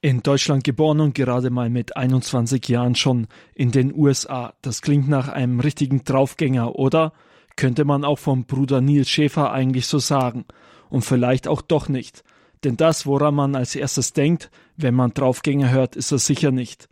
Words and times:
In 0.00 0.22
Deutschland 0.22 0.62
geboren 0.62 1.00
und 1.00 1.16
gerade 1.16 1.50
mal 1.50 1.70
mit 1.70 1.96
21 1.96 2.68
Jahren 2.68 2.94
schon 2.94 3.26
in 3.56 3.72
den 3.72 3.92
USA. 3.92 4.54
Das 4.62 4.80
klingt 4.80 5.08
nach 5.08 5.28
einem 5.28 5.58
richtigen 5.58 6.04
Draufgänger, 6.04 6.76
oder? 6.76 7.12
Könnte 7.56 7.84
man 7.84 8.04
auch 8.04 8.20
vom 8.20 8.44
Bruder 8.44 8.80
Nils 8.80 9.10
Schäfer 9.10 9.50
eigentlich 9.50 9.88
so 9.88 9.98
sagen. 9.98 10.44
Und 10.88 11.02
vielleicht 11.04 11.48
auch 11.48 11.62
doch 11.62 11.88
nicht. 11.88 12.22
Denn 12.62 12.76
das, 12.76 13.06
woran 13.06 13.34
man 13.34 13.56
als 13.56 13.74
erstes 13.74 14.12
denkt, 14.12 14.52
wenn 14.76 14.94
man 14.94 15.14
Draufgänger 15.14 15.70
hört, 15.70 15.96
ist 15.96 16.12
er 16.12 16.18
sicher 16.18 16.52
nicht. 16.52 16.88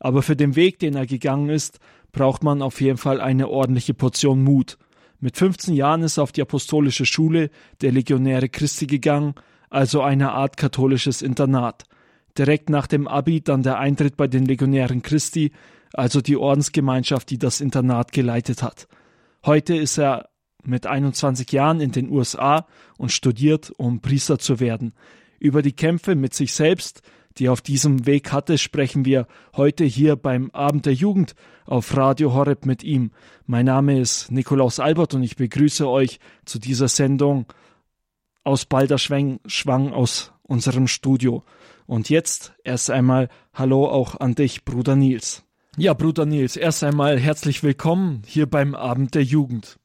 Aber 0.00 0.22
für 0.22 0.34
den 0.34 0.56
Weg, 0.56 0.80
den 0.80 0.96
er 0.96 1.06
gegangen 1.06 1.50
ist, 1.50 1.78
braucht 2.10 2.42
man 2.42 2.60
auf 2.60 2.80
jeden 2.80 2.98
Fall 2.98 3.20
eine 3.20 3.48
ordentliche 3.48 3.94
Portion 3.94 4.42
Mut. 4.42 4.78
Mit 5.20 5.36
15 5.36 5.74
Jahren 5.74 6.02
ist 6.02 6.16
er 6.16 6.24
auf 6.24 6.32
die 6.32 6.42
apostolische 6.42 7.06
Schule 7.06 7.50
der 7.82 7.92
Legionäre 7.92 8.48
Christi 8.48 8.88
gegangen, 8.88 9.34
also 9.70 10.02
eine 10.02 10.32
Art 10.32 10.56
katholisches 10.56 11.22
Internat. 11.22 11.84
Direkt 12.38 12.70
nach 12.70 12.86
dem 12.86 13.08
Abi 13.08 13.40
dann 13.40 13.62
der 13.62 13.78
Eintritt 13.78 14.16
bei 14.16 14.28
den 14.28 14.46
Legionären 14.46 15.02
Christi, 15.02 15.50
also 15.92 16.20
die 16.20 16.36
Ordensgemeinschaft, 16.36 17.28
die 17.30 17.38
das 17.38 17.60
Internat 17.60 18.12
geleitet 18.12 18.62
hat. 18.62 18.86
Heute 19.44 19.74
ist 19.74 19.98
er 19.98 20.28
mit 20.62 20.86
21 20.86 21.50
Jahren 21.52 21.80
in 21.80 21.92
den 21.92 22.10
USA 22.10 22.66
und 22.96 23.10
studiert, 23.10 23.72
um 23.76 24.00
Priester 24.00 24.38
zu 24.38 24.60
werden. 24.60 24.92
Über 25.40 25.62
die 25.62 25.72
Kämpfe 25.72 26.14
mit 26.14 26.34
sich 26.34 26.52
selbst, 26.52 27.02
die 27.38 27.46
er 27.46 27.52
auf 27.52 27.60
diesem 27.60 28.06
Weg 28.06 28.32
hatte, 28.32 28.58
sprechen 28.58 29.04
wir 29.04 29.26
heute 29.56 29.84
hier 29.84 30.16
beim 30.16 30.50
Abend 30.50 30.86
der 30.86 30.94
Jugend 30.94 31.34
auf 31.66 31.96
Radio 31.96 32.34
Horeb 32.34 32.66
mit 32.66 32.82
ihm. 32.82 33.12
Mein 33.46 33.66
Name 33.66 34.00
ist 34.00 34.30
Nikolaus 34.30 34.80
Albert 34.80 35.14
und 35.14 35.22
ich 35.22 35.36
begrüße 35.36 35.88
euch 35.88 36.18
zu 36.44 36.58
dieser 36.58 36.88
Sendung 36.88 37.46
aus 38.42 38.64
Balderschwang 38.64 39.40
Schwang 39.46 39.92
aus 39.92 40.32
unserem 40.42 40.88
Studio. 40.88 41.44
Und 41.88 42.10
jetzt 42.10 42.52
erst 42.64 42.90
einmal 42.90 43.30
Hallo 43.54 43.88
auch 43.88 44.20
an 44.20 44.34
dich, 44.34 44.66
Bruder 44.66 44.94
Nils. 44.94 45.42
Ja, 45.78 45.94
Bruder 45.94 46.26
Nils, 46.26 46.54
erst 46.56 46.84
einmal 46.84 47.18
herzlich 47.18 47.62
willkommen 47.62 48.20
hier 48.26 48.44
beim 48.44 48.74
Abend 48.74 49.14
der 49.14 49.24
Jugend. 49.24 49.78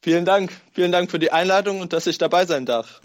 Vielen 0.00 0.24
Dank. 0.24 0.50
Vielen 0.72 0.90
Dank 0.90 1.10
für 1.10 1.18
die 1.18 1.32
Einladung 1.32 1.82
und 1.82 1.92
dass 1.92 2.06
ich 2.06 2.16
dabei 2.16 2.46
sein 2.46 2.64
darf. 2.64 3.02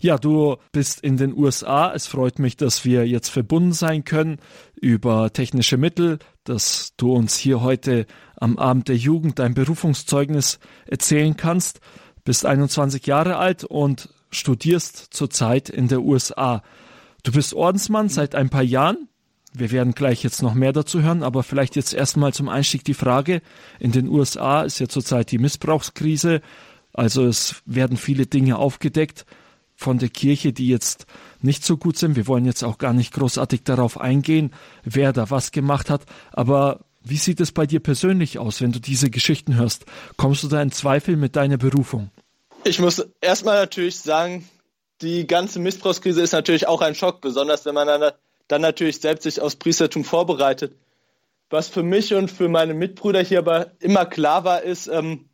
Ja, 0.00 0.18
du 0.18 0.56
bist 0.72 0.98
in 1.02 1.16
den 1.16 1.32
USA. 1.32 1.92
Es 1.94 2.08
freut 2.08 2.40
mich, 2.40 2.56
dass 2.56 2.84
wir 2.84 3.06
jetzt 3.06 3.28
verbunden 3.28 3.72
sein 3.72 4.02
können 4.02 4.38
über 4.74 5.32
technische 5.32 5.76
Mittel, 5.76 6.18
dass 6.42 6.94
du 6.96 7.12
uns 7.14 7.36
hier 7.36 7.60
heute 7.60 8.06
am 8.34 8.58
Abend 8.58 8.88
der 8.88 8.96
Jugend 8.96 9.38
dein 9.38 9.54
Berufungszeugnis 9.54 10.58
erzählen 10.86 11.36
kannst. 11.36 11.78
Bist 12.24 12.46
21 12.46 13.06
Jahre 13.06 13.36
alt 13.36 13.62
und 13.62 14.08
studierst 14.32 15.14
zurzeit 15.14 15.68
in 15.68 15.86
der 15.86 16.02
USA. 16.02 16.64
Du 17.22 17.30
bist 17.32 17.54
Ordensmann 17.54 18.08
seit 18.08 18.34
ein 18.34 18.50
paar 18.50 18.62
Jahren. 18.62 19.08
Wir 19.54 19.70
werden 19.70 19.94
gleich 19.94 20.24
jetzt 20.24 20.42
noch 20.42 20.54
mehr 20.54 20.72
dazu 20.72 21.02
hören, 21.02 21.22
aber 21.22 21.42
vielleicht 21.42 21.76
jetzt 21.76 21.92
erstmal 21.92 22.32
zum 22.32 22.48
Einstieg 22.48 22.84
die 22.84 22.94
Frage. 22.94 23.42
In 23.78 23.92
den 23.92 24.08
USA 24.08 24.62
ist 24.62 24.80
ja 24.80 24.88
zurzeit 24.88 25.30
die 25.30 25.38
Missbrauchskrise. 25.38 26.40
Also 26.92 27.24
es 27.26 27.62
werden 27.64 27.96
viele 27.96 28.26
Dinge 28.26 28.56
aufgedeckt 28.56 29.26
von 29.76 29.98
der 29.98 30.08
Kirche, 30.08 30.52
die 30.52 30.68
jetzt 30.68 31.06
nicht 31.40 31.64
so 31.64 31.76
gut 31.76 31.96
sind. 31.96 32.16
Wir 32.16 32.26
wollen 32.26 32.44
jetzt 32.44 32.62
auch 32.62 32.78
gar 32.78 32.92
nicht 32.92 33.12
großartig 33.12 33.62
darauf 33.64 34.00
eingehen, 34.00 34.52
wer 34.84 35.12
da 35.12 35.30
was 35.30 35.52
gemacht 35.52 35.90
hat. 35.90 36.06
Aber 36.32 36.80
wie 37.04 37.16
sieht 37.16 37.40
es 37.40 37.52
bei 37.52 37.66
dir 37.66 37.80
persönlich 37.80 38.38
aus, 38.38 38.60
wenn 38.60 38.72
du 38.72 38.80
diese 38.80 39.10
Geschichten 39.10 39.54
hörst? 39.56 39.84
Kommst 40.16 40.42
du 40.44 40.48
da 40.48 40.62
in 40.62 40.72
Zweifel 40.72 41.16
mit 41.16 41.36
deiner 41.36 41.58
Berufung? 41.58 42.10
Ich 42.64 42.78
muss 42.78 43.04
erstmal 43.20 43.60
natürlich 43.60 43.98
sagen, 43.98 44.48
die 45.02 45.26
ganze 45.26 45.58
Missbrauchskrise 45.58 46.22
ist 46.22 46.32
natürlich 46.32 46.68
auch 46.68 46.80
ein 46.80 46.94
Schock, 46.94 47.20
besonders 47.20 47.64
wenn 47.64 47.74
man 47.74 47.86
dann, 47.88 48.12
dann 48.48 48.62
natürlich 48.62 49.00
selbst 49.00 49.24
sich 49.24 49.40
aufs 49.40 49.56
Priestertum 49.56 50.04
vorbereitet. 50.04 50.74
Was 51.50 51.68
für 51.68 51.82
mich 51.82 52.14
und 52.14 52.30
für 52.30 52.48
meine 52.48 52.72
Mitbrüder 52.72 53.20
hier 53.20 53.40
aber 53.40 53.72
immer 53.80 54.06
klar 54.06 54.44
war, 54.44 54.62
ist, 54.62 54.86
ähm, 54.86 55.28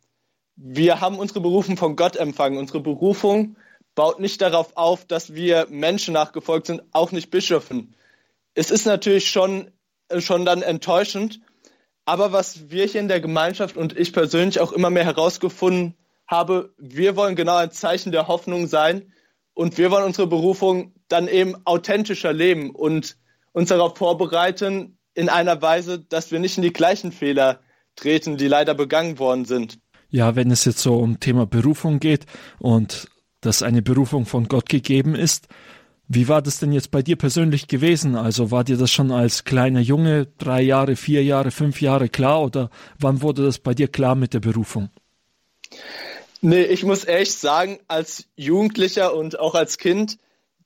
wir 0.55 0.99
haben 0.99 1.17
unsere 1.17 1.39
Berufung 1.39 1.77
von 1.77 1.95
Gott 1.95 2.17
empfangen. 2.17 2.57
Unsere 2.57 2.81
Berufung 2.81 3.55
baut 3.95 4.19
nicht 4.19 4.41
darauf 4.41 4.75
auf, 4.75 5.05
dass 5.05 5.33
wir 5.33 5.67
Menschen 5.69 6.13
nachgefolgt 6.13 6.67
sind, 6.67 6.81
auch 6.91 7.11
nicht 7.11 7.31
Bischöfen. 7.31 7.95
Es 8.53 8.71
ist 8.71 8.85
natürlich 8.85 9.29
schon, 9.29 9.71
äh, 10.09 10.19
schon 10.19 10.43
dann 10.45 10.61
enttäuschend, 10.61 11.39
aber 12.05 12.31
was 12.31 12.71
wir 12.71 12.85
hier 12.85 13.01
in 13.01 13.07
der 13.07 13.21
Gemeinschaft 13.21 13.77
und 13.77 13.97
ich 13.97 14.11
persönlich 14.11 14.59
auch 14.59 14.71
immer 14.71 14.89
mehr 14.89 15.05
herausgefunden 15.05 15.95
habe, 16.27 16.73
wir 16.77 17.15
wollen 17.15 17.35
genau 17.35 17.55
ein 17.55 17.71
Zeichen 17.71 18.11
der 18.11 18.27
Hoffnung 18.27 18.67
sein, 18.67 19.13
und 19.53 19.77
wir 19.77 19.91
wollen 19.91 20.05
unsere 20.05 20.27
Berufung 20.27 20.93
dann 21.07 21.27
eben 21.27 21.55
authentischer 21.65 22.33
leben 22.33 22.71
und 22.71 23.17
uns 23.51 23.69
darauf 23.69 23.97
vorbereiten 23.97 24.97
in 25.13 25.29
einer 25.29 25.61
Weise, 25.61 25.99
dass 25.99 26.31
wir 26.31 26.39
nicht 26.39 26.57
in 26.57 26.63
die 26.63 26.73
gleichen 26.73 27.11
Fehler 27.11 27.59
treten, 27.95 28.37
die 28.37 28.47
leider 28.47 28.73
begangen 28.73 29.19
worden 29.19 29.45
sind. 29.45 29.79
Ja, 30.09 30.35
wenn 30.35 30.49
es 30.49 30.65
jetzt 30.65 30.79
so 30.79 30.95
um 30.97 31.19
Thema 31.19 31.45
Berufung 31.45 31.99
geht 31.99 32.25
und 32.57 33.09
dass 33.41 33.61
eine 33.61 33.81
Berufung 33.81 34.25
von 34.25 34.47
Gott 34.47 34.69
gegeben 34.69 35.15
ist, 35.15 35.47
wie 36.11 36.27
war 36.27 36.41
das 36.41 36.59
denn 36.59 36.71
jetzt 36.71 36.89
bei 36.89 37.03
dir 37.03 37.17
persönlich 37.17 37.67
gewesen? 37.67 38.15
Also 38.15 38.49
war 38.49 38.63
dir 38.63 38.77
das 38.77 38.91
schon 38.91 39.11
als 39.11 39.43
kleiner 39.43 39.79
Junge 39.79 40.25
drei 40.39 40.61
Jahre, 40.61 40.95
vier 40.95 41.23
Jahre, 41.23 41.51
fünf 41.51 41.81
Jahre 41.81 42.09
klar 42.09 42.41
oder 42.41 42.71
wann 42.97 43.21
wurde 43.21 43.43
das 43.43 43.59
bei 43.59 43.75
dir 43.75 43.87
klar 43.87 44.15
mit 44.15 44.33
der 44.33 44.39
Berufung? 44.39 44.89
Nee, 46.41 46.63
ich 46.63 46.83
muss 46.83 47.03
ehrlich 47.03 47.33
sagen, 47.33 47.79
als 47.87 48.25
Jugendlicher 48.35 49.13
und 49.13 49.39
auch 49.39 49.55
als 49.55 49.77
Kind, 49.77 50.17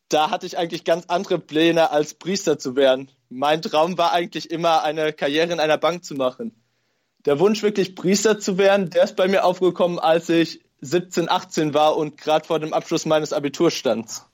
da 0.07 0.29
hatte 0.29 0.45
ich 0.45 0.57
eigentlich 0.57 0.84
ganz 0.84 1.06
andere 1.07 1.39
Pläne, 1.39 1.89
als 1.89 2.13
Priester 2.13 2.59
zu 2.59 2.75
werden. 2.75 3.09
Mein 3.29 3.61
Traum 3.63 3.97
war 3.97 4.13
eigentlich 4.13 4.51
immer, 4.51 4.84
eine 4.84 5.13
Karriere 5.13 5.51
in 5.51 5.59
einer 5.59 5.78
Bank 5.78 6.06
zu 6.06 6.13
machen. 6.13 6.53
Der 7.25 7.39
Wunsch, 7.39 7.63
wirklich 7.63 7.95
Priester 7.95 8.39
zu 8.39 8.57
werden, 8.59 8.91
der 8.91 9.06
ist 9.06 9.16
bei 9.16 9.28
mir 9.28 9.45
aufgekommen, 9.45 9.97
als 9.97 10.29
ich 10.29 10.61
17, 10.81 11.29
18 11.29 11.73
war 11.73 11.97
und 11.97 12.17
gerade 12.17 12.45
vor 12.45 12.59
dem 12.59 12.73
Abschluss 12.73 13.05
meines 13.05 13.34
Abiturstands. 13.34 14.25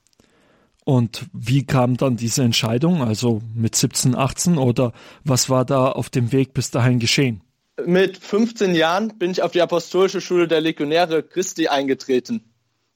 Und 0.84 1.26
wie 1.32 1.64
kam 1.64 1.96
dann 1.96 2.16
diese 2.16 2.42
Entscheidung, 2.42 3.02
also 3.02 3.40
mit 3.54 3.76
17, 3.76 4.16
18 4.16 4.58
oder 4.58 4.92
was 5.24 5.48
war 5.48 5.64
da 5.64 5.92
auf 5.92 6.10
dem 6.10 6.32
Weg 6.32 6.52
bis 6.52 6.70
dahin 6.70 6.98
geschehen? 6.98 7.42
Mit 7.86 8.18
15 8.18 8.74
Jahren 8.74 9.18
bin 9.18 9.30
ich 9.30 9.42
auf 9.42 9.52
die 9.52 9.62
Apostolische 9.62 10.20
Schule 10.20 10.48
der 10.48 10.60
Legionäre 10.60 11.22
Christi 11.22 11.68
eingetreten. 11.68 12.52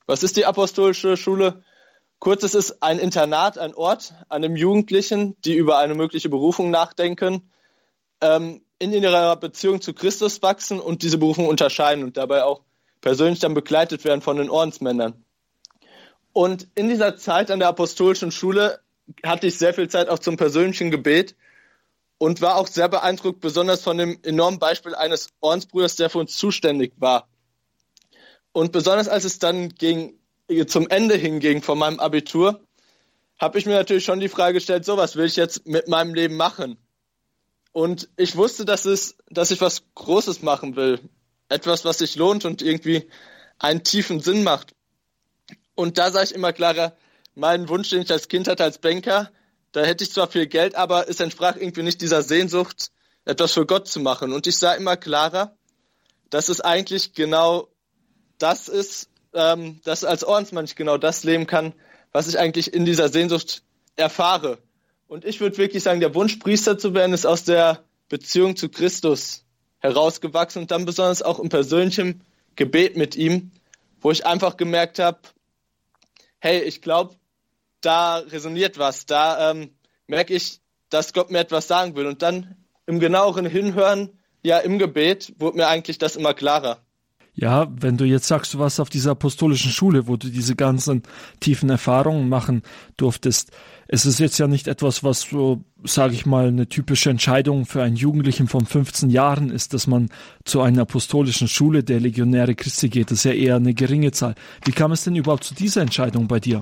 Was 0.06 0.22
ist 0.22 0.36
die 0.36 0.46
Apostolische 0.46 1.16
Schule? 1.16 1.62
Kurz, 2.18 2.42
es 2.42 2.54
ist 2.54 2.82
ein 2.82 2.98
Internat, 2.98 3.58
ein 3.58 3.74
Ort 3.74 4.14
an 4.28 4.44
einem 4.44 4.56
Jugendlichen, 4.56 5.36
die 5.44 5.54
über 5.54 5.78
eine 5.78 5.94
mögliche 5.94 6.28
Berufung 6.28 6.70
nachdenken, 6.70 7.50
ähm, 8.20 8.62
in 8.78 8.92
ihrer 8.92 9.36
Beziehung 9.36 9.80
zu 9.80 9.92
Christus 9.92 10.42
wachsen 10.42 10.80
und 10.80 11.02
diese 11.02 11.18
Berufung 11.18 11.46
unterscheiden 11.46 12.04
und 12.04 12.16
dabei 12.16 12.44
auch 12.44 12.62
persönlich 13.00 13.40
dann 13.40 13.54
begleitet 13.54 14.04
werden 14.04 14.20
von 14.20 14.36
den 14.36 14.50
Ordensmännern. 14.50 15.24
Und 16.32 16.68
in 16.74 16.88
dieser 16.88 17.16
Zeit 17.16 17.50
an 17.50 17.60
der 17.60 17.68
Apostolischen 17.68 18.30
Schule 18.30 18.80
hatte 19.22 19.46
ich 19.46 19.58
sehr 19.58 19.74
viel 19.74 19.88
Zeit 19.88 20.08
auch 20.08 20.18
zum 20.18 20.36
persönlichen 20.36 20.90
Gebet 20.90 21.36
und 22.24 22.40
war 22.40 22.56
auch 22.56 22.68
sehr 22.68 22.88
beeindruckt, 22.88 23.40
besonders 23.40 23.82
von 23.82 23.98
dem 23.98 24.18
enormen 24.22 24.58
Beispiel 24.58 24.94
eines 24.94 25.28
Ordensbruders, 25.42 25.96
der 25.96 26.08
für 26.08 26.20
uns 26.20 26.34
zuständig 26.38 26.94
war. 26.96 27.28
Und 28.52 28.72
besonders 28.72 29.08
als 29.08 29.24
es 29.24 29.38
dann 29.38 29.68
ging, 29.68 30.18
zum 30.66 30.88
Ende 30.88 31.16
hinging 31.16 31.60
von 31.60 31.76
meinem 31.78 32.00
Abitur, 32.00 32.64
habe 33.38 33.58
ich 33.58 33.66
mir 33.66 33.74
natürlich 33.74 34.06
schon 34.06 34.20
die 34.20 34.30
Frage 34.30 34.54
gestellt, 34.54 34.86
so 34.86 34.96
was 34.96 35.16
will 35.16 35.26
ich 35.26 35.36
jetzt 35.36 35.66
mit 35.66 35.86
meinem 35.86 36.14
Leben 36.14 36.38
machen? 36.38 36.78
Und 37.72 38.08
ich 38.16 38.36
wusste, 38.36 38.64
dass, 38.64 38.86
es, 38.86 39.18
dass 39.28 39.50
ich 39.50 39.60
was 39.60 39.82
Großes 39.94 40.40
machen 40.40 40.76
will. 40.76 41.00
Etwas, 41.50 41.84
was 41.84 41.98
sich 41.98 42.16
lohnt 42.16 42.46
und 42.46 42.62
irgendwie 42.62 43.06
einen 43.58 43.84
tiefen 43.84 44.20
Sinn 44.20 44.44
macht. 44.44 44.74
Und 45.74 45.98
da 45.98 46.10
sah 46.10 46.22
ich 46.22 46.34
immer 46.34 46.54
klarer, 46.54 46.96
meinen 47.34 47.68
Wunsch, 47.68 47.90
den 47.90 48.00
ich 48.00 48.10
als 48.10 48.28
Kind 48.28 48.48
hatte 48.48 48.64
als 48.64 48.78
Banker, 48.78 49.30
da 49.74 49.84
hätte 49.84 50.04
ich 50.04 50.12
zwar 50.12 50.28
viel 50.28 50.46
Geld, 50.46 50.76
aber 50.76 51.08
es 51.08 51.18
entsprach 51.18 51.56
irgendwie 51.56 51.82
nicht 51.82 52.00
dieser 52.00 52.22
Sehnsucht, 52.22 52.92
etwas 53.24 53.52
für 53.52 53.66
Gott 53.66 53.88
zu 53.88 53.98
machen. 53.98 54.32
Und 54.32 54.46
ich 54.46 54.56
sah 54.56 54.72
immer 54.74 54.96
klarer, 54.96 55.56
dass 56.30 56.48
es 56.48 56.60
eigentlich 56.60 57.12
genau 57.12 57.68
das 58.38 58.68
ist, 58.68 59.08
ähm, 59.32 59.80
dass 59.82 60.04
als 60.04 60.22
Ordensmann 60.22 60.64
ich 60.64 60.76
genau 60.76 60.96
das 60.96 61.24
leben 61.24 61.48
kann, 61.48 61.74
was 62.12 62.28
ich 62.28 62.38
eigentlich 62.38 62.72
in 62.72 62.84
dieser 62.84 63.08
Sehnsucht 63.08 63.64
erfahre. 63.96 64.58
Und 65.08 65.24
ich 65.24 65.40
würde 65.40 65.58
wirklich 65.58 65.82
sagen, 65.82 65.98
der 65.98 66.14
Wunsch, 66.14 66.36
Priester 66.36 66.78
zu 66.78 66.94
werden, 66.94 67.12
ist 67.12 67.26
aus 67.26 67.42
der 67.42 67.82
Beziehung 68.08 68.54
zu 68.54 68.68
Christus 68.68 69.44
herausgewachsen 69.80 70.62
und 70.62 70.70
dann 70.70 70.84
besonders 70.84 71.20
auch 71.22 71.40
im 71.40 71.48
persönlichen 71.48 72.22
Gebet 72.54 72.96
mit 72.96 73.16
ihm, 73.16 73.50
wo 74.00 74.12
ich 74.12 74.24
einfach 74.24 74.56
gemerkt 74.56 75.00
habe, 75.00 75.18
hey, 76.38 76.60
ich 76.60 76.80
glaube, 76.80 77.16
da 77.84 78.18
resoniert 78.18 78.78
was, 78.78 79.06
da 79.06 79.50
ähm, 79.50 79.70
merke 80.06 80.34
ich, 80.34 80.60
dass 80.90 81.12
Gott 81.12 81.30
mir 81.30 81.40
etwas 81.40 81.68
sagen 81.68 81.96
will. 81.96 82.06
Und 82.06 82.22
dann 82.22 82.56
im 82.86 83.00
genaueren 83.00 83.46
Hinhören, 83.46 84.10
ja, 84.42 84.58
im 84.58 84.78
Gebet, 84.78 85.34
wurde 85.38 85.56
mir 85.56 85.68
eigentlich 85.68 85.98
das 85.98 86.16
immer 86.16 86.34
klarer. 86.34 86.80
Ja, 87.36 87.66
wenn 87.80 87.96
du 87.96 88.04
jetzt 88.04 88.28
sagst, 88.28 88.54
du 88.54 88.60
warst 88.60 88.78
auf 88.78 88.90
dieser 88.90 89.10
apostolischen 89.12 89.72
Schule, 89.72 90.06
wo 90.06 90.16
du 90.16 90.28
diese 90.28 90.54
ganzen 90.54 91.02
tiefen 91.40 91.68
Erfahrungen 91.68 92.28
machen 92.28 92.62
durftest, 92.96 93.50
es 93.88 94.06
ist 94.06 94.20
jetzt 94.20 94.38
ja 94.38 94.46
nicht 94.46 94.68
etwas, 94.68 95.02
was 95.02 95.22
so, 95.22 95.64
sage 95.82 96.14
ich 96.14 96.26
mal, 96.26 96.46
eine 96.46 96.68
typische 96.68 97.10
Entscheidung 97.10 97.66
für 97.66 97.82
einen 97.82 97.96
Jugendlichen 97.96 98.46
von 98.46 98.64
15 98.64 99.10
Jahren 99.10 99.50
ist, 99.50 99.74
dass 99.74 99.88
man 99.88 100.10
zu 100.44 100.60
einer 100.60 100.82
apostolischen 100.82 101.48
Schule 101.48 101.82
der 101.82 101.98
Legionäre 101.98 102.54
Christi 102.54 102.88
geht. 102.88 103.10
Das 103.10 103.18
ist 103.18 103.24
ja 103.24 103.32
eher 103.32 103.56
eine 103.56 103.74
geringe 103.74 104.12
Zahl. 104.12 104.36
Wie 104.64 104.72
kam 104.72 104.92
es 104.92 105.02
denn 105.02 105.16
überhaupt 105.16 105.44
zu 105.44 105.54
dieser 105.54 105.82
Entscheidung 105.82 106.28
bei 106.28 106.38
dir? 106.38 106.60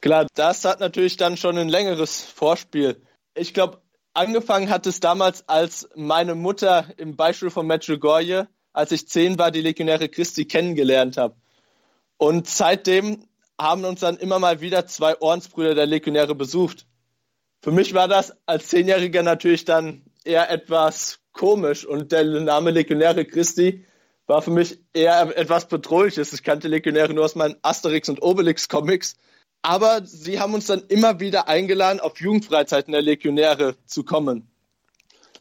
Klar, 0.00 0.26
das 0.34 0.64
hat 0.64 0.80
natürlich 0.80 1.16
dann 1.16 1.36
schon 1.36 1.58
ein 1.58 1.68
längeres 1.68 2.22
Vorspiel. 2.22 3.02
Ich 3.34 3.54
glaube, 3.54 3.82
angefangen 4.12 4.70
hat 4.70 4.86
es 4.86 5.00
damals, 5.00 5.48
als 5.48 5.88
meine 5.96 6.34
Mutter 6.34 6.86
im 6.96 7.16
Beispiel 7.16 7.50
von 7.50 7.66
Medjugorje 7.66 8.48
als 8.78 8.92
ich 8.92 9.08
zehn 9.08 9.38
war, 9.38 9.50
die 9.50 9.60
Legionäre 9.60 10.08
Christi 10.08 10.44
kennengelernt 10.44 11.16
habe. 11.16 11.34
Und 12.16 12.48
seitdem 12.48 13.24
haben 13.60 13.84
uns 13.84 14.00
dann 14.00 14.16
immer 14.18 14.38
mal 14.38 14.60
wieder 14.60 14.86
zwei 14.86 15.20
Ordensbrüder 15.20 15.74
der 15.74 15.86
Legionäre 15.86 16.36
besucht. 16.36 16.86
Für 17.60 17.72
mich 17.72 17.92
war 17.92 18.06
das 18.06 18.36
als 18.46 18.68
Zehnjähriger 18.68 19.24
natürlich 19.24 19.64
dann 19.64 20.04
eher 20.24 20.48
etwas 20.48 21.18
komisch 21.32 21.84
und 21.84 22.12
der 22.12 22.22
Name 22.22 22.70
Legionäre 22.70 23.24
Christi 23.24 23.84
war 24.28 24.42
für 24.42 24.52
mich 24.52 24.78
eher 24.92 25.36
etwas 25.36 25.66
Bedrohliches. 25.66 26.32
Ich 26.32 26.44
kannte 26.44 26.68
Legionäre 26.68 27.12
nur 27.14 27.24
aus 27.24 27.34
meinen 27.34 27.56
Asterix 27.62 28.08
und 28.08 28.22
Obelix 28.22 28.68
Comics. 28.68 29.16
Aber 29.62 30.04
sie 30.04 30.40
haben 30.40 30.54
uns 30.54 30.66
dann 30.66 30.82
immer 30.88 31.20
wieder 31.20 31.48
eingeladen, 31.48 32.00
auf 32.00 32.20
Jugendfreizeiten 32.20 32.92
der 32.92 33.02
Legionäre 33.02 33.76
zu 33.86 34.04
kommen. 34.04 34.50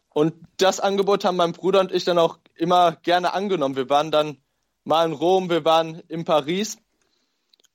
Und 0.09 0.33
das 0.57 0.79
Angebot 0.79 1.23
haben 1.25 1.37
mein 1.37 1.51
Bruder 1.51 1.79
und 1.79 1.91
ich 1.91 2.03
dann 2.03 2.17
auch 2.17 2.39
immer 2.55 2.93
gerne 3.03 3.33
angenommen. 3.33 3.75
Wir 3.75 3.89
waren 3.89 4.09
dann 4.09 4.37
mal 4.83 5.05
in 5.05 5.13
Rom, 5.13 5.49
wir 5.49 5.63
waren 5.63 6.01
in 6.07 6.25
Paris. 6.25 6.77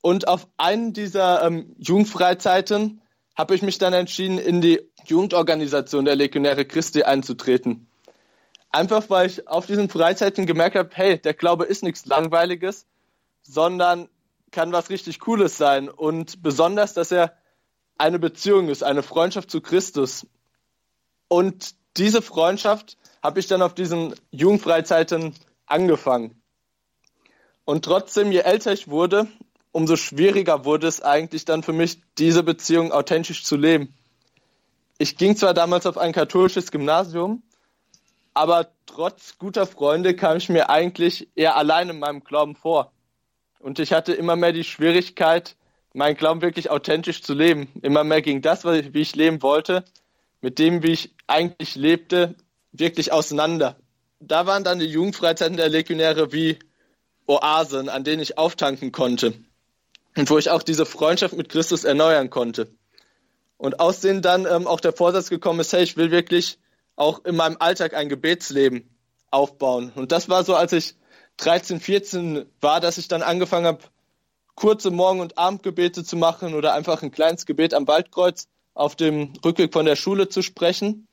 Und 0.00 0.27
auf 0.27 0.49
einen 0.56 0.93
dieser 0.93 1.44
ähm, 1.44 1.77
Jugendfreizeiten 1.79 3.00
habe 3.37 3.55
ich 3.55 3.62
mich 3.62 3.79
dann 3.79 3.93
entschieden, 3.93 4.38
in 4.38 4.61
die 4.61 4.81
Jugendorganisation 5.06 6.05
der 6.05 6.17
Legionäre 6.17 6.65
Christi 6.65 7.05
einzutreten. 7.05 7.87
Einfach 8.71 9.09
weil 9.11 9.29
ich 9.29 9.47
auf 9.47 9.67
diesen 9.67 9.88
Freizeiten 9.88 10.47
gemerkt 10.47 10.77
habe, 10.77 10.91
hey, 10.95 11.19
der 11.19 11.35
Glaube 11.35 11.67
ist 11.67 11.83
nichts 11.83 12.06
Langweiliges, 12.06 12.87
sondern 13.43 14.09
kann 14.52 14.72
was 14.72 14.90
richtig 14.90 15.19
Cooles 15.19 15.56
sein. 15.56 15.88
Und 15.88 16.43
besonders, 16.43 16.94
dass 16.94 17.10
er 17.10 17.37
eine 17.99 18.19
Beziehung 18.19 18.69
ist, 18.69 18.84
eine 18.84 19.02
Freundschaft 19.02 19.50
zu 19.50 19.60
Christus. 19.60 20.26
Und 21.28 21.75
diese 21.96 22.22
Freundschaft 22.22 22.96
habe 23.22 23.40
ich 23.40 23.46
dann 23.46 23.62
auf 23.62 23.75
diesen 23.75 24.14
Jugendfreizeiten 24.31 25.34
angefangen. 25.66 26.43
Und 27.64 27.84
trotzdem, 27.84 28.32
je 28.32 28.40
älter 28.40 28.72
ich 28.72 28.88
wurde, 28.88 29.28
umso 29.70 29.96
schwieriger 29.96 30.64
wurde 30.64 30.87
es 30.87 31.00
eigentlich 31.00 31.44
dann 31.44 31.62
für 31.62 31.72
mich, 31.72 32.00
diese 32.19 32.43
Beziehung 32.43 32.93
authentisch 32.93 33.44
zu 33.44 33.56
leben. 33.56 33.94
Ich 34.99 35.16
ging 35.16 35.37
zwar 35.37 35.54
damals 35.54 35.87
auf 35.87 35.96
ein 35.96 36.12
katholisches 36.12 36.70
Gymnasium, 36.70 37.43
aber 38.34 38.69
trotz 38.87 39.38
guter 39.38 39.66
Freunde 39.66 40.14
kam 40.16 40.37
ich 40.37 40.49
mir 40.49 40.70
eigentlich 40.70 41.28
eher 41.34 41.56
allein 41.56 41.88
in 41.88 41.99
meinem 41.99 42.25
Glauben 42.25 42.54
vor. 42.56 42.93
Und 43.62 43.79
ich 43.79 43.93
hatte 43.93 44.12
immer 44.12 44.35
mehr 44.35 44.53
die 44.53 44.64
Schwierigkeit, 44.64 45.55
meinen 45.94 46.17
Glauben 46.17 46.43
wirklich 46.43 46.69
authentisch 46.69 47.23
zu 47.23 47.32
leben. 47.32 47.69
Immer 47.81 48.03
mehr 48.03 48.20
ging 48.20 48.43
das, 48.43 48.64
wie 48.64 49.00
ich 49.00 49.14
leben 49.14 49.41
wollte, 49.41 49.85
mit 50.41 50.59
dem, 50.59 50.82
wie 50.82 50.91
ich 50.91 51.14
eigentlich 51.29 51.76
lebte, 51.76 52.35
wirklich 52.73 53.12
auseinander. 53.12 53.76
Da 54.19 54.47
waren 54.47 54.64
dann 54.64 54.81
die 54.81 54.87
Jugendfreizeiten 54.87 55.56
der 55.56 55.69
Legionäre 55.69 56.32
wie 56.32 56.59
Oasen, 57.26 57.88
an 57.88 58.03
denen 58.03 58.20
ich 58.20 58.37
auftanken 58.37 58.91
konnte 58.91 59.35
und 60.17 60.29
wo 60.29 60.38
ich 60.38 60.50
auch 60.50 60.64
diese 60.64 60.85
Freundschaft 60.85 61.37
mit 61.37 61.49
Christus 61.49 61.85
erneuern 61.85 62.31
konnte. 62.31 62.69
Und 63.59 63.79
aus 63.79 64.00
denen 64.00 64.23
dann 64.23 64.44
ähm, 64.44 64.67
auch 64.67 64.81
der 64.81 64.93
Vorsatz 64.93 65.31
gekommen 65.31 65.61
ist, 65.61 65.73
hey, 65.73 65.85
ich 65.85 65.97
will 65.97 66.11
wirklich 66.11 66.59
auch 66.97 67.25
in 67.25 67.37
meinem 67.37 67.59
Alltag 67.61 67.94
ein 67.94 68.09
Gebetsleben 68.09 68.91
aufbauen. 69.31 69.93
Und 69.94 70.11
das 70.11 70.29
war 70.29 70.43
so, 70.43 70.56
als 70.56 70.73
ich 70.73 70.97
13, 71.43 71.81
14 71.81 72.47
war, 72.61 72.81
dass 72.81 72.99
ich 72.99 73.09
dann 73.09 73.23
angefangen 73.23 73.67
habe, 73.67 73.81
kurze 74.55 74.91
Morgen- 74.91 75.21
und 75.21 75.39
Abendgebete 75.39 76.05
zu 76.05 76.17
machen 76.17 76.55
oder 76.55 76.75
einfach 76.75 77.03
ein 77.03 77.11
kleines 77.11 77.47
Gebet 77.47 77.75
am 77.75 77.89
Waldkreuz 77.89 78.47
auf 78.75 78.97
dem 78.97 79.33
Rückweg 79.44 79.73
von 79.73 79.85
der 79.85 79.97
Schule 79.97 80.29
zu 80.29 80.43
sprechen. 80.43 81.09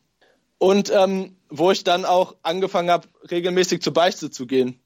Und 0.60 0.92
ähm, 0.92 1.36
wo 1.50 1.72
ich 1.72 1.84
dann 1.84 2.06
auch 2.06 2.36
angefangen 2.44 2.92
habe, 2.92 3.08
regelmäßig 3.32 3.82
zur 3.82 3.94
Beichte 3.94 4.30
zu 4.30 4.46
gehen. 4.46 4.80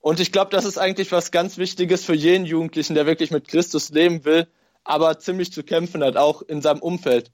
Und 0.00 0.20
ich 0.20 0.32
glaube, 0.32 0.50
das 0.50 0.64
ist 0.64 0.78
eigentlich 0.78 1.12
was 1.12 1.30
ganz 1.30 1.58
Wichtiges 1.58 2.04
für 2.04 2.14
jeden 2.14 2.44
Jugendlichen, 2.46 2.94
der 2.94 3.06
wirklich 3.06 3.30
mit 3.30 3.46
Christus 3.46 3.90
leben 3.90 4.24
will, 4.24 4.48
aber 4.84 5.18
ziemlich 5.18 5.52
zu 5.52 5.62
kämpfen 5.62 6.02
hat, 6.02 6.16
auch 6.16 6.42
in 6.42 6.62
seinem 6.62 6.80
Umfeld. 6.80 7.30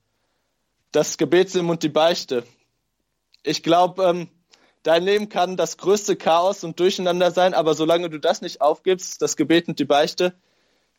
Das 0.92 1.16
Gebetsleben 1.16 1.70
und 1.70 1.82
die 1.82 1.88
Beichte. 1.88 2.44
Ich 3.42 3.62
glaube, 3.62 4.04
ähm, 4.04 4.28
dein 4.84 5.02
Leben 5.02 5.28
kann 5.28 5.56
das 5.56 5.76
größte 5.76 6.14
Chaos 6.14 6.62
und 6.62 6.78
Durcheinander 6.78 7.32
sein, 7.32 7.54
aber 7.54 7.74
solange 7.74 8.08
du 8.08 8.20
das 8.20 8.40
nicht 8.40 8.60
aufgibst, 8.60 9.20
das 9.20 9.36
Gebet 9.36 9.66
und 9.66 9.80
die 9.80 9.84
Beichte, 9.84 10.34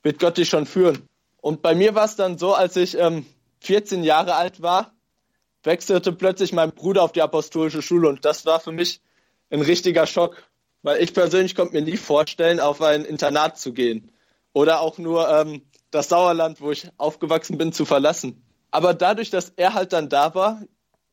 wird 0.04 0.20
Gott 0.20 0.38
dich 0.38 0.50
schon 0.50 0.66
führen. 0.66 1.08
Und 1.38 1.62
bei 1.62 1.74
mir 1.74 1.96
war 1.96 2.06
es 2.06 2.16
dann 2.16 2.38
so, 2.38 2.54
als 2.54 2.76
ich 2.76 2.98
ähm, 2.98 3.26
14 3.62 4.04
Jahre 4.04 4.36
alt 4.36 4.62
war, 4.62 4.92
wechselte 5.64 6.12
plötzlich 6.12 6.52
mein 6.52 6.72
Bruder 6.72 7.04
auf 7.04 7.12
die 7.12 7.22
apostolische 7.22 7.82
Schule 7.82 8.10
und 8.10 8.26
das 8.26 8.46
war 8.46 8.60
für 8.60 8.72
mich 8.72 9.02
ein 9.50 9.62
richtiger 9.62 10.06
Schock, 10.06 10.44
weil 10.82 11.02
ich 11.02 11.14
persönlich 11.14 11.56
konnte 11.56 11.74
mir 11.74 11.82
nie 11.82 11.98
vorstellen, 11.98 12.60
auf 12.60 12.82
ein 12.82 13.06
Internat 13.06 13.58
zu 13.58 13.74
gehen 13.74 14.12
oder 14.54 14.82
auch 14.82 14.98
nur 14.98 15.30
ähm, 15.30 15.64
das 15.92 16.10
Sauerland, 16.10 16.62
wo 16.62 16.72
ich 16.72 16.90
aufgewachsen 16.98 17.58
bin, 17.58 17.72
zu 17.72 17.86
verlassen. 17.86 18.44
Aber 18.72 18.94
dadurch, 18.94 19.30
dass 19.30 19.54
er 19.56 19.74
halt 19.74 19.94
dann 19.94 20.10
da 20.10 20.36
war, 20.36 20.62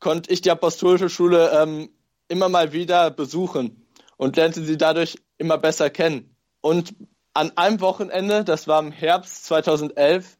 konnte 0.00 0.32
ich 0.32 0.40
die 0.40 0.50
apostolische 0.50 1.08
Schule 1.08 1.50
ähm, 1.50 1.90
immer 2.32 2.48
mal 2.48 2.72
wieder 2.72 3.10
besuchen 3.10 3.86
und 4.16 4.36
lernte 4.36 4.64
sie 4.64 4.78
dadurch 4.78 5.18
immer 5.36 5.58
besser 5.58 5.90
kennen. 5.90 6.34
Und 6.62 6.94
an 7.34 7.56
einem 7.58 7.80
Wochenende, 7.82 8.42
das 8.42 8.66
war 8.66 8.80
im 8.80 8.90
Herbst 8.90 9.44
2011, 9.44 10.38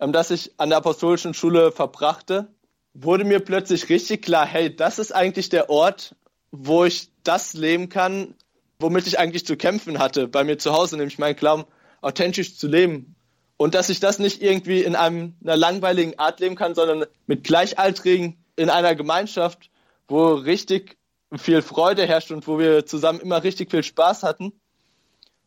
ähm, 0.00 0.12
das 0.12 0.32
ich 0.32 0.52
an 0.58 0.70
der 0.70 0.78
apostolischen 0.78 1.32
Schule 1.32 1.70
verbrachte, 1.70 2.48
wurde 2.92 3.24
mir 3.24 3.38
plötzlich 3.38 3.88
richtig 3.88 4.22
klar, 4.22 4.44
hey, 4.44 4.74
das 4.74 4.98
ist 4.98 5.14
eigentlich 5.14 5.48
der 5.48 5.70
Ort, 5.70 6.16
wo 6.50 6.84
ich 6.84 7.10
das 7.22 7.54
leben 7.54 7.88
kann, 7.88 8.34
womit 8.80 9.06
ich 9.06 9.20
eigentlich 9.20 9.46
zu 9.46 9.56
kämpfen 9.56 10.00
hatte 10.00 10.26
bei 10.26 10.42
mir 10.42 10.58
zu 10.58 10.72
Hause, 10.72 10.96
nämlich 10.96 11.20
meinen 11.20 11.36
Glauben 11.36 11.64
authentisch 12.00 12.58
zu 12.58 12.66
leben. 12.66 13.14
Und 13.56 13.76
dass 13.76 13.90
ich 13.90 14.00
das 14.00 14.18
nicht 14.18 14.42
irgendwie 14.42 14.82
in 14.82 14.96
einem, 14.96 15.36
einer 15.40 15.56
langweiligen 15.56 16.18
Art 16.18 16.40
leben 16.40 16.56
kann, 16.56 16.74
sondern 16.74 17.06
mit 17.28 17.44
Gleichaltrigen 17.44 18.44
in 18.56 18.70
einer 18.70 18.96
Gemeinschaft, 18.96 19.70
wo 20.08 20.34
richtig 20.34 20.96
viel 21.38 21.62
Freude 21.62 22.06
herrscht 22.06 22.30
und 22.30 22.46
wo 22.46 22.58
wir 22.58 22.86
zusammen 22.86 23.20
immer 23.20 23.42
richtig 23.42 23.70
viel 23.70 23.82
Spaß 23.82 24.22
hatten. 24.22 24.52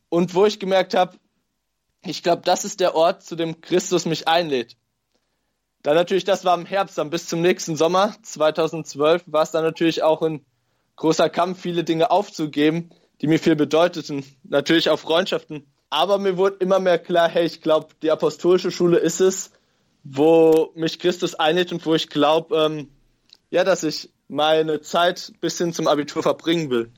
Und 0.10 0.34
wo 0.34 0.46
ich 0.46 0.60
gemerkt 0.60 0.94
habe, 0.94 1.18
ich 2.04 2.24
glaube, 2.24 2.44
das 2.46 2.66
ist 2.66 2.80
der 2.80 2.96
Ort, 2.96 3.24
zu 3.24 3.36
dem 3.36 3.62
Christus 3.62 4.06
mich 4.06 4.28
einlädt. 4.28 4.78
Dann 5.82 5.96
natürlich, 5.96 6.24
das 6.24 6.46
war 6.46 6.58
im 6.58 6.66
Herbst, 6.66 6.98
dann 6.98 7.10
bis 7.10 7.28
zum 7.28 7.42
nächsten 7.42 7.76
Sommer 7.76 8.16
2012 8.24 9.24
war 9.28 9.44
es 9.44 9.52
dann 9.52 9.64
natürlich 9.64 10.04
auch 10.04 10.22
ein 10.22 10.46
großer 10.96 11.30
Kampf, 11.30 11.62
viele 11.62 11.84
Dinge 11.84 12.12
aufzugeben, 12.12 12.90
die 13.22 13.28
mir 13.28 13.40
viel 13.40 13.56
bedeuteten. 13.56 14.26
Natürlich 14.44 14.90
auch 14.90 15.00
Freundschaften. 15.00 15.72
Aber 15.90 16.18
mir 16.18 16.38
wurde 16.38 16.58
immer 16.58 16.80
mehr 16.80 17.00
klar, 17.00 17.30
hey, 17.30 17.46
ich 17.46 17.62
glaube, 17.62 17.90
die 18.02 18.12
apostolische 18.12 18.72
Schule 18.72 18.98
ist 18.98 19.20
es, 19.20 19.52
wo 20.04 20.72
mich 20.76 21.00
Christus 21.00 21.36
einlädt 21.36 21.72
und 21.72 21.86
wo 21.86 21.96
ich 21.96 22.10
glaube, 22.10 22.56
ähm, 22.58 22.90
ja, 23.50 23.64
dass 23.64 23.84
ich 23.84 24.10
meine 24.28 24.82
Zeit 24.82 25.34
bis 25.42 25.58
hin 25.58 25.74
zum 25.74 25.88
Abitur 25.88 26.24
verbringen 26.24 26.70
will. 26.70 26.92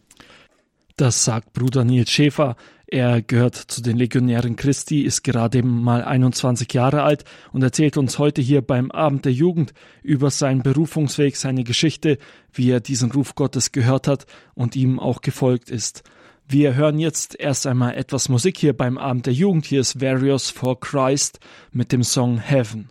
Das 0.95 1.23
sagt 1.23 1.53
Bruder 1.53 1.83
Nils 1.83 2.09
Schäfer. 2.09 2.55
Er 2.89 3.21
gehört 3.21 3.55
zu 3.55 3.81
den 3.81 3.97
Legionären 3.97 4.55
Christi, 4.55 5.01
ist 5.01 5.23
gerade 5.23 5.61
mal 5.61 6.03
21 6.03 6.73
Jahre 6.73 7.03
alt 7.03 7.25
und 7.51 7.61
erzählt 7.61 7.97
uns 7.97 8.17
heute 8.17 8.41
hier 8.41 8.61
beim 8.61 8.91
Abend 8.91 9.25
der 9.25 9.33
Jugend 9.33 9.73
über 10.03 10.31
seinen 10.31 10.63
Berufungsweg, 10.63 11.35
seine 11.35 11.65
Geschichte, 11.65 12.17
wie 12.53 12.71
er 12.71 12.79
diesen 12.79 13.11
Ruf 13.11 13.35
Gottes 13.35 13.73
gehört 13.73 14.07
hat 14.07 14.25
und 14.55 14.77
ihm 14.77 14.99
auch 14.99 15.19
gefolgt 15.21 15.69
ist. 15.69 16.03
Wir 16.47 16.75
hören 16.75 16.97
jetzt 16.97 17.37
erst 17.37 17.67
einmal 17.67 17.95
etwas 17.95 18.29
Musik 18.29 18.57
hier 18.57 18.71
beim 18.71 18.97
Abend 18.97 19.25
der 19.25 19.33
Jugend. 19.33 19.65
Hier 19.65 19.81
ist 19.81 19.99
Various 19.99 20.49
for 20.49 20.79
Christ 20.79 21.41
mit 21.73 21.91
dem 21.91 22.03
Song 22.03 22.37
Heaven. 22.37 22.89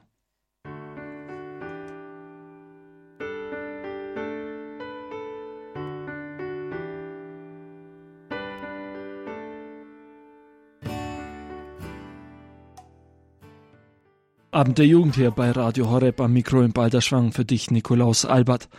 Abend 14.56 14.78
der 14.78 14.86
Jugend 14.86 15.16
hier 15.16 15.32
bei 15.32 15.50
Radio 15.50 15.90
Horeb 15.90 16.18
am 16.18 16.32
Mikro 16.32 16.62
in 16.62 16.72
Balderschwang 16.72 17.30
für 17.30 17.44
dich, 17.44 17.70
Nikolaus 17.70 18.24
Albert. 18.24 18.70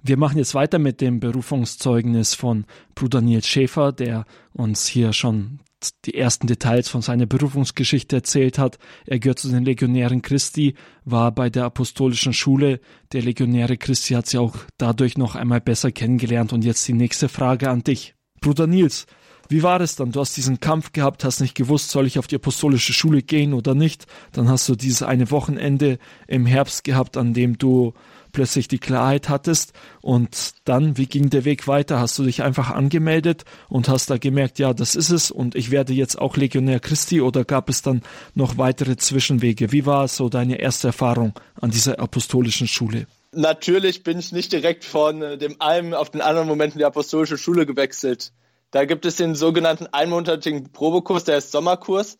Wir 0.00 0.16
machen 0.16 0.38
jetzt 0.38 0.54
weiter 0.54 0.78
mit 0.78 1.00
dem 1.00 1.18
Berufungszeugnis 1.18 2.34
von 2.34 2.66
Bruder 2.94 3.22
Nils 3.22 3.48
Schäfer, 3.48 3.90
der 3.90 4.24
uns 4.52 4.86
hier 4.86 5.12
schon 5.12 5.58
die 6.04 6.14
ersten 6.14 6.46
Details 6.46 6.88
von 6.88 7.02
seiner 7.02 7.26
Berufungsgeschichte 7.26 8.14
erzählt 8.14 8.56
hat. 8.56 8.78
Er 9.04 9.18
gehört 9.18 9.40
zu 9.40 9.48
den 9.48 9.64
Legionären 9.64 10.22
Christi, 10.22 10.76
war 11.04 11.32
bei 11.32 11.50
der 11.50 11.64
apostolischen 11.64 12.32
Schule. 12.32 12.78
Der 13.10 13.22
Legionäre 13.22 13.76
Christi 13.76 14.14
hat 14.14 14.28
sie 14.28 14.38
auch 14.38 14.54
dadurch 14.78 15.18
noch 15.18 15.34
einmal 15.34 15.60
besser 15.60 15.90
kennengelernt. 15.90 16.52
Und 16.52 16.62
jetzt 16.62 16.86
die 16.86 16.92
nächste 16.92 17.28
Frage 17.28 17.68
an 17.68 17.82
dich. 17.82 18.14
Bruder 18.40 18.68
Nils, 18.68 19.06
wie 19.52 19.62
war 19.62 19.80
es 19.80 19.96
dann? 19.96 20.12
Du 20.12 20.20
hast 20.20 20.36
diesen 20.36 20.60
Kampf 20.60 20.92
gehabt, 20.92 21.24
hast 21.24 21.40
nicht 21.40 21.54
gewusst, 21.54 21.90
soll 21.90 22.06
ich 22.06 22.18
auf 22.18 22.26
die 22.26 22.36
apostolische 22.36 22.92
Schule 22.92 23.22
gehen 23.22 23.54
oder 23.54 23.74
nicht. 23.74 24.06
Dann 24.32 24.48
hast 24.48 24.68
du 24.68 24.74
dieses 24.74 25.02
eine 25.02 25.30
Wochenende 25.30 25.98
im 26.26 26.46
Herbst 26.46 26.84
gehabt, 26.84 27.16
an 27.16 27.34
dem 27.34 27.58
du 27.58 27.92
plötzlich 28.32 28.66
die 28.66 28.78
Klarheit 28.78 29.28
hattest 29.28 29.74
und 30.00 30.54
dann, 30.64 30.96
wie 30.96 31.06
ging 31.06 31.30
der 31.30 31.44
Weg 31.44 31.68
weiter? 31.68 32.00
Hast 32.00 32.18
du 32.18 32.24
dich 32.24 32.42
einfach 32.42 32.70
angemeldet 32.70 33.44
und 33.68 33.88
hast 33.88 34.10
da 34.10 34.16
gemerkt, 34.16 34.58
ja, 34.58 34.72
das 34.72 34.94
ist 34.94 35.10
es 35.10 35.30
und 35.30 35.54
ich 35.54 35.70
werde 35.70 35.92
jetzt 35.92 36.18
auch 36.18 36.36
Legionär 36.36 36.80
Christi 36.80 37.20
oder 37.20 37.44
gab 37.44 37.68
es 37.68 37.82
dann 37.82 38.02
noch 38.34 38.58
weitere 38.58 38.96
Zwischenwege? 38.96 39.70
Wie 39.70 39.86
war 39.86 40.08
so 40.08 40.28
deine 40.28 40.60
erste 40.60 40.88
Erfahrung 40.88 41.34
an 41.60 41.70
dieser 41.70 42.00
apostolischen 42.00 42.66
Schule? 42.66 43.06
Natürlich 43.32 44.02
bin 44.02 44.18
ich 44.18 44.32
nicht 44.32 44.52
direkt 44.52 44.84
von 44.84 45.22
äh, 45.22 45.38
dem 45.38 45.56
einen 45.60 45.94
auf 45.94 46.10
den 46.10 46.20
anderen 46.20 46.48
Moment 46.48 46.74
in 46.74 46.78
die 46.78 46.84
apostolische 46.84 47.38
Schule 47.38 47.64
gewechselt. 47.64 48.32
Da 48.72 48.86
gibt 48.86 49.04
es 49.04 49.16
den 49.16 49.34
sogenannten 49.34 49.86
einmonatigen 49.86 50.72
Probekurs, 50.72 51.24
der 51.24 51.36
ist 51.36 51.52
Sommerkurs. 51.52 52.18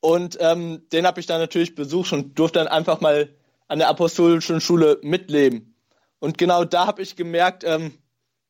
Und 0.00 0.38
ähm, 0.40 0.88
den 0.92 1.06
habe 1.06 1.20
ich 1.20 1.26
dann 1.26 1.40
natürlich 1.40 1.74
besucht 1.74 2.12
und 2.12 2.38
durfte 2.38 2.60
dann 2.60 2.68
einfach 2.68 3.00
mal 3.00 3.34
an 3.68 3.78
der 3.78 3.88
apostolischen 3.88 4.60
Schule 4.60 4.98
mitleben. 5.02 5.74
Und 6.18 6.38
genau 6.38 6.64
da 6.64 6.86
habe 6.86 7.02
ich 7.02 7.16
gemerkt, 7.16 7.64
ähm, 7.64 7.98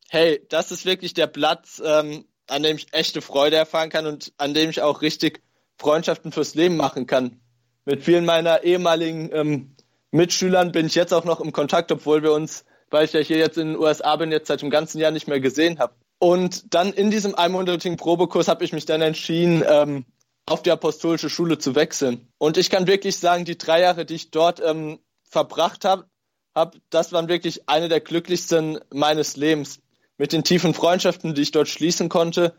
hey, 0.09 0.45
das 0.49 0.71
ist 0.71 0.85
wirklich 0.85 1.15
der 1.15 1.27
Platz, 1.27 1.81
ähm, 1.83 2.25
an 2.47 2.61
dem 2.61 2.77
ich 2.77 2.93
echte 2.93 3.21
Freude 3.21 3.55
erfahren 3.55 3.89
kann 3.89 4.05
und 4.05 4.31
an 4.37 4.53
dem 4.53 4.69
ich 4.69 4.81
auch 4.81 5.01
richtig 5.01 5.41
Freundschaften 5.77 6.31
fürs 6.31 6.53
Leben 6.53 6.77
machen 6.77 7.07
kann. 7.07 7.41
Mit 7.85 8.03
vielen 8.03 8.25
meiner 8.25 8.63
ehemaligen 8.63 9.31
ähm, 9.33 9.75
Mitschülern 10.11 10.71
bin 10.71 10.85
ich 10.85 10.93
jetzt 10.93 11.13
auch 11.13 11.25
noch 11.25 11.41
im 11.41 11.51
Kontakt, 11.51 11.91
obwohl 11.91 12.21
wir 12.21 12.31
uns, 12.31 12.63
weil 12.91 13.05
ich 13.05 13.13
ja 13.13 13.21
hier 13.21 13.37
jetzt 13.37 13.57
in 13.57 13.69
den 13.69 13.77
USA 13.77 14.15
bin, 14.17 14.31
jetzt 14.31 14.47
seit 14.47 14.61
dem 14.61 14.69
ganzen 14.69 14.99
Jahr 14.99 15.11
nicht 15.11 15.27
mehr 15.27 15.39
gesehen 15.39 15.79
habe. 15.79 15.95
Und 16.19 16.73
dann 16.73 16.93
in 16.93 17.11
diesem 17.11 17.35
einmonatigen 17.35 17.97
Probekurs 17.97 18.47
habe 18.47 18.63
ich 18.63 18.73
mich 18.73 18.85
dann 18.85 19.01
entschieden, 19.01 19.63
ähm, 19.67 20.05
auf 20.45 20.61
die 20.61 20.71
apostolische 20.71 21.29
Schule 21.29 21.57
zu 21.57 21.75
wechseln. 21.75 22.27
Und 22.37 22.57
ich 22.57 22.69
kann 22.69 22.87
wirklich 22.87 23.17
sagen, 23.17 23.45
die 23.45 23.57
drei 23.57 23.81
Jahre, 23.81 24.05
die 24.05 24.15
ich 24.15 24.31
dort 24.31 24.61
ähm, 24.61 24.99
verbracht 25.23 25.85
habe, 25.85 26.05
hab, 26.53 26.75
das 26.89 27.11
waren 27.11 27.27
wirklich 27.27 27.67
eine 27.67 27.89
der 27.89 27.99
glücklichsten 27.99 28.79
meines 28.91 29.35
Lebens. 29.35 29.79
Mit 30.17 30.31
den 30.31 30.43
tiefen 30.43 30.73
Freundschaften, 30.73 31.33
die 31.33 31.41
ich 31.41 31.51
dort 31.51 31.67
schließen 31.67 32.07
konnte, 32.07 32.55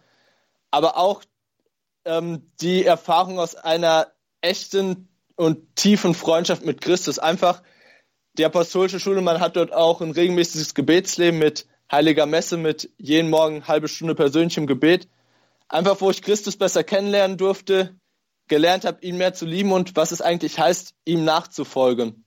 aber 0.71 0.97
auch 0.97 1.23
ähm, 2.05 2.51
die 2.61 2.85
Erfahrung 2.85 3.39
aus 3.39 3.55
einer 3.55 4.09
echten 4.41 5.09
und 5.37 5.77
tiefen 5.77 6.15
Freundschaft 6.15 6.65
mit 6.65 6.81
Christus. 6.81 7.19
Einfach 7.19 7.63
die 8.37 8.45
apostolische 8.45 8.99
Schule, 8.99 9.21
man 9.21 9.41
hat 9.41 9.57
dort 9.57 9.73
auch 9.73 10.01
ein 10.01 10.11
regelmäßiges 10.11 10.75
Gebetsleben 10.75 11.39
mit 11.39 11.67
heiliger 11.91 12.27
Messe, 12.27 12.57
mit 12.57 12.91
jeden 12.99 13.31
Morgen 13.31 13.67
halbe 13.67 13.89
Stunde 13.89 14.15
persönlichem 14.15 14.67
Gebet. 14.67 15.09
Einfach, 15.69 16.01
wo 16.01 16.11
ich 16.11 16.23
Christus 16.23 16.57
besser 16.57 16.85
kennenlernen 16.85 17.37
durfte, 17.37 17.95
gelernt 18.49 18.85
habe, 18.85 19.05
ihn 19.05 19.17
mehr 19.17 19.35
zu 19.35 19.47
lieben 19.47 19.73
und 19.73 19.97
was 19.97 20.13
es 20.13 20.21
eigentlich 20.21 20.59
heißt, 20.59 20.95
ihm 21.05 21.25
nachzufolgen. 21.25 22.25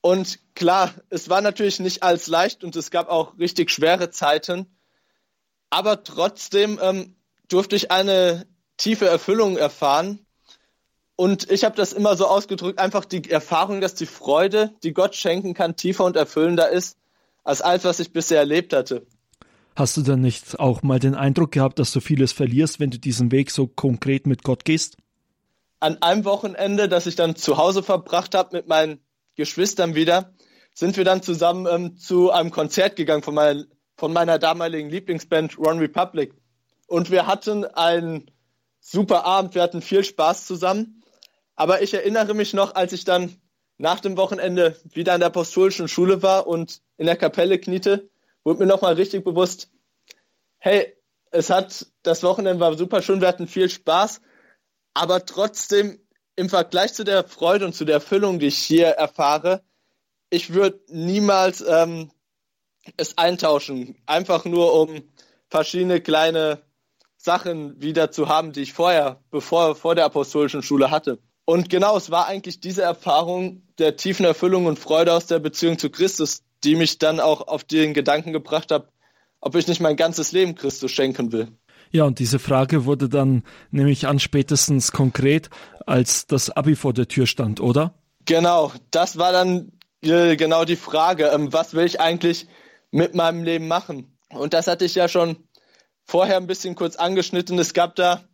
Und 0.00 0.38
klar, 0.54 0.94
es 1.10 1.28
war 1.28 1.40
natürlich 1.40 1.80
nicht 1.80 2.02
alles 2.02 2.28
leicht 2.28 2.64
und 2.64 2.76
es 2.76 2.90
gab 2.90 3.08
auch 3.08 3.38
richtig 3.38 3.70
schwere 3.70 4.10
Zeiten. 4.10 4.78
Aber 5.70 6.02
trotzdem 6.02 6.78
ähm, 6.80 7.16
durfte 7.48 7.76
ich 7.76 7.90
eine 7.90 8.46
tiefe 8.76 9.06
Erfüllung 9.06 9.56
erfahren. 9.56 10.24
Und 11.16 11.50
ich 11.50 11.64
habe 11.64 11.74
das 11.74 11.92
immer 11.92 12.16
so 12.16 12.26
ausgedrückt, 12.26 12.78
einfach 12.78 13.04
die 13.04 13.28
Erfahrung, 13.28 13.80
dass 13.80 13.94
die 13.94 14.06
Freude, 14.06 14.72
die 14.84 14.92
Gott 14.92 15.16
schenken 15.16 15.52
kann, 15.52 15.76
tiefer 15.76 16.04
und 16.04 16.16
erfüllender 16.16 16.70
ist, 16.70 16.96
als 17.48 17.62
alles, 17.62 17.84
was 17.84 17.98
ich 17.98 18.12
bisher 18.12 18.38
erlebt 18.38 18.74
hatte. 18.74 19.06
Hast 19.74 19.96
du 19.96 20.02
dann 20.02 20.20
nicht 20.20 20.60
auch 20.60 20.82
mal 20.82 20.98
den 20.98 21.14
Eindruck 21.14 21.52
gehabt, 21.52 21.78
dass 21.78 21.92
du 21.92 22.00
vieles 22.00 22.32
verlierst, 22.32 22.78
wenn 22.78 22.90
du 22.90 22.98
diesen 22.98 23.32
Weg 23.32 23.50
so 23.50 23.66
konkret 23.66 24.26
mit 24.26 24.42
Gott 24.42 24.66
gehst? 24.66 24.98
An 25.80 26.02
einem 26.02 26.26
Wochenende, 26.26 26.88
das 26.88 27.06
ich 27.06 27.16
dann 27.16 27.36
zu 27.36 27.56
Hause 27.56 27.82
verbracht 27.82 28.34
habe 28.34 28.54
mit 28.54 28.68
meinen 28.68 29.00
Geschwistern 29.34 29.94
wieder, 29.94 30.34
sind 30.74 30.98
wir 30.98 31.04
dann 31.04 31.22
zusammen 31.22 31.66
ähm, 31.70 31.96
zu 31.96 32.30
einem 32.30 32.50
Konzert 32.50 32.96
gegangen 32.96 33.22
von 33.22 33.34
meiner, 33.34 33.64
von 33.96 34.12
meiner 34.12 34.38
damaligen 34.38 34.90
Lieblingsband 34.90 35.58
Ron 35.58 35.78
Republic. 35.78 36.34
Und 36.86 37.10
wir 37.10 37.26
hatten 37.26 37.64
einen 37.64 38.30
super 38.80 39.24
Abend, 39.24 39.54
wir 39.54 39.62
hatten 39.62 39.80
viel 39.80 40.04
Spaß 40.04 40.44
zusammen. 40.44 41.02
Aber 41.56 41.80
ich 41.80 41.94
erinnere 41.94 42.34
mich 42.34 42.52
noch, 42.52 42.74
als 42.74 42.92
ich 42.92 43.04
dann 43.04 43.36
nach 43.78 44.00
dem 44.00 44.16
Wochenende 44.16 44.76
wieder 44.92 45.14
an 45.14 45.20
der 45.20 45.28
apostolischen 45.28 45.88
Schule 45.88 46.22
war 46.22 46.46
und 46.46 46.82
in 46.96 47.06
der 47.06 47.16
Kapelle 47.16 47.58
kniete, 47.58 48.10
wurde 48.44 48.60
mir 48.60 48.66
nochmal 48.66 48.94
richtig 48.94 49.24
bewusst, 49.24 49.70
hey, 50.58 50.94
es 51.30 51.50
hat, 51.50 51.86
das 52.02 52.22
Wochenende 52.22 52.60
war 52.60 52.76
super 52.76 53.02
schön, 53.02 53.20
wir 53.20 53.28
hatten 53.28 53.46
viel 53.46 53.70
Spaß, 53.70 54.20
aber 54.94 55.24
trotzdem 55.24 56.00
im 56.34 56.48
Vergleich 56.48 56.94
zu 56.94 57.04
der 57.04 57.24
Freude 57.24 57.64
und 57.66 57.74
zu 57.74 57.84
der 57.84 57.96
Erfüllung, 57.96 58.38
die 58.38 58.46
ich 58.46 58.58
hier 58.58 58.88
erfahre, 58.88 59.62
ich 60.30 60.52
würde 60.52 60.80
niemals 60.88 61.64
ähm, 61.66 62.10
es 62.96 63.16
eintauschen, 63.16 63.96
einfach 64.06 64.44
nur 64.44 64.74
um 64.74 65.02
verschiedene 65.48 66.00
kleine 66.00 66.62
Sachen 67.16 67.80
wieder 67.80 68.10
zu 68.10 68.28
haben, 68.28 68.52
die 68.52 68.62
ich 68.62 68.72
vorher, 68.72 69.22
bevor 69.30 69.74
vor 69.74 69.94
der 69.94 70.04
apostolischen 70.04 70.62
Schule 70.62 70.90
hatte. 70.90 71.18
Und 71.48 71.70
genau, 71.70 71.96
es 71.96 72.10
war 72.10 72.26
eigentlich 72.26 72.60
diese 72.60 72.82
Erfahrung 72.82 73.62
der 73.78 73.96
tiefen 73.96 74.26
Erfüllung 74.26 74.66
und 74.66 74.78
Freude 74.78 75.14
aus 75.14 75.24
der 75.24 75.38
Beziehung 75.38 75.78
zu 75.78 75.88
Christus, 75.88 76.42
die 76.62 76.76
mich 76.76 76.98
dann 76.98 77.20
auch 77.20 77.48
auf 77.48 77.64
den 77.64 77.94
Gedanken 77.94 78.34
gebracht 78.34 78.70
hat, 78.70 78.90
ob 79.40 79.56
ich 79.56 79.66
nicht 79.66 79.80
mein 79.80 79.96
ganzes 79.96 80.32
Leben 80.32 80.56
Christus 80.56 80.90
schenken 80.90 81.32
will. 81.32 81.48
Ja, 81.90 82.04
und 82.04 82.18
diese 82.18 82.38
Frage 82.38 82.84
wurde 82.84 83.08
dann 83.08 83.44
nämlich 83.70 84.06
an 84.06 84.18
spätestens 84.18 84.92
konkret, 84.92 85.48
als 85.86 86.26
das 86.26 86.50
Abi 86.50 86.76
vor 86.76 86.92
der 86.92 87.08
Tür 87.08 87.26
stand, 87.26 87.62
oder? 87.62 87.94
Genau, 88.26 88.70
das 88.90 89.16
war 89.16 89.32
dann 89.32 89.72
äh, 90.02 90.36
genau 90.36 90.66
die 90.66 90.76
Frage, 90.76 91.28
ähm, 91.28 91.50
was 91.50 91.72
will 91.72 91.86
ich 91.86 91.98
eigentlich 91.98 92.46
mit 92.90 93.14
meinem 93.14 93.42
Leben 93.42 93.68
machen? 93.68 94.18
Und 94.28 94.52
das 94.52 94.66
hatte 94.66 94.84
ich 94.84 94.94
ja 94.94 95.08
schon 95.08 95.36
vorher 96.04 96.36
ein 96.36 96.46
bisschen 96.46 96.74
kurz 96.74 96.96
angeschnitten. 96.96 97.58
Es 97.58 97.72
gab 97.72 97.96
da 97.96 98.27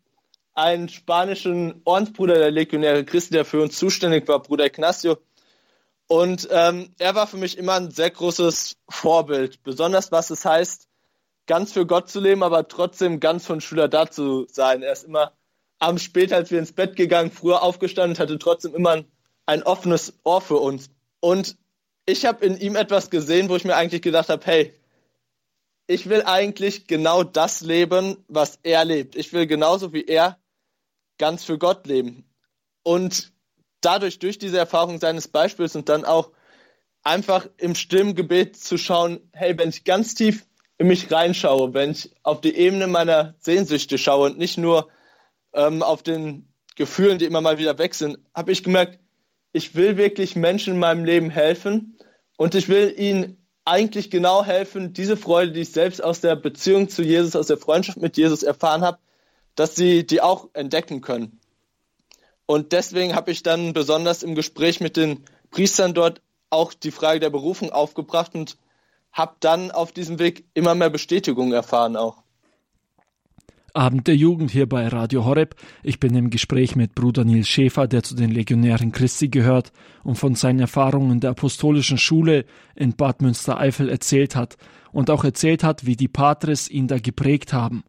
einen 0.54 0.88
spanischen 0.88 1.80
Ordensbruder 1.84 2.34
der 2.34 2.50
Legionäre 2.50 3.04
Christi, 3.04 3.32
der 3.32 3.44
für 3.44 3.62
uns 3.62 3.76
zuständig 3.76 4.26
war, 4.28 4.40
Bruder 4.40 4.66
Ignacio. 4.66 5.18
Und 6.06 6.48
ähm, 6.50 6.94
er 6.98 7.14
war 7.14 7.26
für 7.26 7.36
mich 7.36 7.58
immer 7.58 7.74
ein 7.74 7.90
sehr 7.90 8.10
großes 8.10 8.76
Vorbild, 8.88 9.62
besonders 9.62 10.12
was 10.12 10.30
es 10.30 10.44
heißt, 10.44 10.88
ganz 11.46 11.72
für 11.72 11.86
Gott 11.86 12.08
zu 12.08 12.20
leben, 12.20 12.42
aber 12.42 12.68
trotzdem 12.68 13.20
ganz 13.20 13.46
von 13.46 13.60
Schüler 13.60 13.88
da 13.88 14.10
zu 14.10 14.46
sein. 14.50 14.82
Er 14.82 14.92
ist 14.92 15.04
immer 15.04 15.32
abends 15.78 16.02
später, 16.02 16.36
als 16.36 16.50
wir 16.50 16.58
ins 16.58 16.72
Bett 16.72 16.96
gegangen, 16.96 17.30
früher 17.30 17.62
aufgestanden, 17.62 18.18
hatte 18.18 18.38
trotzdem 18.38 18.74
immer 18.74 18.90
ein, 18.90 19.04
ein 19.46 19.62
offenes 19.62 20.14
Ohr 20.24 20.40
für 20.40 20.56
uns. 20.56 20.90
Und 21.20 21.56
ich 22.06 22.26
habe 22.26 22.44
in 22.44 22.58
ihm 22.58 22.76
etwas 22.76 23.10
gesehen, 23.10 23.48
wo 23.48 23.56
ich 23.56 23.64
mir 23.64 23.76
eigentlich 23.76 24.02
gedacht 24.02 24.28
habe, 24.28 24.44
hey, 24.44 24.74
ich 25.86 26.08
will 26.08 26.22
eigentlich 26.22 26.86
genau 26.86 27.22
das 27.24 27.60
leben, 27.60 28.24
was 28.28 28.58
er 28.62 28.84
lebt. 28.84 29.16
Ich 29.16 29.32
will 29.32 29.46
genauso 29.46 29.92
wie 29.92 30.04
er 30.04 30.38
ganz 31.18 31.44
für 31.44 31.58
Gott 31.58 31.86
leben. 31.86 32.24
Und 32.82 33.32
dadurch, 33.80 34.18
durch 34.18 34.38
diese 34.38 34.58
Erfahrung 34.58 34.98
seines 34.98 35.28
Beispiels 35.28 35.76
und 35.76 35.88
dann 35.88 36.04
auch 36.04 36.32
einfach 37.02 37.46
im 37.58 37.74
Stimmgebet 37.74 38.56
zu 38.56 38.78
schauen, 38.78 39.20
hey, 39.32 39.56
wenn 39.58 39.68
ich 39.68 39.84
ganz 39.84 40.14
tief 40.14 40.46
in 40.78 40.88
mich 40.88 41.10
reinschaue, 41.10 41.74
wenn 41.74 41.92
ich 41.92 42.10
auf 42.22 42.40
die 42.40 42.54
Ebene 42.54 42.86
meiner 42.86 43.34
Sehnsüchte 43.38 43.98
schaue 43.98 44.30
und 44.30 44.38
nicht 44.38 44.58
nur 44.58 44.88
ähm, 45.52 45.82
auf 45.82 46.02
den 46.02 46.52
Gefühlen, 46.76 47.18
die 47.18 47.26
immer 47.26 47.40
mal 47.40 47.58
wieder 47.58 47.78
weg 47.78 47.94
sind, 47.94 48.18
habe 48.34 48.52
ich 48.52 48.64
gemerkt, 48.64 48.98
ich 49.52 49.76
will 49.76 49.96
wirklich 49.96 50.34
Menschen 50.34 50.74
in 50.74 50.80
meinem 50.80 51.04
Leben 51.04 51.30
helfen 51.30 51.96
und 52.36 52.56
ich 52.56 52.68
will 52.68 52.92
ihnen 52.98 53.46
eigentlich 53.64 54.10
genau 54.10 54.44
helfen, 54.44 54.92
diese 54.92 55.16
Freude, 55.16 55.52
die 55.52 55.60
ich 55.60 55.72
selbst 55.72 56.02
aus 56.02 56.20
der 56.20 56.36
Beziehung 56.36 56.88
zu 56.88 57.02
Jesus, 57.02 57.36
aus 57.36 57.46
der 57.46 57.56
Freundschaft 57.56 57.98
mit 57.98 58.16
Jesus 58.16 58.42
erfahren 58.42 58.82
habe, 58.82 58.98
dass 59.54 59.74
sie 59.74 60.06
die 60.06 60.20
auch 60.20 60.48
entdecken 60.52 61.00
können. 61.00 61.40
Und 62.46 62.72
deswegen 62.72 63.14
habe 63.14 63.30
ich 63.30 63.42
dann 63.42 63.72
besonders 63.72 64.22
im 64.22 64.34
Gespräch 64.34 64.80
mit 64.80 64.96
den 64.96 65.24
Priestern 65.50 65.94
dort 65.94 66.20
auch 66.50 66.74
die 66.74 66.90
Frage 66.90 67.20
der 67.20 67.30
Berufung 67.30 67.70
aufgebracht 67.70 68.34
und 68.34 68.58
habe 69.12 69.36
dann 69.40 69.70
auf 69.70 69.92
diesem 69.92 70.18
Weg 70.18 70.44
immer 70.54 70.74
mehr 70.74 70.90
Bestätigung 70.90 71.52
erfahren 71.52 71.96
auch. 71.96 72.24
Abend 73.76 74.06
der 74.06 74.14
Jugend 74.14 74.52
hier 74.52 74.68
bei 74.68 74.86
Radio 74.86 75.24
Horeb. 75.24 75.56
Ich 75.82 75.98
bin 75.98 76.14
im 76.14 76.30
Gespräch 76.30 76.76
mit 76.76 76.94
Bruder 76.94 77.24
Nils 77.24 77.48
Schäfer, 77.48 77.88
der 77.88 78.04
zu 78.04 78.14
den 78.14 78.30
Legionären 78.30 78.92
Christi 78.92 79.28
gehört 79.28 79.72
und 80.04 80.14
von 80.14 80.36
seinen 80.36 80.60
Erfahrungen 80.60 81.18
der 81.18 81.30
apostolischen 81.30 81.98
Schule 81.98 82.44
in 82.76 82.94
Bad 82.94 83.20
Münstereifel 83.20 83.88
erzählt 83.88 84.36
hat 84.36 84.58
und 84.92 85.10
auch 85.10 85.24
erzählt 85.24 85.64
hat, 85.64 85.86
wie 85.86 85.96
die 85.96 86.06
Patres 86.06 86.70
ihn 86.70 86.86
da 86.86 87.00
geprägt 87.00 87.52
haben. 87.52 87.82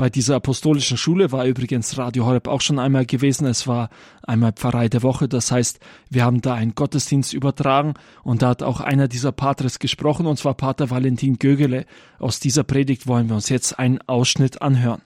Bei 0.00 0.10
dieser 0.10 0.36
apostolischen 0.36 0.96
Schule 0.96 1.32
war 1.32 1.44
übrigens 1.44 1.98
Radio 1.98 2.24
Horeb 2.24 2.46
auch 2.46 2.60
schon 2.60 2.78
einmal 2.78 3.04
gewesen. 3.04 3.48
Es 3.48 3.66
war 3.66 3.90
einmal 4.22 4.52
Pfarrei 4.52 4.88
der 4.88 5.02
Woche. 5.02 5.26
Das 5.26 5.50
heißt, 5.50 5.80
wir 6.08 6.24
haben 6.24 6.40
da 6.40 6.54
einen 6.54 6.76
Gottesdienst 6.76 7.32
übertragen 7.32 7.94
und 8.22 8.42
da 8.42 8.50
hat 8.50 8.62
auch 8.62 8.80
einer 8.80 9.08
dieser 9.08 9.32
Patres 9.32 9.80
gesprochen 9.80 10.26
und 10.26 10.38
zwar 10.38 10.54
Pater 10.54 10.90
Valentin 10.90 11.40
Gögele. 11.40 11.84
Aus 12.20 12.38
dieser 12.38 12.62
Predigt 12.62 13.08
wollen 13.08 13.28
wir 13.28 13.34
uns 13.34 13.48
jetzt 13.48 13.76
einen 13.80 13.98
Ausschnitt 14.06 14.62
anhören. 14.62 15.02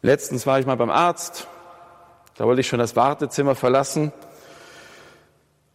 Letztens 0.00 0.46
war 0.46 0.58
ich 0.58 0.64
mal 0.64 0.76
beim 0.76 0.88
Arzt. 0.88 1.46
Da 2.38 2.46
wollte 2.46 2.62
ich 2.62 2.68
schon 2.68 2.78
das 2.78 2.96
Wartezimmer 2.96 3.54
verlassen. 3.54 4.12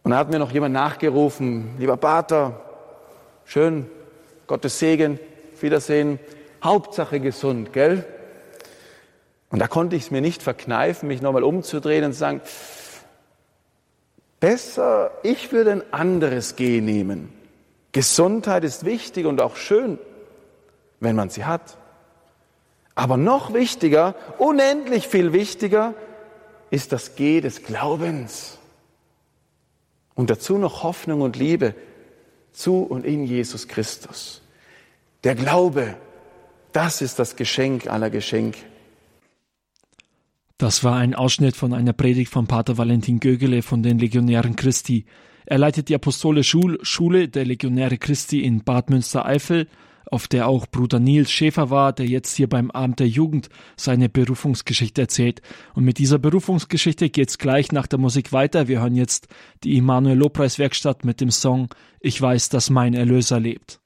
Und 0.02 0.10
da 0.10 0.16
hat 0.16 0.32
mir 0.32 0.40
noch 0.40 0.50
jemand 0.50 0.74
nachgerufen, 0.74 1.78
lieber 1.78 1.96
Pater, 1.96 2.60
schön, 3.44 3.86
Gottes 4.48 4.80
Segen, 4.80 5.20
Wiedersehen. 5.60 6.18
Hauptsache 6.62 7.20
gesund, 7.20 7.72
gell? 7.72 8.04
Und 9.50 9.60
da 9.60 9.68
konnte 9.68 9.96
ich 9.96 10.04
es 10.04 10.10
mir 10.10 10.20
nicht 10.20 10.42
verkneifen, 10.42 11.08
mich 11.08 11.22
nochmal 11.22 11.42
umzudrehen 11.42 12.04
und 12.04 12.12
zu 12.12 12.18
sagen, 12.18 12.40
besser, 14.40 15.10
ich 15.22 15.52
würde 15.52 15.72
ein 15.72 15.92
anderes 15.92 16.56
G 16.56 16.80
nehmen. 16.80 17.32
Gesundheit 17.92 18.64
ist 18.64 18.84
wichtig 18.84 19.26
und 19.26 19.40
auch 19.40 19.56
schön, 19.56 19.98
wenn 21.00 21.16
man 21.16 21.30
sie 21.30 21.44
hat. 21.44 21.78
Aber 22.94 23.16
noch 23.16 23.54
wichtiger, 23.54 24.14
unendlich 24.38 25.08
viel 25.08 25.32
wichtiger, 25.32 25.94
ist 26.70 26.92
das 26.92 27.14
G 27.14 27.40
des 27.40 27.62
Glaubens. 27.62 28.58
Und 30.14 30.30
dazu 30.30 30.58
noch 30.58 30.82
Hoffnung 30.82 31.22
und 31.22 31.36
Liebe 31.36 31.74
zu 32.52 32.82
und 32.82 33.06
in 33.06 33.24
Jesus 33.24 33.68
Christus. 33.68 34.42
Der 35.24 35.34
Glaube 35.34 35.96
das 36.72 37.02
ist 37.02 37.18
das 37.18 37.36
Geschenk 37.36 37.86
aller 37.86 38.10
Geschenke. 38.10 38.58
Das 40.58 40.82
war 40.82 40.96
ein 40.96 41.14
Ausschnitt 41.14 41.56
von 41.56 41.72
einer 41.72 41.92
Predigt 41.92 42.32
von 42.32 42.48
Pater 42.48 42.78
Valentin 42.78 43.20
Gögele 43.20 43.62
von 43.62 43.84
den 43.84 44.00
Legionären 44.00 44.56
Christi. 44.56 45.04
Er 45.46 45.58
leitet 45.58 45.88
die 45.88 45.94
Apostolische 45.94 46.78
Schule 46.82 47.28
der 47.28 47.46
Legionäre 47.46 47.96
Christi 47.96 48.42
in 48.42 48.64
Bad 48.64 48.90
Münstereifel, 48.90 49.68
auf 50.10 50.26
der 50.26 50.48
auch 50.48 50.66
Bruder 50.66 50.98
Nils 50.98 51.30
Schäfer 51.30 51.70
war, 51.70 51.92
der 51.92 52.06
jetzt 52.06 52.34
hier 52.34 52.48
beim 52.48 52.70
Abend 52.70 52.98
der 52.98 53.08
Jugend 53.08 53.48
seine 53.76 54.08
Berufungsgeschichte 54.08 55.02
erzählt. 55.02 55.42
Und 55.74 55.84
mit 55.84 55.98
dieser 55.98 56.18
Berufungsgeschichte 56.18 57.08
geht's 57.08 57.38
gleich 57.38 57.70
nach 57.72 57.86
der 57.86 57.98
Musik 57.98 58.32
weiter. 58.32 58.68
Wir 58.68 58.80
hören 58.80 58.96
jetzt 58.96 59.28
die 59.64 59.76
Immanuel 59.76 60.18
Lobpreis 60.18 60.58
Werkstatt 60.58 61.04
mit 61.04 61.20
dem 61.20 61.30
Song 61.30 61.68
Ich 62.00 62.20
weiß, 62.20 62.48
dass 62.48 62.68
mein 62.68 62.94
Erlöser 62.94 63.38
lebt. 63.38 63.80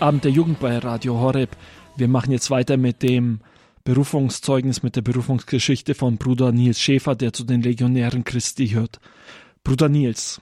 Abend 0.00 0.24
der 0.24 0.30
Jugend 0.30 0.60
bei 0.60 0.78
Radio 0.78 1.20
Horeb. 1.20 1.50
Wir 1.94 2.08
machen 2.08 2.32
jetzt 2.32 2.50
weiter 2.50 2.78
mit 2.78 3.02
dem 3.02 3.40
Berufungszeugnis, 3.84 4.82
mit 4.82 4.96
der 4.96 5.02
Berufungsgeschichte 5.02 5.94
von 5.94 6.16
Bruder 6.16 6.52
Nils 6.52 6.80
Schäfer, 6.80 7.14
der 7.14 7.34
zu 7.34 7.44
den 7.44 7.60
Legionären 7.60 8.24
Christi 8.24 8.68
hört. 8.68 8.98
Bruder 9.62 9.90
Nils, 9.90 10.40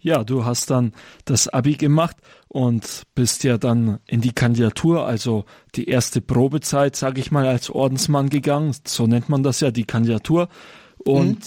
ja, 0.00 0.24
du 0.24 0.46
hast 0.46 0.70
dann 0.70 0.92
das 1.26 1.48
Abi 1.48 1.74
gemacht 1.74 2.16
und 2.48 3.02
bist 3.14 3.44
ja 3.44 3.58
dann 3.58 3.98
in 4.06 4.22
die 4.22 4.32
Kandidatur, 4.32 5.06
also 5.06 5.44
die 5.74 5.88
erste 5.88 6.22
Probezeit, 6.22 6.96
sage 6.96 7.20
ich 7.20 7.30
mal, 7.30 7.46
als 7.46 7.68
Ordensmann 7.68 8.30
gegangen. 8.30 8.74
So 8.86 9.06
nennt 9.06 9.28
man 9.28 9.42
das 9.42 9.60
ja, 9.60 9.70
die 9.70 9.84
Kandidatur. 9.84 10.48
Und 10.96 11.36
mhm. 11.36 11.42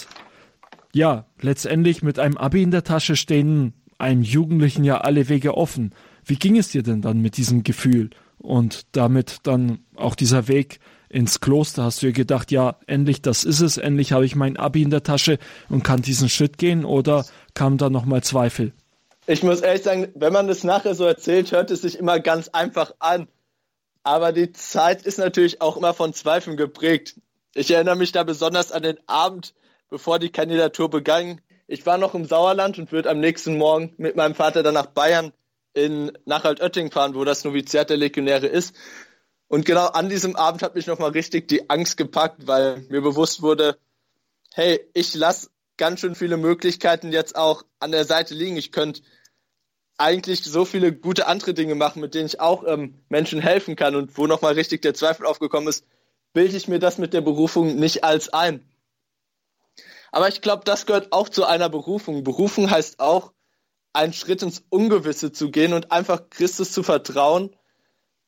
ja, 0.93 1.25
letztendlich 1.39 2.03
mit 2.03 2.19
einem 2.19 2.37
Abi 2.37 2.61
in 2.61 2.71
der 2.71 2.83
Tasche 2.83 3.15
stehen 3.15 3.73
einem 3.97 4.21
Jugendlichen 4.21 4.83
ja 4.83 4.99
alle 4.99 5.27
Wege 5.27 5.57
offen. 5.57 5.95
Wie 6.25 6.35
ging 6.35 6.57
es 6.57 6.69
dir 6.69 6.83
denn 6.83 7.01
dann 7.01 7.19
mit 7.19 7.37
diesem 7.37 7.63
Gefühl 7.63 8.09
und 8.37 8.85
damit 8.93 9.37
dann 9.43 9.79
auch 9.95 10.15
dieser 10.15 10.47
Weg 10.47 10.79
ins 11.09 11.39
Kloster? 11.39 11.83
Hast 11.83 12.01
du 12.01 12.07
dir 12.07 12.13
gedacht, 12.13 12.51
ja, 12.51 12.77
endlich, 12.87 13.21
das 13.21 13.43
ist 13.43 13.61
es, 13.61 13.77
endlich 13.77 14.11
habe 14.11 14.25
ich 14.25 14.35
mein 14.35 14.57
Abi 14.57 14.81
in 14.81 14.89
der 14.89 15.03
Tasche 15.03 15.39
und 15.69 15.83
kann 15.83 16.01
diesen 16.01 16.29
Schritt 16.29 16.57
gehen 16.57 16.85
oder 16.85 17.25
kamen 17.53 17.77
da 17.77 17.89
nochmal 17.89 18.23
Zweifel? 18.23 18.73
Ich 19.27 19.43
muss 19.43 19.61
ehrlich 19.61 19.83
sagen, 19.83 20.07
wenn 20.15 20.33
man 20.33 20.47
das 20.47 20.63
nachher 20.63 20.95
so 20.95 21.05
erzählt, 21.05 21.51
hört 21.51 21.71
es 21.71 21.81
sich 21.81 21.97
immer 21.97 22.19
ganz 22.19 22.49
einfach 22.49 22.93
an. 22.99 23.27
Aber 24.03 24.31
die 24.31 24.51
Zeit 24.51 25.03
ist 25.03 25.19
natürlich 25.19 25.61
auch 25.61 25.77
immer 25.77 25.93
von 25.93 26.13
Zweifeln 26.13 26.57
geprägt. 26.57 27.15
Ich 27.53 27.69
erinnere 27.69 27.95
mich 27.95 28.11
da 28.11 28.23
besonders 28.23 28.71
an 28.71 28.81
den 28.81 28.97
Abend, 29.07 29.53
bevor 29.89 30.17
die 30.17 30.31
Kandidatur 30.31 30.89
begann. 30.89 31.39
Ich 31.67 31.85
war 31.85 31.97
noch 31.97 32.15
im 32.15 32.25
Sauerland 32.25 32.79
und 32.79 32.91
würde 32.91 33.09
am 33.09 33.19
nächsten 33.19 33.57
Morgen 33.57 33.93
mit 33.97 34.15
meinem 34.15 34.33
Vater 34.33 34.63
dann 34.63 34.73
nach 34.73 34.87
Bayern 34.87 35.33
in 35.73 36.11
Nachalt-Oetting 36.25 36.91
fahren, 36.91 37.15
wo 37.15 37.23
das 37.23 37.43
Noviziat 37.43 37.89
der 37.89 37.97
Legionäre 37.97 38.47
ist. 38.47 38.75
Und 39.47 39.65
genau 39.65 39.87
an 39.87 40.09
diesem 40.09 40.35
Abend 40.35 40.63
hat 40.63 40.75
mich 40.75 40.87
nochmal 40.87 41.11
richtig 41.11 41.47
die 41.47 41.69
Angst 41.69 41.97
gepackt, 41.97 42.47
weil 42.47 42.85
mir 42.89 43.01
bewusst 43.01 43.41
wurde, 43.41 43.77
hey, 44.53 44.79
ich 44.93 45.13
lasse 45.13 45.49
ganz 45.77 45.99
schön 45.99 46.15
viele 46.15 46.37
Möglichkeiten 46.37 47.11
jetzt 47.11 47.35
auch 47.35 47.63
an 47.79 47.91
der 47.91 48.05
Seite 48.05 48.33
liegen. 48.33 48.57
Ich 48.57 48.71
könnte 48.71 49.01
eigentlich 49.97 50.43
so 50.43 50.65
viele 50.65 50.93
gute 50.93 51.27
andere 51.27 51.53
Dinge 51.53 51.75
machen, 51.75 52.01
mit 52.01 52.15
denen 52.15 52.25
ich 52.25 52.39
auch 52.39 52.63
ähm, 52.65 52.99
Menschen 53.09 53.39
helfen 53.39 53.75
kann 53.75 53.95
und 53.95 54.17
wo 54.17 54.27
nochmal 54.27 54.53
richtig 54.53 54.81
der 54.81 54.93
Zweifel 54.93 55.25
aufgekommen 55.25 55.67
ist, 55.67 55.85
bilde 56.33 56.57
ich 56.57 56.67
mir 56.67 56.79
das 56.79 56.97
mit 56.97 57.13
der 57.13 57.21
Berufung 57.21 57.75
nicht 57.75 58.03
als 58.03 58.29
ein. 58.29 58.65
Aber 60.11 60.27
ich 60.27 60.41
glaube, 60.41 60.63
das 60.65 60.85
gehört 60.85 61.13
auch 61.13 61.29
zu 61.29 61.45
einer 61.45 61.69
Berufung. 61.69 62.23
Berufung 62.23 62.69
heißt 62.69 62.99
auch, 62.99 63.31
einen 63.93 64.13
Schritt 64.13 64.41
ins 64.41 64.63
Ungewisse 64.69 65.31
zu 65.31 65.51
gehen 65.51 65.73
und 65.73 65.91
einfach 65.91 66.29
Christus 66.29 66.71
zu 66.71 66.83
vertrauen, 66.83 67.55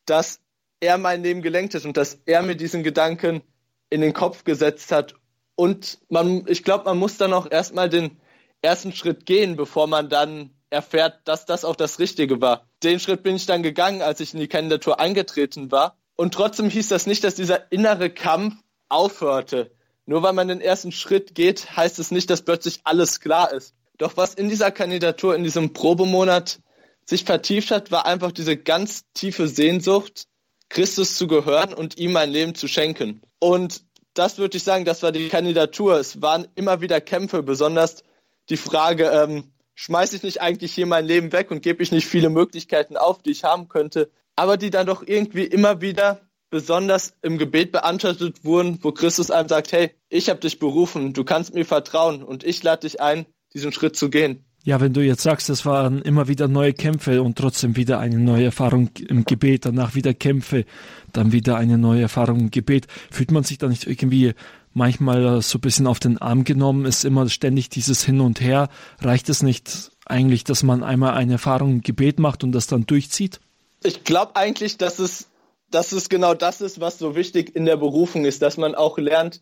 dass 0.06 0.40
er 0.80 0.98
mein 0.98 1.24
Leben 1.24 1.42
gelenkt 1.42 1.76
hat 1.76 1.86
und 1.86 1.96
dass 1.98 2.20
er 2.26 2.42
mir 2.42 2.56
diesen 2.56 2.84
Gedanken 2.84 3.42
in 3.90 4.02
den 4.02 4.14
Kopf 4.14 4.44
gesetzt 4.44 4.92
hat. 4.92 5.16
Und 5.56 6.00
man, 6.10 6.46
ich 6.48 6.64
glaube, 6.64 6.86
man 6.86 6.98
muss 6.98 7.18
dann 7.18 7.34
auch 7.34 7.50
erstmal 7.50 7.90
den 7.90 8.20
ersten 8.62 8.92
Schritt 8.92 9.26
gehen, 9.26 9.56
bevor 9.56 9.88
man 9.88 10.10
dann 10.10 10.52
erfährt, 10.70 11.22
dass 11.26 11.46
das 11.46 11.64
auch 11.64 11.76
das 11.76 12.00
Richtige 12.00 12.42
war. 12.42 12.68
Den 12.82 13.00
Schritt 13.00 13.24
bin 13.24 13.36
ich 13.36 13.46
dann 13.46 13.64
gegangen, 13.64 14.02
als 14.02 14.20
ich 14.20 14.34
in 14.34 14.40
die 14.40 14.48
Kandidatur 14.48 15.00
eingetreten 15.00 15.72
war. 15.72 15.98
Und 16.16 16.34
trotzdem 16.34 16.70
hieß 16.70 16.90
das 16.90 17.06
nicht, 17.06 17.24
dass 17.24 17.36
dieser 17.36 17.72
innere 17.72 18.10
Kampf 18.10 18.56
aufhörte. 18.90 19.72
Nur 20.06 20.24
weil 20.24 20.34
man 20.34 20.48
den 20.48 20.62
ersten 20.62 20.92
Schritt 20.92 21.36
geht, 21.36 21.78
heißt 21.78 22.00
es 22.00 22.12
nicht, 22.12 22.30
dass 22.30 22.42
plötzlich 22.42 22.82
alles 22.84 23.20
klar 23.20 23.54
ist. 23.54 23.76
Doch 24.04 24.18
was 24.18 24.34
in 24.34 24.50
dieser 24.50 24.70
Kandidatur, 24.70 25.34
in 25.34 25.46
diesem 25.46 25.72
Probemonat 25.72 26.60
sich 27.06 27.24
vertieft 27.24 27.72
hat, 27.72 27.90
war 27.90 28.06
einfach 28.06 28.34
diese 28.34 28.58
ganz 28.58 29.06
tiefe 29.14 29.48
Sehnsucht, 29.48 30.26
Christus 30.68 31.16
zu 31.16 31.26
gehören 31.26 31.74
und 31.74 31.98
ihm 31.98 32.12
mein 32.12 32.30
Leben 32.30 32.54
zu 32.54 32.68
schenken. 32.68 33.22
Und 33.40 33.86
das 34.14 34.40
würde 34.40 34.58
ich 34.58 34.64
sagen, 34.66 34.84
das 34.84 35.04
war 35.04 35.14
die 35.14 35.30
Kandidatur. 35.30 35.98
Es 35.98 36.22
waren 36.22 36.50
immer 36.56 36.82
wieder 36.82 37.00
Kämpfe, 37.00 37.44
besonders 37.44 38.04
die 38.50 38.58
Frage, 38.58 39.06
ähm, 39.06 39.54
schmeiße 39.74 40.18
ich 40.18 40.24
nicht 40.24 40.42
eigentlich 40.42 40.74
hier 40.74 40.86
mein 40.86 41.06
Leben 41.06 41.32
weg 41.32 41.50
und 41.50 41.62
gebe 41.62 41.82
ich 41.82 41.94
nicht 41.94 42.06
viele 42.06 42.30
Möglichkeiten 42.30 42.98
auf, 42.98 43.22
die 43.22 43.32
ich 43.32 43.46
haben 43.46 43.70
könnte, 43.70 44.12
aber 44.36 44.58
die 44.58 44.70
dann 44.70 44.86
doch 44.86 45.02
irgendwie 45.08 45.46
immer 45.46 45.80
wieder 45.80 46.20
besonders 46.50 47.14
im 47.22 47.38
Gebet 47.38 47.72
beantwortet 47.72 48.44
wurden, 48.44 48.80
wo 48.82 48.92
Christus 48.92 49.32
einem 49.32 49.48
sagt, 49.48 49.72
hey, 49.72 49.92
ich 50.10 50.30
habe 50.30 50.42
dich 50.42 50.60
berufen, 50.60 51.14
du 51.14 51.24
kannst 51.24 51.54
mir 51.54 51.64
vertrauen 51.64 52.22
und 52.22 52.44
ich 52.44 52.62
lade 52.64 52.82
dich 52.82 53.00
ein, 53.00 53.26
diesen 53.54 53.72
Schritt 53.72 53.96
zu 53.96 54.10
gehen. 54.10 54.44
Ja, 54.66 54.80
wenn 54.80 54.94
du 54.94 55.02
jetzt 55.02 55.24
sagst, 55.24 55.50
es 55.50 55.66
waren 55.66 56.02
immer 56.02 56.30
wieder 56.30 56.48
neue 56.48 56.74
Kämpfe 56.74 57.22
und 57.22 57.38
trotzdem 57.38 57.76
wieder 57.76 58.00
eine 58.00 58.18
neue 58.18 58.46
Erfahrung 58.46 58.90
im 59.10 59.26
Gebet, 59.26 59.66
danach 59.66 59.94
wieder 59.94 60.14
Kämpfe, 60.14 60.64
dann 61.12 61.34
wieder 61.34 61.58
eine 61.58 61.78
neue 61.78 62.04
Erfahrung 62.04 62.40
im 62.40 62.52
Gebet, 62.52 62.88
fühlt 63.12 63.32
man 63.32 63.44
sich 63.44 63.58
da 63.58 63.68
nicht 63.68 63.86
irgendwie 63.88 64.34
manchmal 64.74 65.42
so 65.42 65.58
ein 65.58 65.62
bisschen 65.62 65.86
auf 65.86 66.00
den 66.00 66.18
Arm 66.18 66.46
genommen, 66.46 66.86
ist 66.86 67.04
immer 67.04 67.28
ständig 67.30 67.70
dieses 67.70 68.06
Hin 68.06 68.22
und 68.22 68.40
Her. 68.40 68.70
Reicht 69.00 69.28
es 69.28 69.44
nicht 69.44 69.92
eigentlich, 70.06 70.46
dass 70.46 70.64
man 70.64 70.82
einmal 70.82 71.14
eine 71.14 71.34
Erfahrung 71.34 71.72
im 71.72 71.82
Gebet 71.82 72.20
macht 72.20 72.44
und 72.46 72.54
das 72.54 72.68
dann 72.68 72.86
durchzieht? 72.86 73.42
Ich 73.84 74.06
glaube 74.06 74.38
eigentlich, 74.38 74.78
dass 74.78 74.98
es, 75.00 75.28
dass 75.72 75.92
es 75.92 76.08
genau 76.08 76.34
das 76.34 76.62
ist, 76.62 76.80
was 76.80 77.00
so 77.00 77.18
wichtig 77.18 77.54
in 77.54 77.66
der 77.66 77.76
Berufung 77.78 78.24
ist, 78.24 78.42
dass 78.42 78.58
man 78.58 78.76
auch 78.76 78.98
lernt, 78.98 79.42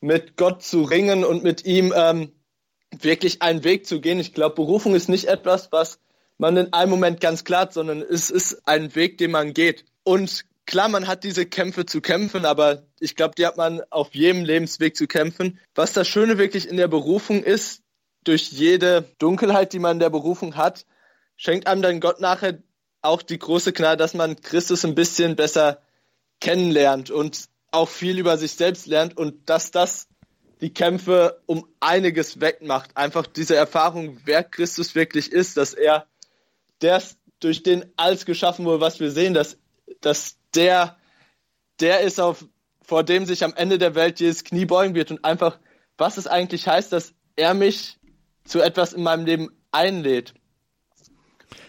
mit 0.00 0.36
Gott 0.36 0.62
zu 0.62 0.82
ringen 0.82 1.24
und 1.24 1.42
mit 1.42 1.64
ihm 1.64 1.92
ähm, 1.96 2.30
wirklich 3.00 3.42
einen 3.42 3.64
Weg 3.64 3.86
zu 3.86 4.00
gehen. 4.00 4.20
Ich 4.20 4.34
glaube, 4.34 4.54
Berufung 4.54 4.94
ist 4.94 5.08
nicht 5.08 5.26
etwas, 5.26 5.72
was 5.72 5.98
man 6.38 6.56
in 6.56 6.72
einem 6.72 6.90
Moment 6.90 7.20
ganz 7.20 7.44
klar 7.44 7.62
hat, 7.62 7.72
sondern 7.72 8.02
es 8.02 8.30
ist 8.30 8.66
ein 8.66 8.94
Weg, 8.94 9.18
den 9.18 9.30
man 9.30 9.54
geht. 9.54 9.84
Und 10.02 10.44
klar, 10.66 10.88
man 10.88 11.06
hat 11.06 11.24
diese 11.24 11.46
Kämpfe 11.46 11.86
zu 11.86 12.00
kämpfen, 12.00 12.44
aber 12.44 12.82
ich 13.00 13.16
glaube, 13.16 13.34
die 13.36 13.46
hat 13.46 13.56
man 13.56 13.82
auf 13.90 14.14
jedem 14.14 14.44
Lebensweg 14.44 14.96
zu 14.96 15.06
kämpfen. 15.06 15.58
Was 15.74 15.92
das 15.92 16.08
Schöne 16.08 16.38
wirklich 16.38 16.68
in 16.68 16.76
der 16.76 16.88
Berufung 16.88 17.42
ist, 17.42 17.82
durch 18.24 18.52
jede 18.52 19.04
Dunkelheit, 19.18 19.72
die 19.72 19.78
man 19.78 19.96
in 19.96 20.00
der 20.00 20.10
Berufung 20.10 20.56
hat, 20.56 20.86
schenkt 21.36 21.66
einem 21.66 21.82
dann 21.82 22.00
Gott 22.00 22.20
nachher 22.20 22.62
auch 23.00 23.22
die 23.22 23.38
große 23.38 23.72
Gnade, 23.72 23.96
dass 23.96 24.14
man 24.14 24.40
Christus 24.40 24.84
ein 24.84 24.94
bisschen 24.94 25.34
besser 25.34 25.82
kennenlernt 26.40 27.10
und 27.10 27.48
auch 27.72 27.88
viel 27.88 28.18
über 28.18 28.38
sich 28.38 28.52
selbst 28.52 28.86
lernt 28.86 29.16
und 29.16 29.48
dass 29.48 29.70
das 29.70 30.08
die 30.62 30.72
Kämpfe 30.72 31.42
um 31.46 31.66
einiges 31.80 32.40
wegmacht. 32.40 32.96
Einfach 32.96 33.26
diese 33.26 33.56
Erfahrung, 33.56 34.18
wer 34.24 34.44
Christus 34.44 34.94
wirklich 34.94 35.30
ist, 35.32 35.56
dass 35.56 35.74
er 35.74 36.06
der 36.80 37.02
durch 37.40 37.64
den 37.64 37.84
alles 37.96 38.24
geschaffen 38.24 38.64
wurde, 38.64 38.80
was 38.80 39.00
wir 39.00 39.10
sehen, 39.10 39.34
dass, 39.34 39.58
dass 40.00 40.36
der, 40.54 40.96
der 41.80 42.00
ist, 42.00 42.20
auf, 42.20 42.46
vor 42.80 43.02
dem 43.02 43.26
sich 43.26 43.42
am 43.42 43.54
Ende 43.54 43.78
der 43.78 43.96
Welt 43.96 44.20
jedes 44.20 44.44
Knie 44.44 44.64
beugen 44.64 44.94
wird 44.94 45.10
und 45.10 45.24
einfach, 45.24 45.58
was 45.98 46.16
es 46.16 46.28
eigentlich 46.28 46.68
heißt, 46.68 46.92
dass 46.92 47.12
er 47.34 47.54
mich 47.54 47.98
zu 48.44 48.60
etwas 48.60 48.92
in 48.92 49.02
meinem 49.02 49.26
Leben 49.26 49.48
einlädt. 49.72 50.32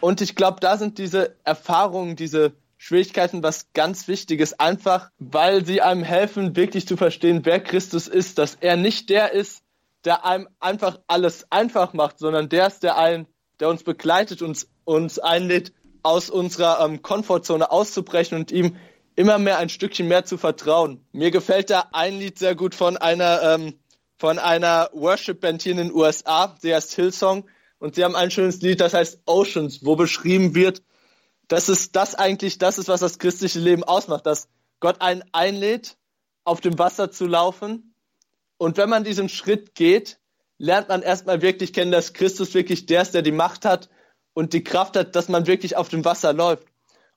Und 0.01 0.21
ich 0.21 0.36
glaube, 0.36 0.60
da 0.60 0.77
sind 0.77 0.99
diese 0.99 1.36
Erfahrungen, 1.43 2.15
diese 2.15 2.53
Schwierigkeiten 2.86 3.43
was 3.43 3.72
ganz 3.72 4.10
Wichtiges, 4.10 4.60
einfach 4.60 5.10
weil 5.17 5.65
sie 5.65 5.82
einem 5.82 6.04
helfen, 6.04 6.58
wirklich 6.58 6.86
zu 6.86 6.98
verstehen, 6.98 7.46
wer 7.46 7.62
Christus 7.62 8.10
ist, 8.10 8.38
dass 8.39 8.58
er 8.60 8.76
nicht 8.76 9.10
der 9.10 9.32
ist, 9.32 9.63
der 10.04 10.26
einem 10.26 10.50
einfach 10.60 11.00
alles 11.08 11.50
einfach 11.50 11.93
macht, 11.93 12.19
sondern 12.19 12.50
der 12.50 12.67
ist 12.67 12.84
der 12.84 12.98
ein, 12.98 13.26
der 13.62 13.69
uns 13.69 13.84
begleitet 13.84 14.41
und 14.41 14.67
uns 14.84 15.17
einlädt, 15.17 15.72
aus 16.04 16.30
unserer 16.30 16.84
ähm, 16.84 17.02
Komfortzone 17.02 17.72
auszubrechen 17.72 18.38
und 18.38 18.52
ihm 18.52 18.76
immer 19.15 19.38
mehr 19.38 19.60
ein 19.60 19.69
Stückchen 19.69 20.10
mehr 20.10 20.26
zu 20.26 20.38
vertrauen. 20.38 21.06
Mir 21.13 21.32
gefällt 21.32 21.69
da 21.69 21.88
ein 21.93 22.19
Lied 22.19 22.38
sehr 22.38 22.54
gut 22.54 22.76
von 22.76 22.98
einer 22.98 23.43
ähm, 23.43 23.80
von 24.17 24.39
einer 24.39 24.89
Worship-Band 24.91 25.62
hier 25.62 25.72
in 25.72 25.78
den 25.78 25.93
USA, 25.93 26.54
sie 26.60 26.76
heißt 26.76 26.96
Hillsong 26.96 27.46
und 27.80 27.96
sie 27.96 28.04
haben 28.04 28.17
ein 28.17 28.30
schönes 28.30 28.62
Lied, 28.62 28.82
das 28.82 28.93
heißt 28.93 29.22
Oceans, 29.26 29.86
wo 29.86 29.96
beschrieben 29.96 30.54
wird, 30.54 30.82
dass 31.53 31.67
es 31.67 31.91
das 31.91 32.15
eigentlich 32.15 32.57
das 32.57 32.79
ist, 32.79 32.87
was 32.87 33.01
das 33.01 33.19
christliche 33.19 33.59
Leben 33.59 33.83
ausmacht, 33.83 34.25
dass 34.25 34.47
Gott 34.79 35.01
einen 35.01 35.23
einlädt, 35.33 35.97
auf 36.45 36.61
dem 36.61 36.79
Wasser 36.79 37.11
zu 37.11 37.27
laufen 37.27 37.93
und 38.57 38.77
wenn 38.77 38.89
man 38.89 39.03
diesen 39.03 39.29
Schritt 39.29 39.75
geht, 39.75 40.19
lernt 40.57 40.89
man 40.89 41.03
erstmal 41.03 41.43
wirklich 41.43 41.71
kennen, 41.71 41.91
dass 41.91 42.13
Christus 42.13 42.55
wirklich 42.55 42.87
der 42.87 43.03
ist, 43.03 43.13
der 43.13 43.21
die 43.21 43.31
Macht 43.31 43.65
hat 43.65 43.91
und 44.33 44.53
die 44.53 44.63
Kraft 44.63 44.97
hat, 44.97 45.15
dass 45.15 45.29
man 45.29 45.45
wirklich 45.45 45.77
auf 45.77 45.89
dem 45.89 46.03
Wasser 46.03 46.33
läuft. 46.33 46.65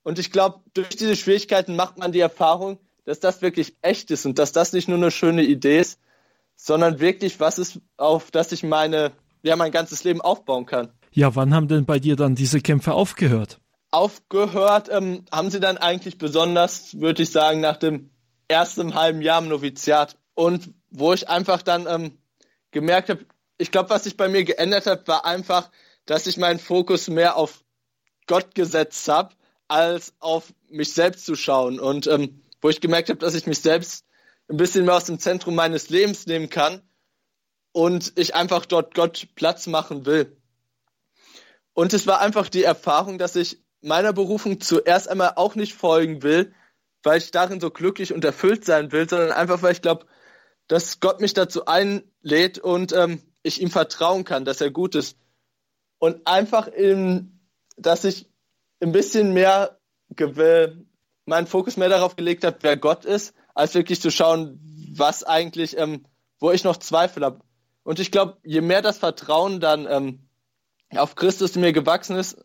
Und 0.03 0.18
ich 0.18 0.31
glaube, 0.31 0.61
durch 0.75 0.90
diese 0.90 1.16
Schwierigkeiten 1.16 1.75
macht 1.75 1.96
man 1.96 2.12
die 2.12 2.20
Erfahrung, 2.20 2.79
dass 3.07 3.20
das 3.20 3.40
wirklich 3.40 3.75
echt 3.81 4.11
ist 4.11 4.27
und 4.27 4.38
dass 4.38 4.53
das 4.53 4.75
nicht 4.75 4.87
nur 4.87 4.99
eine 4.99 5.11
schöne 5.11 5.44
Idee 5.44 5.81
ist, 5.81 5.99
sondern 6.57 7.01
wirklich 7.01 7.40
was 7.40 7.59
ist, 7.59 7.81
auf 7.96 8.31
das 8.31 8.53
ich 8.53 8.62
meine, 8.62 9.12
ja, 9.42 9.57
mein 9.57 9.72
ganzes 9.72 10.05
Leben 10.05 10.20
aufbauen 10.20 10.66
kann. 10.66 10.90
Ja, 11.11 11.35
wann 11.35 11.55
haben 11.55 11.68
denn 11.68 11.87
bei 11.87 11.99
dir 11.99 12.16
dann 12.16 12.35
diese 12.35 12.61
Kämpfe 12.61 12.92
aufgehört? 12.92 13.61
Aufgehört 13.97 14.91
ähm, 14.91 15.25
haben 15.33 15.51
sie 15.51 15.59
dann 15.59 15.79
eigentlich 15.79 16.19
besonders, 16.19 17.01
würde 17.01 17.23
ich 17.23 17.33
sagen, 17.33 17.63
nach 17.63 17.79
dem 17.79 18.11
ersten 18.47 18.95
halben 18.95 19.23
Jahr 19.23 19.41
im 19.41 19.49
Noviziat. 19.49 20.19
Und 20.35 20.75
wo 20.91 21.15
ich 21.15 21.31
einfach 21.31 21.63
dann 21.63 21.87
ähm, 21.87 22.19
gemerkt 22.73 23.09
habe, 23.09 23.25
ich 23.57 23.71
glaube, 23.71 23.89
was 23.89 24.05
sich 24.05 24.19
bei 24.19 24.29
mir 24.29 24.45
geändert 24.45 24.85
hat, 24.85 25.09
war 25.09 25.25
einfach, 25.25 25.71
dass 26.05 26.27
ich 26.27 26.37
meinen 26.37 26.59
Fokus 26.59 27.09
mehr 27.09 27.37
auf 27.37 27.65
Gott 28.27 28.55
gesetzt 28.55 29.09
habe, 29.09 29.35
als 29.67 30.13
auf 30.21 30.53
mich 30.69 30.93
selbst 30.93 31.25
zu 31.25 31.35
schauen. 31.35 31.81
Und 31.81 32.07
ähm, 32.07 32.43
wo 32.61 32.69
ich 32.69 32.83
gemerkt 32.83 33.09
habe, 33.09 33.21
dass 33.21 33.35
ich 33.35 33.47
mich 33.47 33.61
selbst 33.61 34.05
ein 34.51 34.59
bisschen 34.59 34.85
mehr 34.85 34.97
aus 34.97 35.07
dem 35.07 35.19
Zentrum 35.19 35.55
meines 35.55 35.89
Lebens 35.89 36.27
nehmen 36.27 36.51
kann 36.51 36.83
und 37.73 38.13
ich 38.17 38.35
einfach 38.35 38.67
dort 38.67 38.95
Gott 38.95 39.29
Platz 39.37 39.67
machen 39.67 40.05
will. 40.05 40.37
Und 41.73 41.95
es 41.95 42.07
war 42.07 42.21
einfach 42.21 42.51
die 42.51 42.63
Erfahrung, 42.63 43.17
dass 43.17 43.37
ich 43.37 43.65
meiner 43.81 44.12
Berufung 44.12 44.61
zuerst 44.61 45.09
einmal 45.09 45.33
auch 45.37 45.55
nicht 45.55 45.75
folgen 45.75 46.23
will, 46.23 46.55
weil 47.03 47.19
ich 47.19 47.31
darin 47.31 47.61
so 47.61 47.71
glücklich 47.71 48.12
und 48.12 48.25
erfüllt 48.25 48.65
sein 48.65 48.93
will, 48.93 49.09
sondern 49.09 49.33
einfach, 49.33 49.62
weil 49.62 49.73
ich 49.73 49.83
glaube, 49.83 50.07
dass 50.69 51.01
Gott 51.01 51.21
mich 51.21 51.35
dazu 51.35 51.67
einlädt 51.67 52.59
und 52.59 52.93
ähm, 52.93 53.23
ich 53.43 53.61
ihm 53.61 53.71
vertrauen 53.71 54.25
kann, 54.25 54.45
dass 54.45 54.61
er 54.61 54.71
gut 54.71 54.95
ist 54.95 55.17
und 55.99 56.27
einfach, 56.27 56.67
in, 56.67 57.41
dass 57.77 58.05
ich 58.05 58.29
ein 58.81 58.93
bisschen 58.93 59.33
mehr 59.33 59.79
meinen 61.25 61.47
Fokus 61.47 61.77
mehr 61.77 61.89
darauf 61.89 62.17
gelegt 62.17 62.45
habe, 62.45 62.59
wer 62.61 62.77
Gott 62.77 63.05
ist, 63.05 63.35
als 63.55 63.75
wirklich 63.75 64.01
zu 64.01 64.11
schauen, 64.11 64.61
was 64.95 65.25
eigentlich, 65.25 65.77
ähm, 65.79 66.07
wo 66.39 66.53
ich 66.53 66.65
noch 66.65 66.77
Zweifel 66.77 67.25
habe. 67.25 67.41
Und 67.83 67.99
ich 67.99 68.11
glaube, 68.11 68.39
je 68.45 68.61
mehr 68.61 68.83
das 68.83 68.99
Vertrauen 68.99 69.61
dann 69.61 69.87
ähm, 69.89 70.29
auf 70.95 71.15
Christus 71.15 71.57
in 71.57 71.62
mir 71.62 71.73
gewachsen 71.73 72.17
ist, 72.17 72.37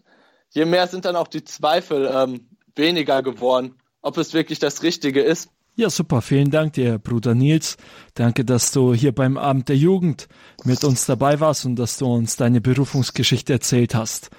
je 0.51 0.65
mehr 0.65 0.87
sind 0.87 1.05
dann 1.05 1.15
auch 1.15 1.27
die 1.27 1.43
Zweifel 1.43 2.09
ähm, 2.13 2.47
weniger 2.75 3.23
geworden, 3.23 3.75
ob 4.01 4.17
es 4.17 4.33
wirklich 4.33 4.59
das 4.59 4.83
Richtige 4.83 5.21
ist. 5.21 5.49
Ja, 5.75 5.89
super. 5.89 6.21
Vielen 6.21 6.51
Dank 6.51 6.73
dir, 6.73 6.99
Bruder 6.99 7.33
Nils. 7.33 7.77
Danke, 8.13 8.43
dass 8.43 8.71
du 8.71 8.93
hier 8.93 9.13
beim 9.13 9.37
Abend 9.37 9.69
der 9.69 9.77
Jugend 9.77 10.27
mit 10.65 10.83
uns 10.83 11.05
dabei 11.05 11.39
warst 11.39 11.65
und 11.65 11.77
dass 11.77 11.97
du 11.97 12.05
uns 12.05 12.35
deine 12.35 12.59
Berufungsgeschichte 12.59 13.53
erzählt 13.53 13.95
hast. 13.95 14.29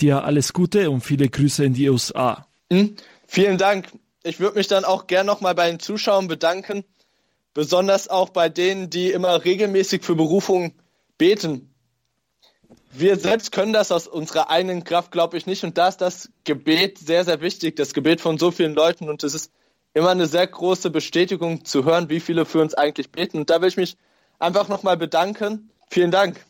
Dir 0.00 0.24
alles 0.24 0.52
Gute 0.52 0.90
und 0.90 1.00
viele 1.00 1.28
Grüße 1.28 1.64
in 1.64 1.74
die 1.74 1.88
USA. 1.88 2.46
Mhm. 2.70 2.96
Vielen 3.26 3.56
Dank. 3.56 3.86
Ich 4.22 4.38
würde 4.38 4.58
mich 4.58 4.68
dann 4.68 4.84
auch 4.84 5.06
gern 5.06 5.26
nochmal 5.26 5.54
bei 5.54 5.70
den 5.70 5.80
Zuschauern 5.80 6.28
bedanken, 6.28 6.84
besonders 7.54 8.08
auch 8.08 8.28
bei 8.28 8.48
denen, 8.48 8.90
die 8.90 9.10
immer 9.10 9.44
regelmäßig 9.44 10.02
für 10.02 10.14
Berufung 10.14 10.74
beten. 11.16 11.71
Wir 12.92 13.16
selbst 13.16 13.52
können 13.52 13.72
das 13.72 13.90
aus 13.90 14.06
unserer 14.06 14.50
eigenen 14.50 14.84
Kraft, 14.84 15.12
glaube 15.12 15.36
ich, 15.36 15.46
nicht. 15.46 15.64
Und 15.64 15.78
da 15.78 15.88
ist 15.88 15.98
das 15.98 16.30
Gebet 16.44 16.98
sehr, 16.98 17.24
sehr 17.24 17.40
wichtig, 17.40 17.76
das 17.76 17.94
Gebet 17.94 18.20
von 18.20 18.38
so 18.38 18.50
vielen 18.50 18.74
Leuten. 18.74 19.08
Und 19.08 19.22
es 19.22 19.34
ist 19.34 19.50
immer 19.94 20.10
eine 20.10 20.26
sehr 20.26 20.46
große 20.46 20.90
Bestätigung 20.90 21.64
zu 21.64 21.84
hören, 21.84 22.08
wie 22.10 22.20
viele 22.20 22.44
für 22.44 22.60
uns 22.60 22.74
eigentlich 22.74 23.10
beten. 23.10 23.38
Und 23.38 23.50
da 23.50 23.60
will 23.60 23.68
ich 23.68 23.76
mich 23.76 23.96
einfach 24.38 24.68
nochmal 24.68 24.96
bedanken. 24.96 25.70
Vielen 25.88 26.10
Dank. 26.10 26.44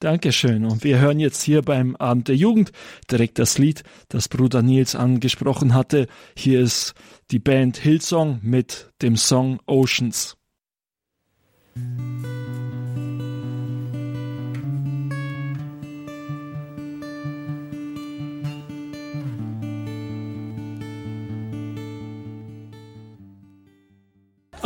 Dankeschön. 0.00 0.66
Und 0.66 0.84
wir 0.84 0.98
hören 0.98 1.18
jetzt 1.18 1.42
hier 1.42 1.62
beim 1.62 1.96
Abend 1.96 2.28
der 2.28 2.36
Jugend 2.36 2.72
direkt 3.10 3.38
das 3.38 3.56
Lied, 3.56 3.82
das 4.08 4.28
Bruder 4.28 4.60
Nils 4.60 4.94
angesprochen 4.94 5.72
hatte. 5.72 6.06
Hier 6.36 6.60
ist 6.60 6.94
die 7.30 7.38
Band 7.38 7.78
Hillsong 7.78 8.40
mit 8.42 8.90
dem 9.00 9.16
Song 9.16 9.60
Oceans. 9.66 10.36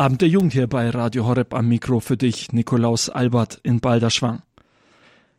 Abend 0.00 0.22
der 0.22 0.30
Jugend 0.30 0.54
hier 0.54 0.66
bei 0.66 0.88
Radio 0.88 1.26
Horeb 1.26 1.52
am 1.52 1.68
Mikro 1.68 2.00
für 2.00 2.16
dich, 2.16 2.54
Nikolaus 2.54 3.10
Albert 3.10 3.60
in 3.62 3.80
Balderschwang. 3.80 4.40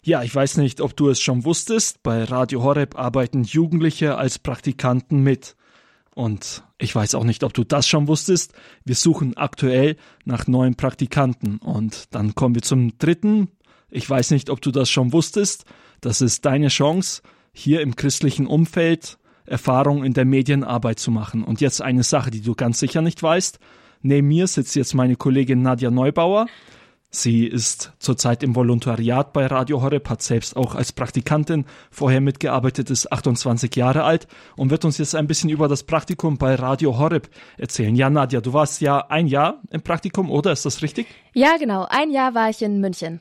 Ja, 0.03 0.21
ich 0.21 0.35
weiß 0.35 0.57
nicht, 0.57 0.81
ob 0.81 0.95
du 0.95 1.09
es 1.09 1.19
schon 1.19 1.45
wusstest, 1.45 2.03
bei 2.03 2.25
Radio 2.25 2.61
Horeb 2.61 2.95
arbeiten 2.95 3.43
Jugendliche 3.43 4.17
als 4.17 4.37
Praktikanten 4.37 5.23
mit. 5.23 5.55
Und 6.13 6.61
ich 6.77 6.93
weiß 6.93 7.15
auch 7.15 7.23
nicht, 7.23 7.43
ob 7.43 7.55
du 7.55 7.63
das 7.63 7.87
schon 7.87 8.07
wusstest. 8.07 8.53
Wir 8.85 8.93
suchen 8.93 9.35
aktuell 9.35 9.95
nach 10.25 10.45
neuen 10.45 10.75
Praktikanten. 10.75 11.57
Und 11.57 12.13
dann 12.13 12.35
kommen 12.35 12.53
wir 12.53 12.61
zum 12.61 12.99
dritten. 12.99 13.47
Ich 13.89 14.07
weiß 14.07 14.29
nicht, 14.29 14.51
ob 14.51 14.61
du 14.61 14.69
das 14.69 14.91
schon 14.91 15.11
wusstest. 15.11 15.65
Das 16.01 16.21
ist 16.21 16.45
deine 16.45 16.67
Chance, 16.67 17.23
hier 17.51 17.81
im 17.81 17.95
christlichen 17.95 18.45
Umfeld 18.45 19.17
Erfahrung 19.43 20.03
in 20.03 20.13
der 20.13 20.25
Medienarbeit 20.25 20.99
zu 20.99 21.09
machen. 21.09 21.43
Und 21.43 21.61
jetzt 21.61 21.81
eine 21.81 22.03
Sache, 22.03 22.29
die 22.29 22.41
du 22.41 22.53
ganz 22.53 22.79
sicher 22.79 23.01
nicht 23.01 23.23
weißt. 23.23 23.57
Neben 24.01 24.27
mir 24.27 24.47
sitzt 24.47 24.75
jetzt 24.75 24.93
meine 24.93 25.15
Kollegin 25.15 25.61
Nadja 25.61 25.91
Neubauer. 25.91 26.47
Sie 27.13 27.45
ist 27.45 27.91
zurzeit 27.99 28.41
im 28.41 28.55
Volontariat 28.55 29.33
bei 29.33 29.45
Radio 29.45 29.81
Horeb, 29.81 30.07
hat 30.09 30.21
selbst 30.21 30.55
auch 30.55 30.75
als 30.75 30.93
Praktikantin 30.93 31.65
vorher 31.91 32.21
mitgearbeitet, 32.21 32.89
ist 32.89 33.11
28 33.11 33.75
Jahre 33.75 34.03
alt 34.03 34.27
und 34.55 34.69
wird 34.69 34.85
uns 34.85 34.97
jetzt 34.97 35.13
ein 35.13 35.27
bisschen 35.27 35.49
über 35.49 35.67
das 35.67 35.83
Praktikum 35.83 36.37
bei 36.37 36.55
Radio 36.55 36.97
Horeb 36.97 37.29
erzählen. 37.57 37.95
Ja, 37.95 38.09
Nadja, 38.09 38.39
du 38.39 38.53
warst 38.53 38.79
ja 38.79 39.07
ein 39.09 39.27
Jahr 39.27 39.61
im 39.71 39.81
Praktikum, 39.81 40.31
oder? 40.31 40.53
Ist 40.53 40.65
das 40.65 40.81
richtig? 40.81 41.07
Ja, 41.33 41.57
genau. 41.57 41.85
Ein 41.89 42.11
Jahr 42.11 42.33
war 42.33 42.49
ich 42.49 42.61
in 42.61 42.79
München. 42.79 43.19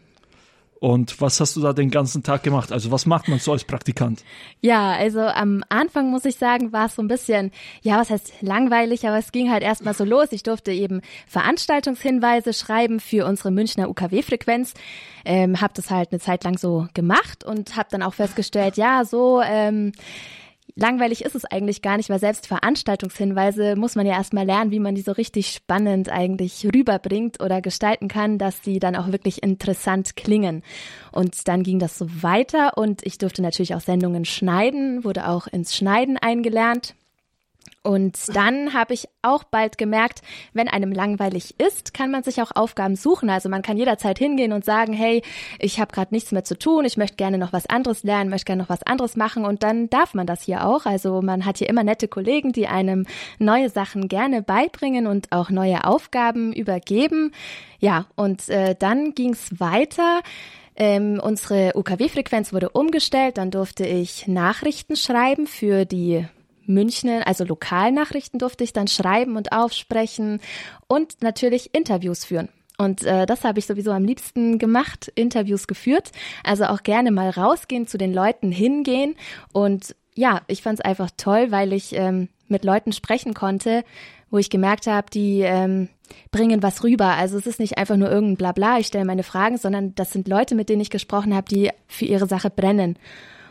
Und 0.80 1.20
was 1.20 1.38
hast 1.40 1.56
du 1.56 1.60
da 1.60 1.74
den 1.74 1.90
ganzen 1.90 2.22
Tag 2.22 2.42
gemacht? 2.42 2.72
Also 2.72 2.90
was 2.90 3.04
macht 3.04 3.28
man 3.28 3.38
so 3.38 3.52
als 3.52 3.64
Praktikant? 3.64 4.24
Ja, 4.62 4.92
also 4.92 5.20
am 5.20 5.62
Anfang 5.68 6.10
muss 6.10 6.24
ich 6.24 6.36
sagen, 6.36 6.72
war 6.72 6.86
es 6.86 6.94
so 6.94 7.02
ein 7.02 7.08
bisschen, 7.08 7.52
ja, 7.82 7.98
was 7.98 8.08
heißt 8.08 8.32
langweilig, 8.40 9.06
aber 9.06 9.18
es 9.18 9.30
ging 9.30 9.50
halt 9.50 9.62
erstmal 9.62 9.92
so 9.92 10.04
los. 10.04 10.32
Ich 10.32 10.42
durfte 10.42 10.72
eben 10.72 11.02
Veranstaltungshinweise 11.26 12.54
schreiben 12.54 12.98
für 12.98 13.26
unsere 13.26 13.50
Münchner 13.50 13.90
UKW-Frequenz. 13.90 14.72
Ähm, 15.26 15.60
habe 15.60 15.74
das 15.76 15.90
halt 15.90 16.12
eine 16.12 16.18
Zeit 16.18 16.44
lang 16.44 16.56
so 16.56 16.88
gemacht 16.94 17.44
und 17.44 17.76
habe 17.76 17.90
dann 17.90 18.02
auch 18.02 18.14
festgestellt, 18.14 18.78
ja, 18.78 19.04
so 19.04 19.42
ähm, 19.42 19.92
langweilig 20.80 21.24
ist 21.24 21.34
es 21.34 21.44
eigentlich 21.44 21.82
gar 21.82 21.96
nicht, 21.96 22.10
weil 22.10 22.18
selbst 22.18 22.46
Veranstaltungshinweise 22.46 23.76
muss 23.76 23.94
man 23.94 24.06
ja 24.06 24.14
erstmal 24.14 24.46
lernen, 24.46 24.70
wie 24.70 24.80
man 24.80 24.94
die 24.94 25.02
so 25.02 25.12
richtig 25.12 25.50
spannend 25.50 26.08
eigentlich 26.08 26.66
rüberbringt 26.74 27.42
oder 27.42 27.60
gestalten 27.60 28.08
kann, 28.08 28.38
dass 28.38 28.60
die 28.60 28.78
dann 28.78 28.96
auch 28.96 29.12
wirklich 29.12 29.42
interessant 29.42 30.16
klingen. 30.16 30.62
Und 31.12 31.46
dann 31.48 31.62
ging 31.62 31.78
das 31.78 31.98
so 31.98 32.06
weiter 32.22 32.76
und 32.76 33.06
ich 33.06 33.18
durfte 33.18 33.42
natürlich 33.42 33.74
auch 33.74 33.80
Sendungen 33.80 34.24
schneiden, 34.24 35.04
wurde 35.04 35.28
auch 35.28 35.46
ins 35.46 35.76
Schneiden 35.76 36.16
eingelernt. 36.16 36.94
Und 37.82 38.36
dann 38.36 38.74
habe 38.74 38.92
ich 38.92 39.08
auch 39.22 39.42
bald 39.42 39.78
gemerkt, 39.78 40.20
wenn 40.52 40.68
einem 40.68 40.92
langweilig 40.92 41.58
ist, 41.58 41.94
kann 41.94 42.10
man 42.10 42.22
sich 42.22 42.42
auch 42.42 42.50
Aufgaben 42.54 42.94
suchen. 42.94 43.30
Also 43.30 43.48
man 43.48 43.62
kann 43.62 43.78
jederzeit 43.78 44.18
hingehen 44.18 44.52
und 44.52 44.66
sagen, 44.66 44.92
hey, 44.92 45.22
ich 45.58 45.80
habe 45.80 45.90
gerade 45.90 46.12
nichts 46.12 46.30
mehr 46.30 46.44
zu 46.44 46.58
tun, 46.58 46.84
ich 46.84 46.98
möchte 46.98 47.16
gerne 47.16 47.38
noch 47.38 47.54
was 47.54 47.66
anderes 47.66 48.02
lernen, 48.02 48.28
möchte 48.28 48.44
gerne 48.44 48.62
noch 48.62 48.68
was 48.68 48.82
anderes 48.82 49.16
machen 49.16 49.46
und 49.46 49.62
dann 49.62 49.88
darf 49.88 50.12
man 50.12 50.26
das 50.26 50.42
hier 50.42 50.66
auch. 50.66 50.84
Also 50.84 51.22
man 51.22 51.46
hat 51.46 51.56
hier 51.56 51.70
immer 51.70 51.82
nette 51.82 52.06
Kollegen, 52.06 52.52
die 52.52 52.66
einem 52.66 53.06
neue 53.38 53.70
Sachen 53.70 54.08
gerne 54.08 54.42
beibringen 54.42 55.06
und 55.06 55.32
auch 55.32 55.48
neue 55.48 55.84
Aufgaben 55.84 56.52
übergeben. 56.52 57.32
Ja, 57.78 58.04
und 58.14 58.46
äh, 58.50 58.74
dann 58.78 59.14
ging's 59.14 59.58
weiter. 59.58 60.20
Ähm, 60.76 61.18
unsere 61.22 61.72
UKW-Frequenz 61.74 62.52
wurde 62.52 62.68
umgestellt, 62.68 63.38
dann 63.38 63.50
durfte 63.50 63.86
ich 63.86 64.28
Nachrichten 64.28 64.96
schreiben 64.96 65.46
für 65.46 65.86
die 65.86 66.26
München, 66.66 67.22
also 67.22 67.44
Lokalnachrichten 67.44 68.38
durfte 68.38 68.64
ich 68.64 68.72
dann 68.72 68.88
schreiben 68.88 69.36
und 69.36 69.52
aufsprechen 69.52 70.40
und 70.86 71.22
natürlich 71.22 71.74
Interviews 71.74 72.24
führen. 72.24 72.48
Und 72.78 73.04
äh, 73.04 73.26
das 73.26 73.44
habe 73.44 73.58
ich 73.58 73.66
sowieso 73.66 73.92
am 73.92 74.04
liebsten 74.04 74.58
gemacht, 74.58 75.12
Interviews 75.14 75.66
geführt. 75.66 76.12
Also 76.42 76.64
auch 76.64 76.82
gerne 76.82 77.10
mal 77.10 77.28
rausgehen, 77.28 77.86
zu 77.86 77.98
den 77.98 78.14
Leuten 78.14 78.50
hingehen. 78.50 79.16
Und 79.52 79.94
ja, 80.14 80.40
ich 80.46 80.62
fand 80.62 80.78
es 80.78 80.84
einfach 80.84 81.10
toll, 81.16 81.50
weil 81.50 81.74
ich 81.74 81.94
ähm, 81.94 82.28
mit 82.48 82.64
Leuten 82.64 82.92
sprechen 82.92 83.34
konnte, 83.34 83.84
wo 84.30 84.38
ich 84.38 84.48
gemerkt 84.48 84.86
habe, 84.86 85.10
die 85.12 85.40
ähm, 85.40 85.90
bringen 86.30 86.62
was 86.62 86.82
rüber. 86.82 87.16
Also 87.16 87.36
es 87.36 87.46
ist 87.46 87.60
nicht 87.60 87.76
einfach 87.76 87.96
nur 87.96 88.10
irgendein 88.10 88.36
Blabla, 88.36 88.78
ich 88.78 88.86
stelle 88.86 89.04
meine 89.04 89.24
Fragen, 89.24 89.58
sondern 89.58 89.94
das 89.94 90.12
sind 90.12 90.26
Leute, 90.26 90.54
mit 90.54 90.68
denen 90.68 90.80
ich 90.80 90.90
gesprochen 90.90 91.34
habe, 91.34 91.48
die 91.48 91.70
für 91.86 92.06
ihre 92.06 92.26
Sache 92.26 92.48
brennen. 92.48 92.98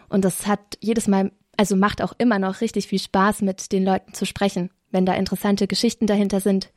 Und 0.09 0.25
das 0.25 0.47
hat 0.47 0.59
jedes 0.79 1.07
Mal 1.07 1.31
also 1.59 1.75
macht 1.75 2.01
auch 2.01 2.13
immer 2.17 2.39
noch 2.39 2.61
richtig 2.61 2.87
viel 2.87 2.99
Spaß, 2.99 3.41
mit 3.41 3.73
den 3.73 3.83
Leuten 3.83 4.13
zu 4.13 4.25
sprechen, 4.25 4.69
wenn 4.91 5.05
da 5.05 5.13
interessante 5.15 5.67
Geschichten 5.67 6.07
dahinter 6.07 6.39
sind. 6.39 6.71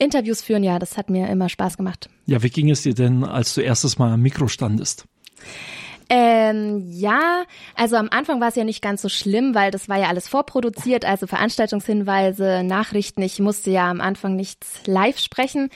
Interviews 0.00 0.42
führen, 0.42 0.64
ja, 0.64 0.80
das 0.80 0.96
hat 0.96 1.08
mir 1.08 1.28
immer 1.28 1.48
Spaß 1.48 1.76
gemacht. 1.76 2.08
Ja, 2.26 2.42
wie 2.42 2.50
ging 2.50 2.68
es 2.68 2.82
dir 2.82 2.94
denn, 2.94 3.22
als 3.22 3.54
du 3.54 3.60
erstes 3.60 3.96
Mal 3.96 4.12
am 4.12 4.22
Mikro 4.22 4.48
standest? 4.48 5.04
Ähm, 6.08 6.84
ja, 6.90 7.44
also 7.76 7.94
am 7.94 8.08
Anfang 8.10 8.40
war 8.40 8.48
es 8.48 8.56
ja 8.56 8.64
nicht 8.64 8.82
ganz 8.82 9.02
so 9.02 9.08
schlimm, 9.08 9.54
weil 9.54 9.70
das 9.70 9.88
war 9.88 9.98
ja 9.98 10.08
alles 10.08 10.26
vorproduziert, 10.26 11.04
also 11.04 11.28
Veranstaltungshinweise, 11.28 12.64
Nachrichten. 12.64 13.22
Ich 13.22 13.38
musste 13.38 13.70
ja 13.70 13.88
am 13.88 14.00
Anfang 14.00 14.34
nichts 14.34 14.80
live 14.86 15.18
sprechen. 15.20 15.70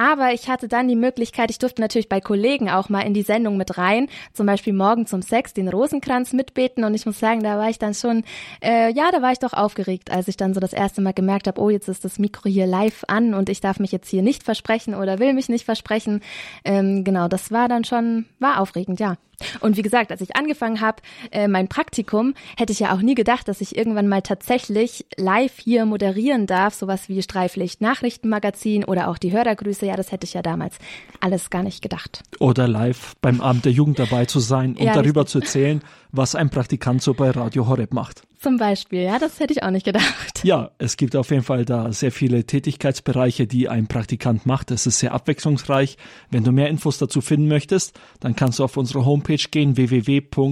Aber 0.00 0.32
ich 0.32 0.48
hatte 0.48 0.66
dann 0.66 0.88
die 0.88 0.96
Möglichkeit, 0.96 1.50
ich 1.50 1.58
durfte 1.58 1.82
natürlich 1.82 2.08
bei 2.08 2.22
Kollegen 2.22 2.70
auch 2.70 2.88
mal 2.88 3.02
in 3.02 3.12
die 3.12 3.20
Sendung 3.20 3.58
mit 3.58 3.76
rein, 3.76 4.08
zum 4.32 4.46
Beispiel 4.46 4.72
morgen 4.72 5.04
zum 5.04 5.20
Sex 5.20 5.52
den 5.52 5.68
Rosenkranz 5.68 6.32
mitbeten. 6.32 6.84
Und 6.84 6.94
ich 6.94 7.04
muss 7.04 7.18
sagen, 7.18 7.42
da 7.42 7.58
war 7.58 7.68
ich 7.68 7.78
dann 7.78 7.92
schon, 7.92 8.24
äh, 8.64 8.90
ja, 8.94 9.10
da 9.12 9.20
war 9.20 9.32
ich 9.32 9.40
doch 9.40 9.52
aufgeregt, 9.52 10.10
als 10.10 10.26
ich 10.28 10.38
dann 10.38 10.54
so 10.54 10.60
das 10.60 10.72
erste 10.72 11.02
Mal 11.02 11.12
gemerkt 11.12 11.48
habe, 11.48 11.60
oh, 11.60 11.68
jetzt 11.68 11.86
ist 11.86 12.02
das 12.02 12.18
Mikro 12.18 12.48
hier 12.48 12.66
live 12.66 13.04
an 13.08 13.34
und 13.34 13.50
ich 13.50 13.60
darf 13.60 13.78
mich 13.78 13.92
jetzt 13.92 14.08
hier 14.08 14.22
nicht 14.22 14.42
versprechen 14.42 14.94
oder 14.94 15.18
will 15.18 15.34
mich 15.34 15.50
nicht 15.50 15.66
versprechen. 15.66 16.22
Ähm, 16.64 17.04
genau, 17.04 17.28
das 17.28 17.52
war 17.52 17.68
dann 17.68 17.84
schon, 17.84 18.24
war 18.38 18.58
aufregend, 18.58 19.00
ja. 19.00 19.18
Und 19.60 19.76
wie 19.76 19.82
gesagt, 19.82 20.10
als 20.10 20.20
ich 20.20 20.36
angefangen 20.36 20.80
habe, 20.80 21.02
äh, 21.30 21.48
mein 21.48 21.68
Praktikum, 21.68 22.34
hätte 22.56 22.72
ich 22.72 22.80
ja 22.80 22.94
auch 22.94 23.00
nie 23.00 23.14
gedacht, 23.14 23.48
dass 23.48 23.60
ich 23.60 23.76
irgendwann 23.76 24.08
mal 24.08 24.22
tatsächlich 24.22 25.06
live 25.16 25.58
hier 25.58 25.86
moderieren 25.86 26.46
darf, 26.46 26.74
sowas 26.74 27.08
wie 27.08 27.22
Streiflicht 27.22 27.80
Nachrichtenmagazin 27.80 28.84
oder 28.84 29.08
auch 29.08 29.18
die 29.18 29.32
Hörergrüße. 29.32 29.86
Ja, 29.86 29.96
das 29.96 30.12
hätte 30.12 30.26
ich 30.26 30.34
ja 30.34 30.42
damals 30.42 30.76
alles 31.20 31.50
gar 31.50 31.62
nicht 31.62 31.82
gedacht. 31.82 32.22
Oder 32.38 32.68
live 32.68 33.14
beim 33.20 33.40
Abend 33.40 33.64
der 33.64 33.72
Jugend 33.72 33.98
dabei 33.98 34.24
zu 34.26 34.40
sein 34.40 34.76
und 34.76 34.84
ja, 34.84 34.94
darüber 34.94 35.26
zu 35.26 35.40
erzählen, 35.40 35.82
was 36.12 36.34
ein 36.34 36.50
Praktikant 36.50 37.02
so 37.02 37.14
bei 37.14 37.30
Radio 37.30 37.66
Horeb 37.66 37.92
macht. 37.94 38.22
Zum 38.38 38.56
Beispiel, 38.56 39.02
ja, 39.02 39.18
das 39.18 39.38
hätte 39.38 39.52
ich 39.52 39.62
auch 39.62 39.70
nicht 39.70 39.84
gedacht. 39.84 40.42
Ja, 40.44 40.70
es 40.78 40.96
gibt 40.96 41.14
auf 41.14 41.30
jeden 41.30 41.42
Fall 41.42 41.66
da 41.66 41.92
sehr 41.92 42.10
viele 42.10 42.44
Tätigkeitsbereiche, 42.44 43.46
die 43.46 43.68
ein 43.68 43.86
Praktikant 43.86 44.46
macht. 44.46 44.70
Es 44.70 44.86
ist 44.86 44.98
sehr 44.98 45.12
abwechslungsreich. 45.12 45.98
Wenn 46.30 46.44
du 46.44 46.52
mehr 46.52 46.68
Infos 46.68 46.96
dazu 46.96 47.20
finden 47.20 47.48
möchtest, 47.48 48.00
dann 48.20 48.34
kannst 48.34 48.58
du 48.58 48.64
auf 48.64 48.78
unsere 48.78 49.04
Homepage 49.04 49.44
gehen, 49.50 49.76
www.horeb.org. 49.76 50.42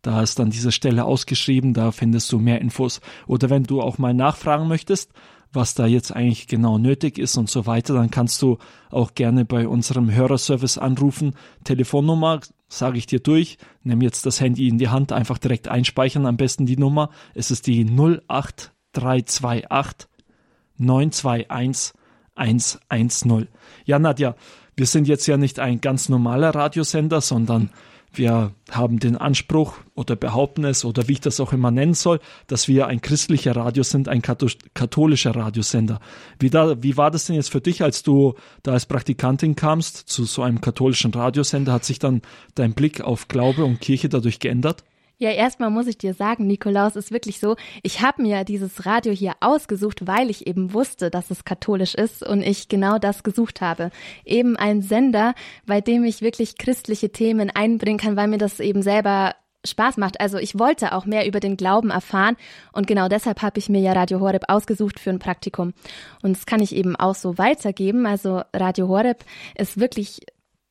Da 0.00 0.22
ist 0.22 0.38
dann 0.38 0.50
diese 0.50 0.72
Stelle 0.72 1.04
ausgeschrieben, 1.04 1.74
da 1.74 1.92
findest 1.92 2.32
du 2.32 2.38
mehr 2.38 2.60
Infos. 2.62 3.02
Oder 3.26 3.50
wenn 3.50 3.64
du 3.64 3.82
auch 3.82 3.98
mal 3.98 4.14
nachfragen 4.14 4.68
möchtest, 4.68 5.12
was 5.52 5.74
da 5.74 5.86
jetzt 5.86 6.14
eigentlich 6.14 6.46
genau 6.46 6.78
nötig 6.78 7.18
ist 7.18 7.36
und 7.36 7.50
so 7.50 7.66
weiter, 7.66 7.94
dann 7.94 8.10
kannst 8.10 8.40
du 8.42 8.58
auch 8.90 9.14
gerne 9.14 9.44
bei 9.44 9.66
unserem 9.66 10.12
Hörerservice 10.12 10.78
anrufen. 10.78 11.34
Telefonnummer 11.64 12.40
sage 12.68 12.98
ich 12.98 13.06
dir 13.06 13.20
durch. 13.20 13.56
Nimm 13.82 14.02
jetzt 14.02 14.26
das 14.26 14.40
Handy 14.40 14.68
in 14.68 14.78
die 14.78 14.88
Hand, 14.88 15.12
einfach 15.12 15.38
direkt 15.38 15.68
einspeichern, 15.68 16.26
am 16.26 16.36
besten 16.36 16.66
die 16.66 16.76
Nummer. 16.76 17.10
Es 17.34 17.50
ist 17.50 17.66
die 17.66 17.84
08328 17.84 20.08
921 20.78 21.94
110. 22.34 23.48
Ja, 23.84 23.98
Nadja, 23.98 24.36
wir 24.76 24.86
sind 24.86 25.08
jetzt 25.08 25.26
ja 25.26 25.36
nicht 25.36 25.58
ein 25.58 25.80
ganz 25.80 26.08
normaler 26.08 26.54
Radiosender, 26.54 27.20
sondern 27.20 27.70
wir 28.18 28.52
haben 28.70 28.98
den 28.98 29.16
Anspruch 29.16 29.74
oder 29.94 30.16
behaupten 30.16 30.64
es 30.64 30.84
oder 30.84 31.08
wie 31.08 31.12
ich 31.12 31.20
das 31.20 31.40
auch 31.40 31.52
immer 31.52 31.70
nennen 31.70 31.94
soll, 31.94 32.20
dass 32.46 32.68
wir 32.68 32.86
ein 32.86 33.00
christlicher 33.00 33.54
Radio 33.54 33.82
sind, 33.82 34.08
ein 34.08 34.22
katholischer 34.22 35.36
Radiosender. 35.36 36.00
Wie, 36.38 36.50
da, 36.50 36.82
wie 36.82 36.96
war 36.96 37.10
das 37.10 37.26
denn 37.26 37.36
jetzt 37.36 37.50
für 37.50 37.60
dich, 37.60 37.82
als 37.82 38.02
du 38.02 38.34
da 38.62 38.72
als 38.72 38.86
Praktikantin 38.86 39.56
kamst 39.56 39.96
zu 39.96 40.24
so 40.24 40.42
einem 40.42 40.60
katholischen 40.60 41.12
Radiosender? 41.12 41.72
Hat 41.72 41.84
sich 41.84 41.98
dann 41.98 42.22
dein 42.54 42.74
Blick 42.74 43.00
auf 43.00 43.28
Glaube 43.28 43.64
und 43.64 43.80
Kirche 43.80 44.08
dadurch 44.08 44.38
geändert? 44.38 44.84
Ja, 45.18 45.30
erstmal 45.30 45.70
muss 45.70 45.86
ich 45.86 45.96
dir 45.96 46.12
sagen, 46.12 46.46
Nikolaus, 46.46 46.94
ist 46.94 47.10
wirklich 47.10 47.40
so, 47.40 47.56
ich 47.82 48.02
habe 48.02 48.20
mir 48.20 48.44
dieses 48.44 48.84
Radio 48.84 49.14
hier 49.14 49.32
ausgesucht, 49.40 50.06
weil 50.06 50.28
ich 50.28 50.46
eben 50.46 50.74
wusste, 50.74 51.10
dass 51.10 51.30
es 51.30 51.46
katholisch 51.46 51.94
ist 51.94 52.22
und 52.22 52.42
ich 52.42 52.68
genau 52.68 52.98
das 52.98 53.22
gesucht 53.22 53.62
habe. 53.62 53.90
Eben 54.26 54.58
ein 54.58 54.82
Sender, 54.82 55.34
bei 55.64 55.80
dem 55.80 56.04
ich 56.04 56.20
wirklich 56.20 56.58
christliche 56.58 57.12
Themen 57.12 57.48
einbringen 57.48 57.98
kann, 57.98 58.16
weil 58.16 58.28
mir 58.28 58.36
das 58.36 58.60
eben 58.60 58.82
selber 58.82 59.34
Spaß 59.64 59.96
macht. 59.96 60.20
Also 60.20 60.36
ich 60.36 60.58
wollte 60.58 60.92
auch 60.92 61.06
mehr 61.06 61.26
über 61.26 61.40
den 61.40 61.56
Glauben 61.56 61.90
erfahren 61.90 62.36
und 62.72 62.86
genau 62.86 63.08
deshalb 63.08 63.40
habe 63.40 63.58
ich 63.58 63.70
mir 63.70 63.80
ja 63.80 63.92
Radio 63.92 64.20
Horeb 64.20 64.44
ausgesucht 64.48 65.00
für 65.00 65.10
ein 65.10 65.18
Praktikum. 65.18 65.72
Und 66.22 66.36
das 66.36 66.44
kann 66.44 66.60
ich 66.60 66.76
eben 66.76 66.94
auch 66.94 67.14
so 67.14 67.38
weitergeben. 67.38 68.06
Also 68.06 68.42
Radio 68.54 68.88
Horeb 68.88 69.24
ist 69.56 69.80
wirklich 69.80 70.20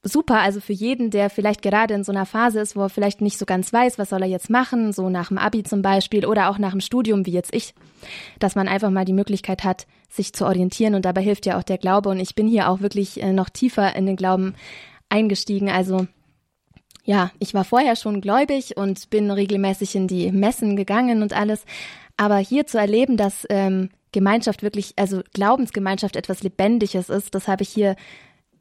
super, 0.06 0.40
also 0.40 0.62
für 0.62 0.74
jeden, 0.74 1.10
der 1.10 1.30
vielleicht 1.30 1.62
gerade 1.62 1.94
in 1.94 2.04
so 2.04 2.12
einer 2.12 2.26
Phase 2.26 2.60
ist, 2.60 2.76
wo 2.76 2.84
er 2.84 2.90
vielleicht 2.90 3.22
nicht 3.22 3.38
so 3.38 3.46
ganz 3.46 3.74
weiß, 3.74 3.98
was 3.98 4.10
soll 4.10 4.22
er 4.22 4.28
jetzt 4.28 4.50
machen, 4.50 4.94
so 4.94 5.10
nach 5.10 5.30
dem 5.30 5.38
Abi 5.38 5.64
zum 5.64 5.82
Beispiel 5.82 6.26
oder 6.26 6.50
auch 6.50 6.60
nach 6.60 6.72
dem 6.72 6.80
Studium 6.80 7.26
wie 7.26 7.32
jetzt 7.32 7.54
ich, 7.54 7.74
dass 8.40 8.56
man 8.56 8.68
einfach 8.68 8.92
mal 8.92 9.06
die 9.06 9.14
Möglichkeit 9.14 9.64
hat, 9.64 9.88
sich 10.10 10.34
zu 10.34 10.46
orientieren. 10.46 10.96
Und 10.96 11.06
dabei 11.06 11.22
hilft 11.22 11.46
ja 11.46 11.58
auch 11.58 11.64
der 11.64 11.80
Glaube. 11.80 12.10
Und 12.10 12.20
ich 12.20 12.36
bin 12.36 12.48
hier 12.48 12.70
auch 12.70 12.82
wirklich 12.82 13.22
äh, 13.22 13.34
noch 13.34 13.50
tiefer 13.50 13.96
in 13.96 14.06
den 14.06 14.16
Glauben 14.16 14.54
eingestiegen, 15.10 15.70
also 15.70 16.08
ja, 17.08 17.30
ich 17.38 17.54
war 17.54 17.64
vorher 17.64 17.96
schon 17.96 18.20
gläubig 18.20 18.78
und 18.78 19.12
bin 19.12 19.30
regelmäßig 19.30 19.96
in 19.96 20.08
die 20.08 20.32
Messen 20.32 20.76
gegangen 20.76 21.22
und 21.22 21.34
alles, 21.34 21.64
aber 22.18 22.38
hier 22.38 22.66
zu 22.66 22.80
erleben, 22.80 23.16
dass 23.16 23.46
ähm, 23.50 23.92
Gemeinschaft 24.12 24.64
wirklich, 24.64 24.94
also 24.96 25.22
Glaubensgemeinschaft 25.34 26.16
etwas 26.16 26.42
Lebendiges 26.42 27.10
ist, 27.10 27.36
das 27.36 27.48
habe 27.48 27.62
ich 27.62 27.70
hier 27.70 27.96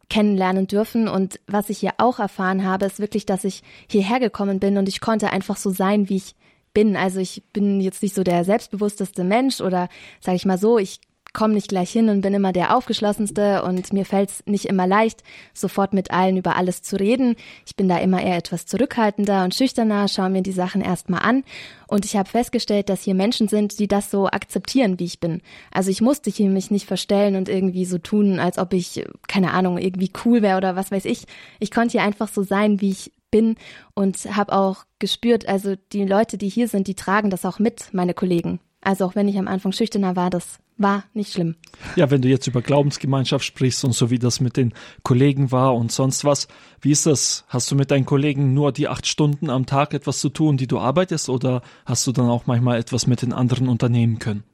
kennenlernen 0.09 0.67
dürfen. 0.67 1.09
Und 1.09 1.41
was 1.47 1.71
ich 1.71 1.79
hier 1.79 1.95
auch 1.99 2.19
erfahren 2.19 2.65
habe, 2.65 2.87
ist 2.87 3.01
wirklich, 3.01 3.27
dass 3.27 3.45
ich 3.45 3.63
hierher 3.89 4.21
gekommen 4.21 4.61
bin 4.61 4.77
und 4.79 4.89
ich 4.89 5.01
konnte 5.01 5.31
einfach 5.31 5.57
so 5.57 5.71
sein, 5.71 6.09
wie 6.09 6.17
ich 6.17 6.35
bin. 6.73 6.97
Also 6.97 7.21
ich 7.21 7.43
bin 7.53 7.81
jetzt 7.81 8.03
nicht 8.03 8.15
so 8.15 8.25
der 8.25 8.45
selbstbewussteste 8.45 9.25
Mensch 9.25 9.61
oder 9.61 9.89
sage 10.21 10.37
ich 10.37 10.45
mal 10.45 10.59
so, 10.59 10.79
ich 10.79 11.01
komme 11.35 11.53
nicht 11.53 11.69
gleich 11.69 11.91
hin 11.91 12.09
und 12.09 12.23
bin 12.23 12.33
immer 12.33 12.53
der 12.53 12.75
Aufgeschlossenste 12.75 13.63
und 13.65 13.93
mir 13.93 14.07
fällt 14.07 14.31
es 14.31 14.47
nicht 14.47 14.65
immer 14.65 14.87
leicht, 14.87 15.23
sofort 15.53 15.93
mit 15.93 16.11
allen 16.11 16.39
über 16.39 16.57
alles 16.57 16.81
zu 16.81 16.97
reden. 16.97 17.37
Ich 17.67 17.77
bin 17.77 17.89
da 17.89 17.99
immer 17.99 18.23
eher 18.23 18.37
etwas 18.37 18.65
zurückhaltender 18.65 19.45
und 19.45 19.55
schüchterner, 19.55 20.09
schaue 20.09 20.31
mir 20.31 20.43
die 20.43 20.53
Sachen 20.53 20.81
erstmal 20.81 21.21
an. 21.21 21.45
Und 21.87 22.07
ich 22.07 22.17
habe 22.17 22.29
festgestellt, 22.29 22.89
dass 22.89 23.03
hier 23.03 23.15
Menschen 23.15 23.49
sind, 23.49 23.79
die 23.79 23.89
das 23.89 24.11
so 24.11 24.29
akzeptieren, 24.29 24.99
wie 24.99 25.05
ich 25.05 25.21
bin. 25.21 25.43
Also 25.71 25.91
ich 25.91 26.01
musste 26.01 26.31
hier 26.31 26.49
mich 26.49 26.71
nicht 26.71 26.87
verstellen 26.87 27.37
und 27.37 27.51
irgendwie 27.51 27.85
so 27.85 27.99
tun, 27.99 28.39
als 28.39 28.57
ob 28.57 28.73
ich, 28.73 29.05
keine 29.29 29.53
Ahnung, 29.53 29.77
irgendwie 29.77 30.11
cool 30.25 30.41
wäre 30.41 30.57
oder 30.57 30.77
was 30.77 30.91
weiß 30.91 31.05
ich. 31.05 31.25
Ich 31.61 31.71
konnte 31.71 31.93
hier 31.93 32.03
einfach 32.03 32.29
so 32.29 32.43
sein, 32.43 32.81
wie 32.81 32.91
ich 32.91 33.13
bin 33.31 33.57
und 33.95 34.17
habe 34.37 34.53
auch 34.53 34.85
gespürt, 35.01 35.49
also 35.49 35.75
die 35.93 36.05
Leute, 36.05 36.39
die 36.39 36.49
hier 36.49 36.69
sind, 36.69 36.87
die 36.87 36.95
tragen 36.95 37.31
das 37.31 37.45
auch 37.45 37.59
mit, 37.59 37.93
meine 37.93 38.15
Kollegen. 38.15 38.61
Also 38.81 39.05
auch 39.07 39.17
wenn 39.17 39.27
ich 39.27 39.39
am 39.39 39.49
Anfang 39.49 39.73
schüchterner 39.73 40.15
war, 40.15 40.31
das 40.31 40.61
war 40.77 41.05
nicht 41.15 41.33
schlimm. 41.33 41.57
Ja, 41.97 42.11
wenn 42.11 42.23
du 42.23 42.29
jetzt 42.29 42.47
über 42.47 42.63
Glaubensgemeinschaft 42.63 43.45
sprichst 43.45 43.85
und 43.85 43.93
so 43.93 44.11
wie 44.11 44.19
das 44.19 44.41
mit 44.41 44.57
den 44.57 44.75
Kollegen 45.03 45.53
war 45.53 45.75
und 45.75 45.93
sonst 45.93 46.25
was, 46.25 46.49
wie 46.81 46.91
ist 46.91 47.07
das? 47.07 47.45
Hast 47.49 47.71
du 47.71 47.77
mit 47.77 47.91
deinen 47.91 48.07
Kollegen 48.07 48.55
nur 48.55 48.73
die 48.73 48.89
acht 48.89 49.07
Stunden 49.07 49.51
am 49.51 49.67
Tag 49.67 49.95
etwas 49.95 50.19
zu 50.19 50.29
tun, 50.29 50.57
die 50.57 50.67
du 50.67 50.79
arbeitest, 50.79 51.29
oder 51.29 51.63
hast 51.87 52.07
du 52.07 52.13
dann 52.13 52.29
auch 52.29 52.47
manchmal 52.47 52.79
etwas 52.79 53.07
mit 53.07 53.23
den 53.23 53.33
anderen 53.33 53.69
unternehmen 53.69 54.19
können? 54.19 54.45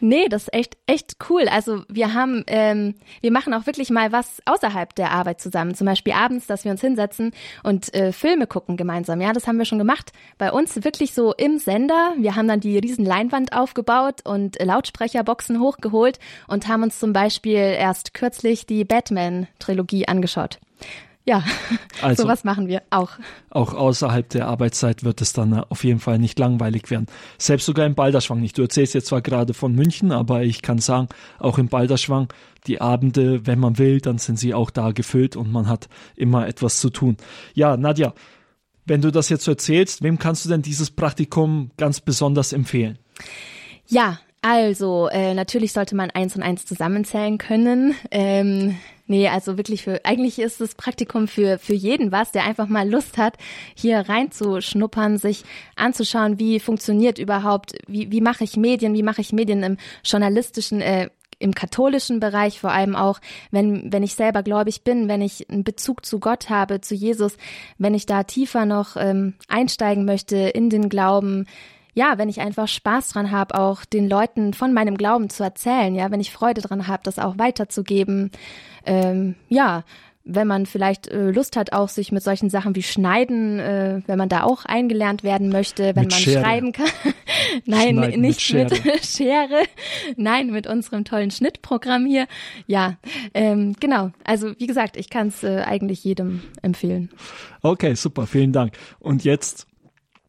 Nee, 0.00 0.28
das 0.28 0.42
ist 0.42 0.54
echt, 0.54 0.76
echt 0.86 1.16
cool. 1.30 1.48
Also 1.48 1.84
wir 1.88 2.12
haben, 2.14 2.42
ähm, 2.48 2.96
wir 3.20 3.30
machen 3.30 3.54
auch 3.54 3.66
wirklich 3.66 3.90
mal 3.90 4.10
was 4.10 4.42
außerhalb 4.46 4.94
der 4.94 5.12
Arbeit 5.12 5.40
zusammen. 5.40 5.74
Zum 5.74 5.86
Beispiel 5.86 6.12
abends, 6.12 6.46
dass 6.46 6.64
wir 6.64 6.72
uns 6.72 6.80
hinsetzen 6.80 7.32
und 7.62 7.94
äh, 7.94 8.12
Filme 8.12 8.46
gucken 8.46 8.76
gemeinsam. 8.76 9.20
Ja, 9.20 9.32
das 9.32 9.46
haben 9.46 9.58
wir 9.58 9.64
schon 9.64 9.78
gemacht. 9.78 10.12
Bei 10.38 10.50
uns 10.50 10.84
wirklich 10.84 11.14
so 11.14 11.32
im 11.34 11.58
Sender. 11.58 12.14
Wir 12.18 12.34
haben 12.34 12.48
dann 12.48 12.60
die 12.60 12.78
riesen 12.78 13.04
Leinwand 13.04 13.52
aufgebaut 13.52 14.22
und 14.24 14.60
Lautsprecherboxen 14.60 15.60
hochgeholt 15.60 16.18
und 16.48 16.66
haben 16.66 16.82
uns 16.82 16.98
zum 16.98 17.12
Beispiel 17.12 17.54
erst 17.54 18.14
kürzlich 18.14 18.66
die 18.66 18.84
Batman-Trilogie 18.84 20.08
angeschaut. 20.08 20.58
Ja, 21.24 21.44
also, 22.02 22.24
sowas 22.24 22.42
machen 22.42 22.66
wir 22.66 22.82
auch. 22.90 23.10
Auch 23.50 23.74
außerhalb 23.74 24.28
der 24.28 24.48
Arbeitszeit 24.48 25.04
wird 25.04 25.20
es 25.20 25.32
dann 25.32 25.54
auf 25.54 25.84
jeden 25.84 26.00
Fall 26.00 26.18
nicht 26.18 26.38
langweilig 26.38 26.90
werden. 26.90 27.06
Selbst 27.38 27.66
sogar 27.66 27.86
im 27.86 27.94
Balderschwang 27.94 28.40
nicht. 28.40 28.58
Du 28.58 28.62
erzählst 28.62 28.94
jetzt 28.94 29.06
zwar 29.06 29.22
gerade 29.22 29.54
von 29.54 29.74
München, 29.74 30.10
aber 30.10 30.42
ich 30.42 30.62
kann 30.62 30.78
sagen, 30.78 31.08
auch 31.38 31.58
im 31.58 31.68
Balderschwang, 31.68 32.28
die 32.66 32.80
Abende, 32.80 33.46
wenn 33.46 33.60
man 33.60 33.78
will, 33.78 34.00
dann 34.00 34.18
sind 34.18 34.38
sie 34.38 34.54
auch 34.54 34.70
da 34.70 34.90
gefüllt 34.92 35.36
und 35.36 35.52
man 35.52 35.68
hat 35.68 35.88
immer 36.16 36.46
etwas 36.46 36.80
zu 36.80 36.90
tun. 36.90 37.16
Ja, 37.54 37.76
Nadja, 37.76 38.14
wenn 38.84 39.00
du 39.00 39.12
das 39.12 39.28
jetzt 39.28 39.44
so 39.44 39.52
erzählst, 39.52 40.02
wem 40.02 40.18
kannst 40.18 40.44
du 40.44 40.48
denn 40.48 40.62
dieses 40.62 40.90
Praktikum 40.90 41.70
ganz 41.76 42.00
besonders 42.00 42.52
empfehlen? 42.52 42.98
Ja, 43.86 44.18
also, 44.40 45.08
äh, 45.08 45.34
natürlich 45.34 45.72
sollte 45.72 45.94
man 45.94 46.10
eins 46.10 46.34
und 46.34 46.42
eins 46.42 46.66
zusammenzählen 46.66 47.38
können. 47.38 47.94
Ähm, 48.10 48.76
nee, 49.12 49.28
also 49.28 49.58
wirklich 49.58 49.82
für, 49.82 50.04
eigentlich 50.04 50.38
ist 50.38 50.62
das 50.62 50.74
Praktikum 50.74 51.28
für, 51.28 51.58
für 51.58 51.74
jeden 51.74 52.12
was, 52.12 52.32
der 52.32 52.44
einfach 52.44 52.66
mal 52.66 52.88
Lust 52.88 53.18
hat, 53.18 53.36
hier 53.74 53.98
reinzuschnuppern, 53.98 55.18
sich 55.18 55.44
anzuschauen, 55.76 56.38
wie 56.38 56.58
funktioniert 56.60 57.18
überhaupt, 57.18 57.74
wie, 57.86 58.10
wie 58.10 58.22
mache 58.22 58.42
ich 58.42 58.56
Medien, 58.56 58.94
wie 58.94 59.02
mache 59.02 59.20
ich 59.20 59.34
Medien 59.34 59.62
im 59.62 59.76
journalistischen, 60.02 60.80
äh, 60.80 61.10
im 61.38 61.54
katholischen 61.54 62.20
Bereich 62.20 62.58
vor 62.58 62.70
allem 62.70 62.96
auch, 62.96 63.20
wenn, 63.50 63.92
wenn 63.92 64.02
ich 64.02 64.14
selber 64.14 64.42
gläubig 64.42 64.82
bin, 64.82 65.08
wenn 65.08 65.20
ich 65.20 65.50
einen 65.50 65.62
Bezug 65.62 66.06
zu 66.06 66.18
Gott 66.18 66.48
habe, 66.48 66.80
zu 66.80 66.94
Jesus, 66.94 67.36
wenn 67.76 67.92
ich 67.92 68.06
da 68.06 68.22
tiefer 68.22 68.64
noch 68.64 68.96
ähm, 68.96 69.34
einsteigen 69.46 70.06
möchte 70.06 70.36
in 70.36 70.70
den 70.70 70.88
Glauben, 70.88 71.46
ja, 71.94 72.18
wenn 72.18 72.28
ich 72.28 72.40
einfach 72.40 72.68
Spaß 72.68 73.10
dran 73.10 73.30
habe, 73.30 73.58
auch 73.58 73.84
den 73.84 74.08
Leuten 74.08 74.54
von 74.54 74.72
meinem 74.72 74.96
Glauben 74.96 75.30
zu 75.30 75.42
erzählen, 75.42 75.94
ja, 75.94 76.10
wenn 76.10 76.20
ich 76.20 76.32
Freude 76.32 76.60
dran 76.60 76.86
habe, 76.86 77.02
das 77.04 77.18
auch 77.18 77.38
weiterzugeben, 77.38 78.30
ähm, 78.86 79.34
ja, 79.48 79.84
wenn 80.24 80.46
man 80.46 80.66
vielleicht 80.66 81.08
äh, 81.08 81.30
Lust 81.30 81.56
hat, 81.56 81.72
auch 81.72 81.88
sich 81.88 82.12
mit 82.12 82.22
solchen 82.22 82.48
Sachen 82.48 82.76
wie 82.76 82.82
Schneiden, 82.82 83.58
äh, 83.58 84.02
wenn 84.06 84.18
man 84.18 84.28
da 84.28 84.44
auch 84.44 84.64
eingelernt 84.64 85.24
werden 85.24 85.48
möchte, 85.48 85.96
wenn 85.96 86.04
mit 86.04 86.12
man 86.12 86.20
Schere. 86.20 86.40
schreiben 86.42 86.72
kann. 86.72 86.86
Nein, 87.66 87.96
Schneiden 87.96 88.20
nicht 88.20 88.52
mit 88.52 88.70
mit 88.70 88.76
Schere. 88.76 88.98
Schere. 89.02 89.62
Nein, 90.16 90.50
mit 90.50 90.66
unserem 90.66 91.04
tollen 91.04 91.30
Schnittprogramm 91.30 92.06
hier. 92.06 92.26
Ja, 92.66 92.98
ähm, 93.34 93.74
genau. 93.80 94.12
Also 94.24 94.52
wie 94.58 94.66
gesagt, 94.66 94.96
ich 94.96 95.10
kann 95.10 95.28
es 95.28 95.42
äh, 95.42 95.62
eigentlich 95.66 96.04
jedem 96.04 96.42
empfehlen. 96.62 97.10
Okay, 97.62 97.94
super, 97.94 98.26
vielen 98.26 98.52
Dank. 98.52 98.74
Und 99.00 99.24
jetzt 99.24 99.66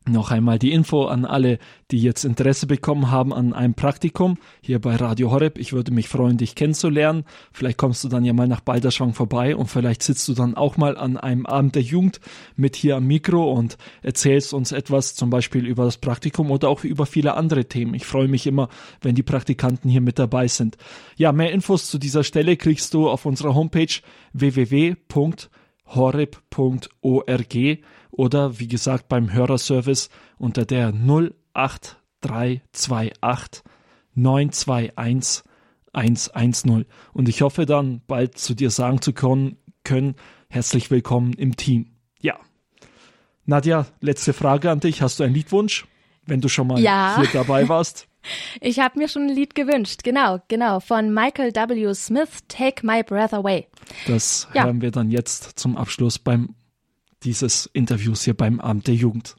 noch 0.08 0.32
einmal 0.32 0.60
die 0.60 0.72
Info 0.72 1.06
an 1.06 1.26
alle, 1.26 1.60
die 1.92 2.02
jetzt 2.02 2.26
Interesse 2.26 2.68
bekommen 2.68 3.10
haben 3.10 3.34
an 3.34 3.54
einem 3.54 3.74
Praktikum 3.74 4.38
hier 4.62 4.80
bei 4.80 4.96
Radio 4.96 5.32
Horeb. 5.32 5.58
Ich 5.58 5.72
würde 5.72 5.94
mich 5.94 6.10
freuen, 6.10 6.38
dich 6.38 6.56
kennenzulernen. 6.56 7.24
Vielleicht 7.52 7.78
kommst 7.78 8.04
du 8.04 8.10
dann 8.10 8.26
ja 8.26 8.34
mal 8.34 8.48
nach 8.48 8.60
Balderschwang 8.62 9.14
vorbei 9.14 9.56
und 9.56 9.68
vielleicht 9.68 10.04
sitzt 10.04 10.28
du 10.28 10.34
dann 10.34 10.56
auch 10.56 10.76
mal 10.78 10.98
an 10.98 11.18
einem 11.18 11.46
Abend 11.46 11.76
der 11.76 11.84
Jugend 11.84 12.20
mit 12.56 12.76
hier 12.76 12.98
am 12.98 13.08
Mikro 13.08 13.52
und 13.54 13.78
erzählst 14.02 14.54
uns 14.54 14.72
etwas 14.72 15.16
zum 15.16 15.30
Beispiel 15.30 15.66
über 15.66 15.86
das 15.86 15.98
Praktikum 15.98 16.52
oder 16.52 16.68
auch 16.68 16.84
über 16.84 17.06
viele 17.06 17.36
andere 17.36 17.66
Themen. 17.66 17.94
Ich 17.94 18.06
freue 18.06 18.28
mich 18.28 18.46
immer, 18.46 18.70
wenn 19.02 19.16
die 19.16 19.24
Praktikanten 19.24 19.90
hier 19.90 20.02
mit 20.02 20.20
dabei 20.20 20.48
sind. 20.48 20.78
Ja, 21.16 21.32
mehr 21.32 21.52
Infos 21.52 21.90
zu 21.90 21.98
dieser 21.98 22.24
Stelle 22.24 22.58
kriegst 22.58 22.94
du 22.94 23.10
auf 23.10 23.26
unserer 23.26 23.56
Homepage 23.56 23.88
www.horeb.org 24.34 25.08
oder 28.14 28.60
wie 28.60 28.68
gesagt 28.68 29.08
beim 29.10 29.34
Hörerservice 29.34 30.10
unter 30.38 30.66
der 30.66 30.94
08328 30.94 33.64
921 34.16 35.44
110. 35.94 36.86
Und 37.14 37.30
ich 37.30 37.42
hoffe 37.42 37.66
dann 37.66 38.02
bald 38.08 38.38
zu 38.38 38.54
dir 38.56 38.70
sagen 38.72 39.02
zu 39.02 39.14
können, 39.14 39.58
können 39.84 40.16
herzlich 40.50 40.92
willkommen 40.92 41.34
im 41.34 41.56
Team. 41.56 41.92
Ja. 42.22 42.38
Nadja, 43.46 43.86
letzte 44.00 44.34
Frage 44.34 44.72
an 44.72 44.80
dich. 44.80 45.02
Hast 45.02 45.20
du 45.20 45.24
einen 45.24 45.34
Liedwunsch, 45.36 45.86
wenn 46.26 46.40
du 46.42 46.48
schon 46.50 46.68
mal 46.68 46.80
Ja. 46.80 47.18
hier 47.20 47.30
dabei 47.34 47.68
warst? 47.70 48.08
Ich 48.62 48.80
habe 48.80 48.98
mir 49.00 49.10
schon 49.10 49.24
ein 49.24 49.36
Lied 49.36 49.54
gewünscht. 49.54 50.06
Genau, 50.06 50.40
genau. 50.48 50.80
Von 50.80 51.14
Michael 51.14 51.54
W. 51.54 51.94
Smith, 51.94 52.30
Take 52.48 52.88
My 52.88 53.04
Breath 53.04 53.34
Away. 53.34 53.68
Das 54.08 54.48
Ja. 54.54 54.64
hören 54.64 54.80
wir 54.82 54.92
dann 54.92 55.12
jetzt 55.12 55.60
zum 55.60 55.76
Abschluss 55.76 56.20
beim 56.20 56.56
dieses 57.24 57.68
Interviews 57.74 58.24
hier 58.24 58.34
beim 58.34 58.60
Abend 58.60 58.88
der 58.88 58.96
Jugend. 58.96 59.36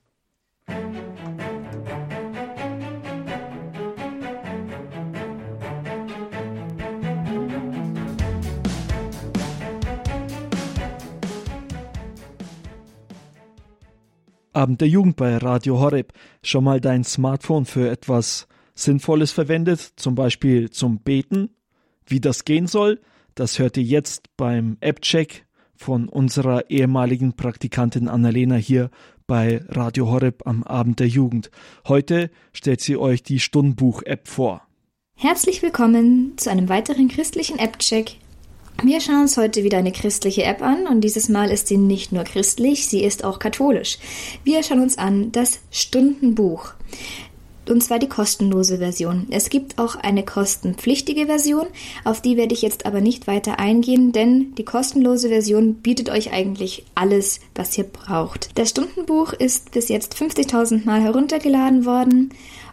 Abend 14.53 14.81
der 14.81 14.89
Jugend 14.89 15.17
bei 15.17 15.37
Radio 15.37 15.81
Horeb. 15.81 16.13
Schon 16.43 16.65
mal 16.65 16.81
dein 16.81 17.03
Smartphone 17.03 17.65
für 17.65 17.91
etwas 17.91 18.47
Sinnvolles 18.75 19.33
verwendet, 19.33 19.81
zum 19.97 20.15
Beispiel 20.15 20.71
zum 20.71 21.01
Beten? 21.01 21.51
Wie 22.07 22.21
das 22.21 22.45
gehen 22.45 22.67
soll, 22.67 23.01
das 23.35 23.59
hört 23.59 23.77
ihr 23.77 23.83
jetzt 23.83 24.37
beim 24.37 24.77
App-Check 24.81 25.45
von 25.77 26.09
unserer 26.09 26.71
ehemaligen 26.71 27.35
Praktikantin 27.35 28.09
Annalena 28.09 28.57
hier 28.57 28.91
bei 29.27 29.65
Radio 29.69 30.11
Horeb 30.11 30.47
am 30.47 30.63
Abend 30.63 31.01
der 31.01 31.09
Jugend. 31.09 31.51
Heute 31.89 32.31
stellt 32.53 32.81
sie 32.81 32.97
euch 32.97 33.23
die 33.23 33.41
Stundenbuch-App 33.41 34.29
vor. 34.29 34.63
Herzlich 35.17 35.63
willkommen 35.63 36.35
zu 36.37 36.51
einem 36.51 36.69
weiteren 36.69 37.09
christlichen 37.09 37.59
App-Check. 37.59 38.17
Wir 38.83 39.01
schauen 39.01 39.23
uns 39.23 39.37
heute 39.37 39.65
wieder 39.65 39.79
eine 39.79 39.93
christliche 39.93 40.43
App 40.43 40.61
an 40.61 40.87
und 40.87 41.01
dieses 41.01 41.29
Mal 41.29 41.51
ist 41.51 41.69
sie 41.69 41.79
nicht 41.79 42.13
nur 42.13 42.25
christlich, 42.25 42.87
sie 42.87 43.03
ist 43.03 43.25
auch 43.25 43.39
katholisch. 43.39 43.99
Wir 44.43 44.63
schauen 44.63 44.81
uns 44.81 44.99
an 44.99 45.33
das 45.33 45.61
Stundenbuch. 45.71 46.75
Und 47.69 47.83
zwar 47.83 47.99
die 47.99 48.09
kostenlose 48.09 48.79
Version. 48.79 49.27
Es 49.31 49.51
gibt 49.51 49.79
auch 49.79 49.97
eine 49.97 50.25
kostenpflichtige 50.25 51.27
Version, 51.27 51.67
auf 52.05 52.21
die 52.21 52.37
werde 52.37 52.55
ich 52.55 52.63
jetzt 52.63 52.87
aber 52.87 53.01
nicht 53.01 53.27
weiter 53.27 53.59
eingehen, 53.59 54.13
denn 54.13 54.55
die 54.57 54.65
kostenlose 54.65 55.29
Version 55.29 55.75
bietet 55.77 56.11
euch 56.11 56.33
eigentlich 56.33 56.85
alles, 56.95 57.41
was 57.55 57.77
ihr 57.79 57.85
braucht. 57.85 58.51
Das 58.57 58.71
Stundenbuch 58.71 59.33
ist 59.33 59.73
bis 59.73 59.89
jetzt 59.89 60.15
50.000 60.15 60.85
Mal 60.85 61.03
heruntergeladen 61.03 61.85
worden 61.85 62.31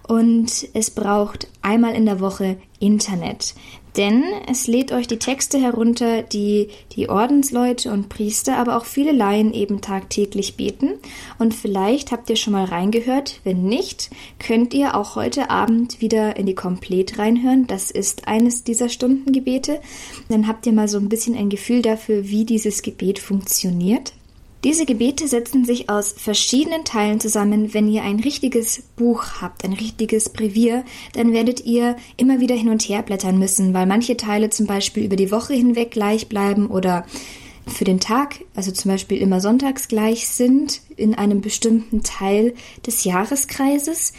und 0.08 0.68
es 0.74 0.90
braucht 0.90 1.48
einmal 1.62 1.94
in 1.94 2.06
der 2.06 2.20
Woche 2.20 2.58
Internet. 2.80 3.54
Denn 3.98 4.24
es 4.50 4.68
lädt 4.68 4.92
euch 4.92 5.08
die 5.08 5.20
Texte 5.20 5.60
herunter, 5.60 6.22
die 6.22 6.70
die 6.96 7.10
Ordensleute 7.10 7.92
und 7.92 8.08
Priester, 8.08 8.58
aber 8.58 8.78
auch 8.78 8.86
viele 8.86 9.12
Laien 9.12 9.54
eben 9.54 9.82
tagtäglich 9.82 10.56
beten. 10.56 10.92
Und 11.40 11.54
vielleicht 11.54 12.12
habt 12.12 12.30
ihr 12.30 12.38
schon 12.38 12.54
mal 12.54 12.66
reingehört. 12.66 13.42
Wenn 13.44 13.64
nicht, 13.64 14.10
könnt 14.40 14.74
ihr 14.74 14.96
auch 14.96 15.16
heute 15.16 15.50
Abend 15.50 16.00
wieder 16.00 16.38
in 16.38 16.46
die 16.46 16.56
Komplett 16.56 17.18
reinhören. 17.18 17.68
Das 17.68 17.92
ist 17.92 18.28
eines 18.28 18.64
dieser 18.64 18.88
Stundengebete. 18.88 19.82
Dann 20.30 20.48
habt 20.48 20.66
ihr 20.66 20.74
mal 20.74 20.88
so 20.88 20.98
ein 20.98 21.10
bisschen 21.10 21.36
ein 21.36 21.50
Gefühl 21.50 21.82
dafür, 21.82 22.30
wie 22.30 22.46
dieses 22.46 22.82
Gebet 22.84 23.20
funktioniert. 23.20 24.14
Diese 24.64 24.86
Gebete 24.86 25.28
setzen 25.28 25.66
sich 25.66 25.90
aus 25.90 26.14
verschiedenen 26.16 26.86
Teilen 26.86 27.20
zusammen. 27.20 27.74
Wenn 27.74 27.88
ihr 27.92 28.04
ein 28.04 28.20
richtiges 28.20 28.84
Buch 28.96 29.42
habt, 29.42 29.64
ein 29.66 29.74
richtiges 29.74 30.30
Brevier, 30.30 30.86
dann 31.14 31.34
werdet 31.34 31.66
ihr 31.66 31.96
immer 32.16 32.40
wieder 32.40 32.54
hin 32.54 32.70
und 32.70 32.84
her 32.84 33.02
blättern 33.02 33.40
müssen, 33.40 33.74
weil 33.74 33.88
manche 33.88 34.18
Teile 34.18 34.52
zum 34.52 34.68
Beispiel 34.68 35.04
über 35.04 35.16
die 35.16 35.32
Woche 35.32 35.56
hinweg 35.56 35.90
gleich 35.90 36.30
bleiben 36.30 36.68
oder 36.68 37.08
für 37.66 37.86
den 37.86 38.00
Tag, 38.00 38.40
also 38.56 38.72
zum 38.72 38.92
Beispiel 38.92 39.18
immer 39.18 39.42
sonntags 39.42 39.88
gleich 39.88 40.28
sind, 40.28 40.82
in 40.96 41.16
einem 41.16 41.42
bestimmten 41.42 42.04
Teil 42.04 42.54
des 42.86 43.04
Jahreskreises. 43.04 44.14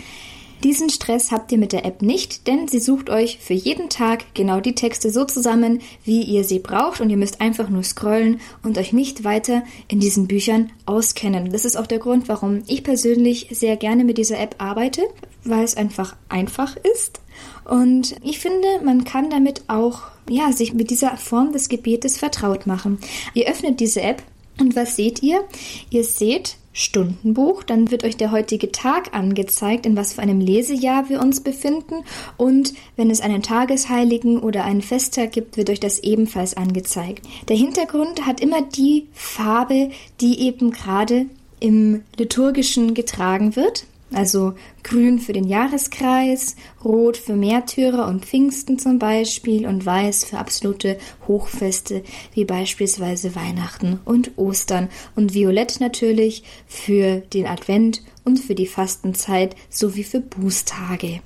Diesen 0.65 0.91
Stress 0.91 1.33
habt 1.33 1.51
ihr 1.51 1.59
mit 1.59 1.73
der 1.73 1.85
App 1.85 2.03
nicht, 2.03 2.47
denn 2.47 2.69
sie 2.69 2.79
sucht 2.79 3.11
euch 3.11 3.39
für 3.39 3.53
jeden 3.53 3.89
Tag 3.89 4.33
genau 4.33 4.61
die 4.61 4.77
Texte 4.77 5.11
so 5.11 5.25
zusammen, 5.25 5.81
wie 6.05 6.23
ihr 6.23 6.45
sie 6.45 6.61
braucht 6.61 7.01
und 7.01 7.11
ihr 7.11 7.17
müsst 7.17 7.41
einfach 7.41 7.69
nur 7.69 7.83
scrollen 7.83 8.41
und 8.63 8.79
euch 8.79 8.93
nicht 8.93 9.25
weiter 9.25 9.65
in 9.89 9.99
diesen 9.99 10.29
Büchern 10.29 10.71
auskennen. 10.87 11.51
Das 11.51 11.65
ist 11.65 11.75
auch 11.75 11.89
der 11.89 11.99
Grund, 11.99 12.29
warum 12.29 12.63
ich 12.69 12.85
persönlich 12.85 13.49
sehr 13.51 13.77
gerne 13.77 14.05
mit 14.05 14.19
dieser 14.19 14.39
App 14.39 14.55
arbeite, 14.59 15.03
weil 15.43 15.65
es 15.65 15.77
einfach 15.77 16.15
einfach 16.29 16.77
ist 16.95 17.21
Und 17.65 18.15
ich 18.23 18.39
finde, 18.39 18.69
man 18.85 19.03
kann 19.03 19.31
damit 19.31 19.65
auch, 19.67 20.03
ja, 20.31 20.53
sich 20.53 20.75
mit 20.75 20.91
dieser 20.91 21.17
Form 21.17 21.53
des 21.53 21.69
Gebetes 21.69 22.19
vertraut 22.19 22.69
machen. 22.69 22.99
Ihr 23.35 23.49
öffnet 23.49 23.81
diese 23.81 24.03
App 24.03 24.23
und 24.61 24.77
was 24.77 24.95
seht 24.95 25.25
ihr? 25.25 25.43
Ihr 25.91 26.05
seht 26.05 26.57
Stundenbuch, 26.73 27.63
dann 27.63 27.91
wird 27.91 28.05
euch 28.05 28.17
der 28.17 28.33
heutige 28.33 28.73
Tag 28.73 29.15
angezeigt, 29.15 29.85
in 29.85 29.97
was 29.97 30.15
für 30.15 30.23
einem 30.23 30.41
Lesejahr 30.41 31.09
wir 31.09 31.21
uns 31.21 31.41
befinden 31.41 32.05
und 32.37 32.73
wenn 32.97 33.11
es 33.11 33.21
einen 33.21 33.43
Tagesheiligen 33.43 34.39
oder 34.39 34.65
einen 34.65 34.83
Festtag 34.83 35.33
gibt, 35.33 35.57
wird 35.57 35.71
euch 35.71 35.81
das 35.81 35.99
ebenfalls 35.99 36.57
angezeigt. 36.57 37.27
Der 37.49 37.57
Hintergrund 37.57 38.27
hat 38.27 38.41
immer 38.41 38.63
die 38.63 39.07
Farbe, 39.13 39.91
die 40.21 40.41
eben 40.41 40.71
gerade 40.71 41.27
im 41.61 42.03
liturgischen 42.17 42.95
getragen 42.95 43.55
wird. 43.55 43.85
Also 44.15 44.55
grün 44.83 45.19
für 45.19 45.33
den 45.33 45.45
Jahreskreis, 45.45 46.57
rot 46.85 47.17
für 47.17 47.35
Märtyrer 47.35 48.07
und 48.09 48.25
Pfingsten 48.25 48.79
zum 48.79 48.99
Beispiel 48.99 49.67
und 49.67 49.85
weiß 49.85 50.25
für 50.25 50.39
absolute 50.39 50.99
Hochfeste 51.27 52.03
wie 52.35 52.45
beispielsweise 52.45 53.35
Weihnachten 53.35 54.01
und 54.05 54.33
Ostern 54.37 54.89
und 55.17 55.35
violett 55.35 55.81
natürlich 55.81 56.45
für 56.67 57.19
den 57.19 57.47
Advent 57.47 58.03
und 58.25 58.39
für 58.39 58.55
die 58.55 58.67
Fastenzeit 58.67 59.57
sowie 59.71 60.05
für 60.05 60.21
Bußtage. 60.21 61.21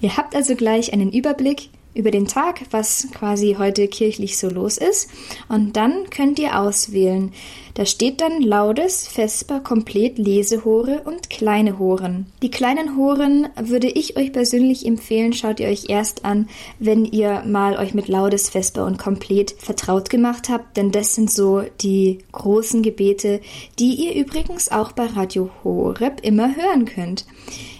Ihr 0.00 0.16
habt 0.16 0.34
also 0.34 0.54
gleich 0.54 0.92
einen 0.92 1.12
Überblick 1.12 1.70
über 1.94 2.10
den 2.10 2.26
Tag, 2.26 2.62
was 2.70 3.08
quasi 3.12 3.56
heute 3.58 3.88
kirchlich 3.88 4.38
so 4.38 4.48
los 4.48 4.78
ist. 4.78 5.10
Und 5.48 5.76
dann 5.76 6.10
könnt 6.10 6.38
ihr 6.38 6.58
auswählen. 6.58 7.32
Da 7.74 7.86
steht 7.86 8.20
dann 8.20 8.42
Laudes, 8.42 9.08
Vesper, 9.08 9.60
Komplett, 9.60 10.18
Lesehore 10.18 11.02
und 11.04 11.30
kleine 11.30 11.78
Horen. 11.78 12.26
Die 12.42 12.50
kleinen 12.50 12.98
Horen 12.98 13.48
würde 13.58 13.88
ich 13.88 14.18
euch 14.18 14.32
persönlich 14.32 14.84
empfehlen, 14.84 15.32
schaut 15.32 15.58
ihr 15.58 15.68
euch 15.68 15.88
erst 15.88 16.24
an, 16.26 16.48
wenn 16.78 17.06
ihr 17.06 17.42
mal 17.46 17.76
euch 17.76 17.94
mit 17.94 18.08
Laudes, 18.08 18.50
Vesper 18.50 18.84
und 18.84 18.98
Komplett 18.98 19.52
vertraut 19.58 20.10
gemacht 20.10 20.50
habt, 20.50 20.76
denn 20.76 20.92
das 20.92 21.14
sind 21.14 21.30
so 21.30 21.62
die 21.80 22.18
großen 22.32 22.82
Gebete, 22.82 23.40
die 23.78 23.94
ihr 23.94 24.14
übrigens 24.14 24.70
auch 24.70 24.92
bei 24.92 25.06
Radio 25.06 25.50
Horeb 25.64 26.20
immer 26.22 26.54
hören 26.54 26.84
könnt. 26.84 27.24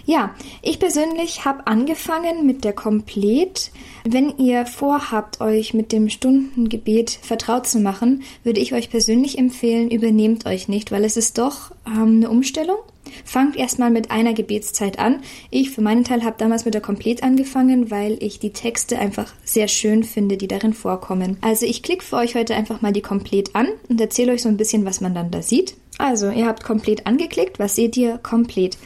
Ja, 0.05 0.35
ich 0.63 0.79
persönlich 0.79 1.45
habe 1.45 1.67
angefangen 1.67 2.45
mit 2.47 2.65
der 2.65 2.73
Komplett. 2.73 3.71
Wenn 4.05 4.37
ihr 4.39 4.67
vorhabt, 4.67 5.41
euch 5.41 5.75
mit 5.75 5.93
dem 5.93 6.09
Stundengebet 6.09 7.11
vertraut 7.11 7.67
zu 7.67 7.79
machen, 7.79 8.23
würde 8.43 8.61
ich 8.61 8.75
euch 8.75 8.91
persönlich 8.91 9.39
empfehlen, 9.39 9.91
übernehmt 9.91 10.47
euch 10.47 10.69
nicht, 10.69 10.91
weil 10.91 11.05
es 11.05 11.17
ist 11.17 11.39
doch 11.39 11.71
ähm, 11.87 12.17
eine 12.17 12.31
Umstellung. 12.31 12.79
Fangt 13.25 13.57
erstmal 13.57 13.91
mit 13.91 14.11
einer 14.11 14.33
Gebetszeit 14.33 14.99
an. 14.99 15.21
Ich 15.51 15.71
für 15.71 15.83
meinen 15.83 16.05
Teil 16.05 16.25
habe 16.25 16.37
damals 16.39 16.65
mit 16.65 16.75
der 16.75 16.81
Komplett 16.81 17.23
angefangen, 17.23 17.91
weil 17.91 18.17
ich 18.21 18.39
die 18.39 18.53
Texte 18.53 18.99
einfach 18.99 19.33
sehr 19.45 19.69
schön 19.69 20.05
finde, 20.05 20.37
die 20.37 20.49
darin 20.49 20.73
vorkommen. 20.73 21.37
Also 21.41 21.67
ich 21.67 21.83
klicke 21.83 22.05
für 22.05 22.17
euch 22.17 22.35
heute 22.35 22.55
einfach 22.55 22.81
mal 22.81 22.93
die 22.93 23.03
Komplett 23.03 23.55
an 23.55 23.69
und 23.89 24.01
erzähle 24.01 24.33
euch 24.33 24.43
so 24.43 24.49
ein 24.49 24.57
bisschen, 24.57 24.85
was 24.85 25.01
man 25.01 25.15
dann 25.15 25.31
da 25.31 25.43
sieht. 25.43 25.75
Also, 25.99 26.31
ihr 26.31 26.47
habt 26.47 26.65
komplett 26.65 27.07
angeklickt. 27.07 27.59
Was 27.59 27.77
seht 27.77 27.97
ihr? 27.97 28.19
Komplett. 28.19 28.79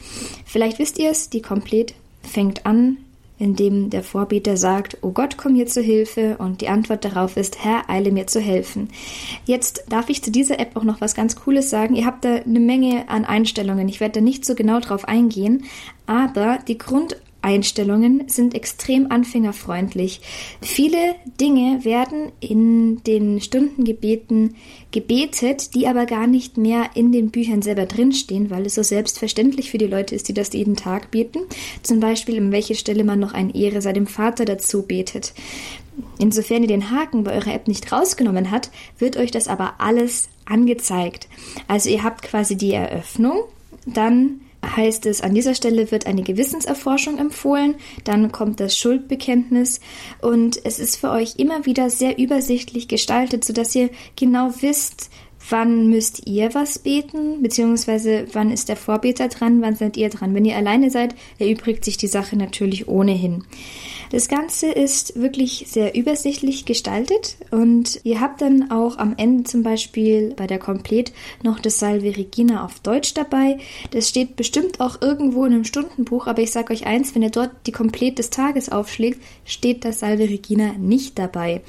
Vielleicht 0.45 0.79
wisst 0.79 0.99
ihr 0.99 1.09
es, 1.09 1.29
die 1.29 1.41
komplett 1.41 1.93
fängt 2.21 2.65
an, 2.65 2.97
indem 3.39 3.89
der 3.89 4.03
Vorbeter 4.03 4.57
sagt, 4.57 4.97
Oh 5.01 5.11
Gott, 5.11 5.37
komm 5.37 5.53
mir 5.53 5.67
zu 5.67 5.81
Hilfe 5.81 6.37
und 6.37 6.61
die 6.61 6.69
Antwort 6.69 7.05
darauf 7.05 7.37
ist, 7.37 7.63
Herr, 7.63 7.89
eile 7.89 8.11
mir 8.11 8.27
zu 8.27 8.39
helfen. 8.39 8.89
Jetzt 9.45 9.85
darf 9.89 10.09
ich 10.09 10.23
zu 10.23 10.31
dieser 10.31 10.59
App 10.59 10.75
auch 10.75 10.83
noch 10.83 11.01
was 11.01 11.15
ganz 11.15 11.35
Cooles 11.35 11.69
sagen. 11.69 11.95
Ihr 11.95 12.05
habt 12.05 12.25
da 12.25 12.35
eine 12.35 12.59
Menge 12.59 13.07
an 13.09 13.25
Einstellungen. 13.25 13.87
Ich 13.89 13.99
werde 13.99 14.19
da 14.19 14.21
nicht 14.21 14.45
so 14.45 14.55
genau 14.55 14.79
drauf 14.79 15.07
eingehen, 15.07 15.65
aber 16.07 16.59
die 16.67 16.77
Grund 16.77 17.17
Einstellungen 17.47 18.27
sind 18.27 18.53
extrem 18.53 19.09
anfängerfreundlich. 19.09 20.19
Viele 20.61 21.15
Dinge 21.39 21.85
werden 21.85 22.33
in 22.41 23.01
den 23.05 23.39
Stundengebeten 23.39 24.55
gebetet, 24.91 25.73
die 25.73 25.87
aber 25.87 26.05
gar 26.05 26.27
nicht 26.27 26.57
mehr 26.57 26.89
in 26.93 27.13
den 27.13 27.31
Büchern 27.31 27.61
selber 27.61 27.85
drinstehen, 27.85 28.49
weil 28.49 28.65
es 28.65 28.75
so 28.75 28.83
selbstverständlich 28.83 29.71
für 29.71 29.77
die 29.77 29.87
Leute 29.87 30.13
ist, 30.13 30.27
die 30.27 30.33
das 30.33 30.51
jeden 30.51 30.75
Tag 30.75 31.09
beten. 31.09 31.39
Zum 31.83 32.01
Beispiel, 32.01 32.35
in 32.35 32.51
welche 32.51 32.75
Stelle 32.75 33.05
man 33.05 33.19
noch 33.19 33.33
ein 33.33 33.51
Ehre 33.51 33.81
sei 33.81 33.93
dem 33.93 34.07
Vater 34.07 34.43
dazu 34.43 34.81
betet. 34.81 35.33
Insofern 36.19 36.63
ihr 36.63 36.67
den 36.67 36.91
Haken 36.91 37.23
bei 37.23 37.31
eurer 37.31 37.53
App 37.53 37.69
nicht 37.69 37.89
rausgenommen 37.93 38.51
habt, 38.51 38.71
wird 38.99 39.15
euch 39.15 39.31
das 39.31 39.47
aber 39.47 39.75
alles 39.77 40.27
angezeigt. 40.43 41.29
Also 41.69 41.89
ihr 41.89 42.03
habt 42.03 42.23
quasi 42.23 42.57
die 42.57 42.73
Eröffnung, 42.73 43.43
dann 43.85 44.41
heißt 44.75 45.05
es, 45.05 45.21
an 45.21 45.33
dieser 45.33 45.55
Stelle 45.55 45.91
wird 45.91 46.07
eine 46.07 46.23
Gewissenserforschung 46.23 47.17
empfohlen, 47.17 47.75
dann 48.03 48.31
kommt 48.31 48.59
das 48.59 48.77
Schuldbekenntnis 48.77 49.79
und 50.21 50.59
es 50.63 50.79
ist 50.79 50.97
für 50.97 51.11
euch 51.11 51.35
immer 51.37 51.65
wieder 51.65 51.89
sehr 51.89 52.17
übersichtlich 52.17 52.87
gestaltet, 52.87 53.43
sodass 53.45 53.75
ihr 53.75 53.89
genau 54.15 54.51
wisst, 54.61 55.09
wann 55.49 55.89
müsst 55.89 56.27
ihr 56.27 56.53
was 56.53 56.79
beten, 56.79 57.41
beziehungsweise 57.41 58.27
wann 58.33 58.51
ist 58.51 58.69
der 58.69 58.75
Vorbeter 58.75 59.27
dran, 59.27 59.61
wann 59.61 59.75
seid 59.75 59.97
ihr 59.97 60.09
dran. 60.09 60.33
Wenn 60.33 60.45
ihr 60.45 60.57
alleine 60.57 60.89
seid, 60.89 61.15
erübrigt 61.39 61.85
sich 61.85 61.97
die 61.97 62.07
Sache 62.07 62.35
natürlich 62.35 62.87
ohnehin. 62.87 63.43
Das 64.09 64.29
Ganze 64.29 64.67
ist 64.67 65.19
wirklich 65.19 65.65
sehr 65.67 65.95
übersichtlich 65.95 66.65
gestaltet 66.65 67.35
und 67.51 67.99
ihr 68.03 68.21
habt 68.21 68.41
dann 68.41 68.71
auch 68.71 68.97
am 68.97 69.15
Ende 69.17 69.43
zum 69.43 69.63
Beispiel 69.63 70.33
bei 70.35 70.47
der 70.47 70.59
Komplett 70.59 71.11
noch 71.43 71.59
das 71.59 71.79
Salve 71.79 72.15
Regina 72.15 72.63
auf 72.63 72.79
Deutsch 72.79 73.13
dabei. 73.13 73.57
Das 73.91 74.07
steht 74.07 74.37
bestimmt 74.37 74.79
auch 74.79 75.01
irgendwo 75.01 75.43
in 75.45 75.53
einem 75.53 75.65
Stundenbuch, 75.65 76.27
aber 76.27 76.41
ich 76.41 76.51
sage 76.51 76.71
euch 76.71 76.85
eins, 76.85 77.15
wenn 77.15 77.21
ihr 77.21 77.31
dort 77.31 77.51
die 77.65 77.73
Komplett 77.73 78.17
des 78.17 78.29
Tages 78.29 78.69
aufschlägt, 78.69 79.21
steht 79.43 79.83
das 79.83 79.99
Salve 79.99 80.29
Regina 80.29 80.73
nicht 80.79 81.19
dabei. 81.19 81.61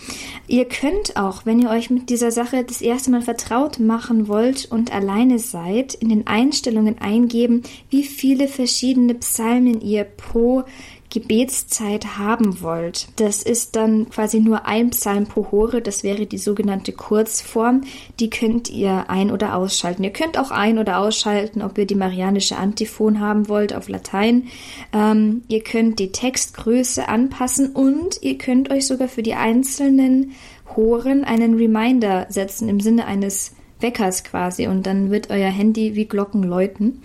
Ihr 0.47 0.67
könnt 0.67 1.17
auch, 1.17 1.45
wenn 1.45 1.61
ihr 1.61 1.71
euch 1.71 1.91
mit 1.91 2.09
dieser 2.09 2.31
Sache 2.31 2.63
das 2.63 2.81
erste 2.81 3.11
Mal 3.11 3.23
vertraut 3.23 3.81
machen 3.81 4.29
wollt 4.29 4.67
und 4.71 4.95
alleine 4.95 5.41
seid, 5.41 5.95
in 5.95 6.09
den 6.09 6.27
Einstellungen 6.29 6.99
eingeben, 6.99 7.63
wie 7.91 8.05
viele 8.05 8.47
verschiedene 8.47 9.15
Psalmen 9.15 9.81
ihr 9.81 10.05
pro 10.05 10.65
Gebetszeit 11.11 12.19
haben 12.19 12.61
wollt. 12.61 13.09
Das 13.17 13.43
ist 13.43 13.77
dann 13.77 14.11
quasi 14.11 14.41
nur 14.41 14.67
ein 14.67 14.91
Psalm 14.91 15.27
pro 15.27 15.51
Hore, 15.51 15.81
das 15.81 16.03
wäre 16.03 16.27
die 16.27 16.39
sogenannte 16.39 16.93
Kurzform. 16.93 17.83
Die 18.21 18.31
könnt 18.31 18.69
ihr 18.69 19.09
ein- 19.09 19.31
oder 19.31 19.57
ausschalten. 19.57 20.05
Ihr 20.05 20.13
könnt 20.13 20.39
auch 20.39 20.51
ein- 20.51 20.79
oder 20.79 20.99
ausschalten, 20.99 21.63
ob 21.63 21.79
ihr 21.79 21.87
die 21.87 21.95
marianische 21.95 22.57
Antiphon 22.57 23.21
haben 23.21 23.49
wollt 23.49 23.75
auf 23.75 23.89
Latein. 23.89 24.49
Ähm, 24.93 25.43
ihr 25.49 25.63
könnt 25.63 25.99
die 25.99 26.13
Textgröße 26.13 27.09
anpassen 27.09 27.71
und 27.71 28.23
ihr 28.23 28.37
könnt 28.37 28.71
euch 28.71 28.87
sogar 28.87 29.09
für 29.09 29.23
die 29.23 29.35
einzelnen 29.35 30.33
Horen 30.77 31.25
einen 31.25 31.55
Reminder 31.55 32.27
setzen 32.29 32.69
im 32.69 32.81
Sinne 32.81 33.07
eines 33.07 33.53
Weckers 33.81 34.25
quasi 34.25 34.67
und 34.67 34.87
dann 34.87 35.11
wird 35.11 35.31
euer 35.31 35.51
Handy 35.51 35.95
wie 35.95 36.07
Glocken 36.07 36.43
läuten. 36.43 37.03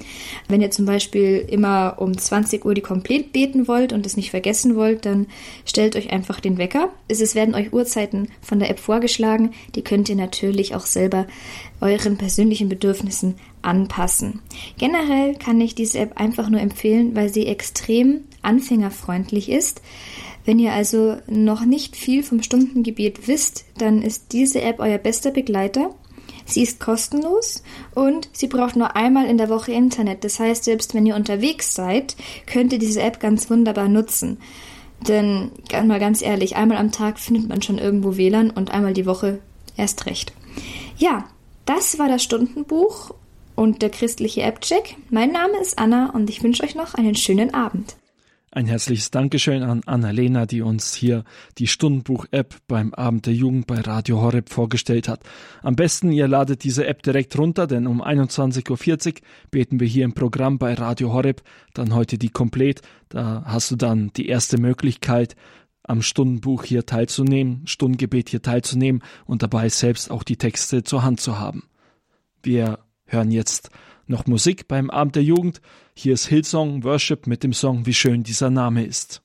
Wenn 0.47 0.61
ihr 0.61 0.71
zum 0.71 0.85
Beispiel 0.85 1.45
immer 1.49 1.95
um 1.99 2.17
20 2.17 2.65
Uhr 2.65 2.73
die 2.73 2.81
komplett 2.81 3.31
beten 3.33 3.67
wollt 3.67 3.93
und 3.93 4.05
es 4.05 4.17
nicht 4.17 4.31
vergessen 4.31 4.75
wollt, 4.75 5.05
dann 5.05 5.27
stellt 5.65 5.95
euch 5.95 6.11
einfach 6.11 6.39
den 6.39 6.57
Wecker. 6.57 6.89
Es 7.07 7.35
werden 7.35 7.55
euch 7.55 7.73
Uhrzeiten 7.73 8.29
von 8.41 8.59
der 8.59 8.69
App 8.69 8.79
vorgeschlagen, 8.79 9.51
die 9.75 9.83
könnt 9.83 10.09
ihr 10.09 10.15
natürlich 10.15 10.75
auch 10.75 10.85
selber 10.85 11.27
euren 11.81 12.17
persönlichen 12.17 12.69
Bedürfnissen 12.69 13.35
anpassen. 13.61 14.41
Generell 14.77 15.35
kann 15.35 15.59
ich 15.61 15.75
diese 15.75 15.99
App 15.99 16.19
einfach 16.19 16.49
nur 16.49 16.59
empfehlen, 16.59 17.15
weil 17.15 17.29
sie 17.29 17.47
extrem 17.47 18.21
anfängerfreundlich 18.41 19.49
ist. 19.49 19.81
Wenn 20.45 20.59
ihr 20.59 20.73
also 20.73 21.17
noch 21.27 21.65
nicht 21.65 21.95
viel 21.95 22.21
vom 22.21 22.43
Stundengebet 22.43 23.27
wisst, 23.27 23.65
dann 23.77 24.01
ist 24.01 24.33
diese 24.33 24.61
App 24.61 24.79
euer 24.79 24.97
bester 24.97 25.31
Begleiter 25.31 25.95
Sie 26.45 26.61
ist 26.61 26.79
kostenlos 26.79 27.63
und 27.95 28.29
sie 28.33 28.47
braucht 28.47 28.75
nur 28.75 28.95
einmal 28.95 29.25
in 29.25 29.37
der 29.37 29.49
Woche 29.49 29.71
Internet. 29.71 30.23
Das 30.23 30.39
heißt, 30.39 30.63
selbst 30.63 30.93
wenn 30.93 31.05
ihr 31.05 31.15
unterwegs 31.15 31.73
seid, 31.73 32.15
könnt 32.45 32.73
ihr 32.73 32.79
diese 32.79 33.01
App 33.01 33.19
ganz 33.19 33.49
wunderbar 33.49 33.87
nutzen. 33.87 34.37
Denn, 35.07 35.51
mal 35.85 35.99
ganz 35.99 36.21
ehrlich, 36.21 36.55
einmal 36.55 36.77
am 36.77 36.91
Tag 36.91 37.19
findet 37.19 37.49
man 37.49 37.61
schon 37.61 37.77
irgendwo 37.77 38.17
WLAN 38.17 38.49
und 38.49 38.71
einmal 38.71 38.93
die 38.93 39.05
Woche 39.05 39.39
erst 39.75 40.05
recht. 40.05 40.33
Ja, 40.97 41.25
das 41.65 41.99
war 41.99 42.07
das 42.07 42.23
Stundenbuch 42.23 43.13
und 43.55 43.81
der 43.81 43.89
christliche 43.89 44.41
App-Check. 44.41 44.95
Mein 45.09 45.31
Name 45.31 45.57
ist 45.61 45.77
Anna 45.77 46.11
und 46.11 46.29
ich 46.29 46.43
wünsche 46.43 46.63
euch 46.63 46.75
noch 46.75 46.93
einen 46.93 47.15
schönen 47.15 47.53
Abend. 47.53 47.95
Ein 48.55 48.67
herzliches 48.67 49.09
Dankeschön 49.09 49.63
an 49.63 49.81
Annalena, 49.87 50.45
die 50.45 50.61
uns 50.61 50.93
hier 50.93 51.23
die 51.57 51.65
Stundenbuch-App 51.65 52.53
beim 52.67 52.93
Abend 52.93 53.25
der 53.25 53.33
Jugend 53.33 53.65
bei 53.65 53.81
Radio 53.81 54.21
Horeb 54.21 54.49
vorgestellt 54.49 55.07
hat. 55.07 55.21
Am 55.63 55.75
besten, 55.75 56.11
ihr 56.11 56.27
ladet 56.27 56.63
diese 56.63 56.85
App 56.85 57.01
direkt 57.01 57.35
runter, 57.35 57.65
denn 57.65 57.87
um 57.87 57.99
21.40 58.03 58.69
Uhr 58.69 59.21
beten 59.49 59.79
wir 59.79 59.87
hier 59.87 60.05
im 60.05 60.13
Programm 60.13 60.59
bei 60.59 60.75
Radio 60.75 61.11
Horeb, 61.11 61.41
dann 61.73 61.95
heute 61.95 62.19
die 62.19 62.29
komplett. 62.29 62.83
Da 63.09 63.41
hast 63.43 63.71
du 63.71 63.75
dann 63.75 64.11
die 64.15 64.27
erste 64.27 64.59
Möglichkeit, 64.59 65.35
am 65.81 66.03
Stundenbuch 66.03 66.63
hier 66.63 66.85
teilzunehmen, 66.85 67.65
Stundengebet 67.65 68.29
hier 68.29 68.43
teilzunehmen 68.43 69.01
und 69.25 69.41
dabei 69.41 69.67
selbst 69.69 70.11
auch 70.11 70.21
die 70.21 70.37
Texte 70.37 70.83
zur 70.83 71.01
Hand 71.01 71.19
zu 71.21 71.39
haben. 71.39 71.63
Wir 72.43 72.77
hören 73.07 73.31
jetzt 73.31 73.71
noch 74.07 74.25
Musik 74.27 74.67
beim 74.67 74.89
Abend 74.89 75.15
der 75.15 75.23
Jugend. 75.23 75.61
Hier 75.93 76.13
ist 76.13 76.27
Hillsong 76.27 76.83
Worship 76.83 77.27
mit 77.27 77.43
dem 77.43 77.53
Song 77.53 77.85
Wie 77.85 77.93
schön 77.93 78.23
dieser 78.23 78.49
Name 78.49 78.83
ist. 78.83 79.21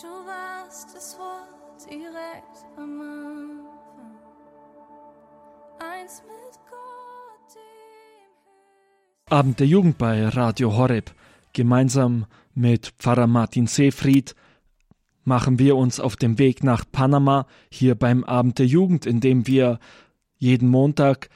Du 0.00 0.06
warst 0.06 0.94
das 0.94 1.18
Wort 1.18 1.90
direkt 1.90 2.66
am 2.76 3.60
eins 5.78 6.22
mit 6.22 6.58
Gott 6.68 7.54
dem 7.54 9.32
Abend 9.32 9.60
der 9.60 9.66
Jugend 9.66 9.98
bei 9.98 10.28
Radio 10.28 10.76
Horeb. 10.76 11.12
Gemeinsam 11.52 12.26
mit 12.54 12.92
Pfarrer 12.98 13.26
Martin 13.26 13.66
Seefried 13.66 14.34
machen 15.24 15.58
wir 15.58 15.76
uns 15.76 16.00
auf 16.00 16.16
dem 16.16 16.38
Weg 16.38 16.64
nach 16.64 16.84
Panama 16.90 17.46
hier 17.70 17.94
beim 17.94 18.24
Abend 18.24 18.58
der 18.58 18.66
Jugend, 18.66 19.06
indem 19.06 19.46
wir 19.46 19.78
jeden 20.38 20.68
Montag 20.68 21.28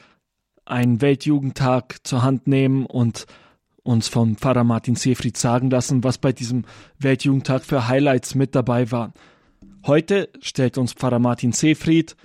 einen 0.64 1.00
Weltjugendtag 1.00 1.98
zur 2.04 2.22
Hand 2.22 2.46
nehmen 2.46 2.86
und 2.86 3.26
uns 3.82 4.08
vom 4.08 4.36
Pfarrer 4.36 4.64
Martin 4.64 4.94
Seefried 4.94 5.36
sagen 5.36 5.70
lassen, 5.70 6.04
was 6.04 6.18
bei 6.18 6.32
diesem 6.32 6.64
Weltjugendtag 6.98 7.64
für 7.64 7.88
Highlights 7.88 8.34
mit 8.34 8.54
dabei 8.54 8.90
waren. 8.92 9.12
Heute 9.86 10.28
stellt 10.40 10.78
uns 10.78 10.92
Pfarrer 10.92 11.18
Martin 11.18 11.52
Seefried, 11.52 12.16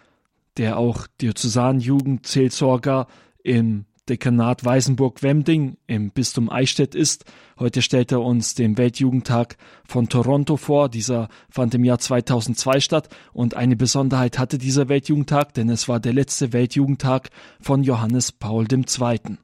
der 0.57 0.77
auch 0.77 1.07
Diözesanjugendseelsorger 1.21 3.07
im 3.43 3.85
Dekanat 4.09 4.63
Weißenburg-Wemding 4.63 5.77
im 5.87 6.11
Bistum 6.11 6.49
Eichstätt 6.49 6.95
ist. 6.95 7.25
Heute 7.59 7.81
stellt 7.81 8.11
er 8.11 8.21
uns 8.21 8.55
den 8.55 8.77
Weltjugendtag 8.77 9.57
von 9.85 10.09
Toronto 10.09 10.57
vor. 10.57 10.89
Dieser 10.89 11.29
fand 11.49 11.75
im 11.75 11.83
Jahr 11.83 11.99
2002 11.99 12.79
statt 12.79 13.09
und 13.33 13.55
eine 13.55 13.75
Besonderheit 13.75 14.39
hatte 14.39 14.57
dieser 14.57 14.89
Weltjugendtag, 14.89 15.53
denn 15.53 15.69
es 15.69 15.87
war 15.87 15.99
der 15.99 16.13
letzte 16.13 16.53
Weltjugendtag 16.53 17.29
von 17.59 17.83
Johannes 17.83 18.31
Paul 18.31 18.65
II. 18.71 19.37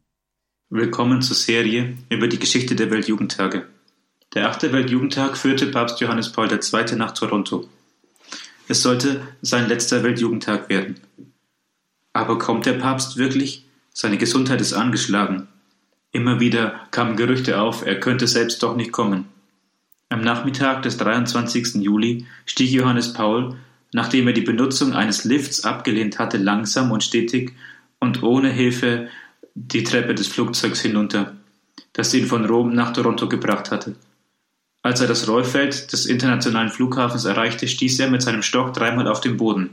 Willkommen 0.70 1.22
zur 1.22 1.36
Serie 1.36 1.98
über 2.10 2.28
die 2.28 2.40
Geschichte 2.40 2.76
der 2.76 2.90
Weltjugendtage. 2.90 3.68
Der 4.34 4.50
achte 4.50 4.72
Weltjugendtag 4.74 5.38
führte 5.38 5.68
Papst 5.68 6.00
Johannes 6.00 6.32
Paul 6.32 6.52
II. 6.52 6.96
nach 6.96 7.12
Toronto. 7.12 7.68
Es 8.68 8.82
sollte 8.82 9.22
sein 9.42 9.68
letzter 9.68 10.04
Weltjugendtag 10.04 10.70
werden. 10.70 11.00
Aber 12.14 12.40
kommt 12.40 12.66
der 12.66 12.74
Papst 12.74 13.18
wirklich? 13.18 13.63
Seine 13.94 14.18
Gesundheit 14.18 14.60
ist 14.60 14.74
angeschlagen. 14.74 15.48
Immer 16.12 16.40
wieder 16.40 16.82
kamen 16.92 17.16
Gerüchte 17.16 17.62
auf, 17.62 17.86
er 17.86 18.00
könnte 18.00 18.28
selbst 18.28 18.62
doch 18.64 18.76
nicht 18.76 18.92
kommen. 18.92 19.26
Am 20.10 20.22
Nachmittag 20.22 20.82
des 20.82 20.98
23. 20.98 21.76
Juli 21.76 22.26
stieg 22.46 22.72
Johannes 22.72 23.14
Paul, 23.14 23.56
nachdem 23.94 24.28
er 24.28 24.34
die 24.34 24.42
Benutzung 24.42 24.94
eines 24.94 25.24
Lifts 25.24 25.64
abgelehnt 25.64 26.20
hatte, 26.20 26.38
langsam 26.38 26.92
und 26.92 27.04
stetig 27.04 27.54
und 28.00 28.24
ohne 28.24 28.50
Hilfe 28.50 29.10
die 29.56 29.84
Treppe 29.84 30.16
des 30.16 30.28
Flugzeugs 30.28 30.82
hinunter, 30.82 31.36
das 31.94 32.14
ihn 32.14 32.26
von 32.26 32.46
Rom 32.46 32.74
nach 32.74 32.94
Toronto 32.94 33.30
gebracht 33.30 33.72
hatte. 33.72 33.96
Als 34.82 35.02
er 35.02 35.08
das 35.08 35.28
Rollfeld 35.28 35.94
des 35.94 36.08
internationalen 36.08 36.70
Flughafens 36.70 37.26
erreichte, 37.26 37.68
stieß 37.68 38.00
er 38.00 38.10
mit 38.10 38.22
seinem 38.22 38.42
Stock 38.42 38.74
dreimal 38.74 39.08
auf 39.08 39.22
den 39.22 39.38
Boden, 39.38 39.70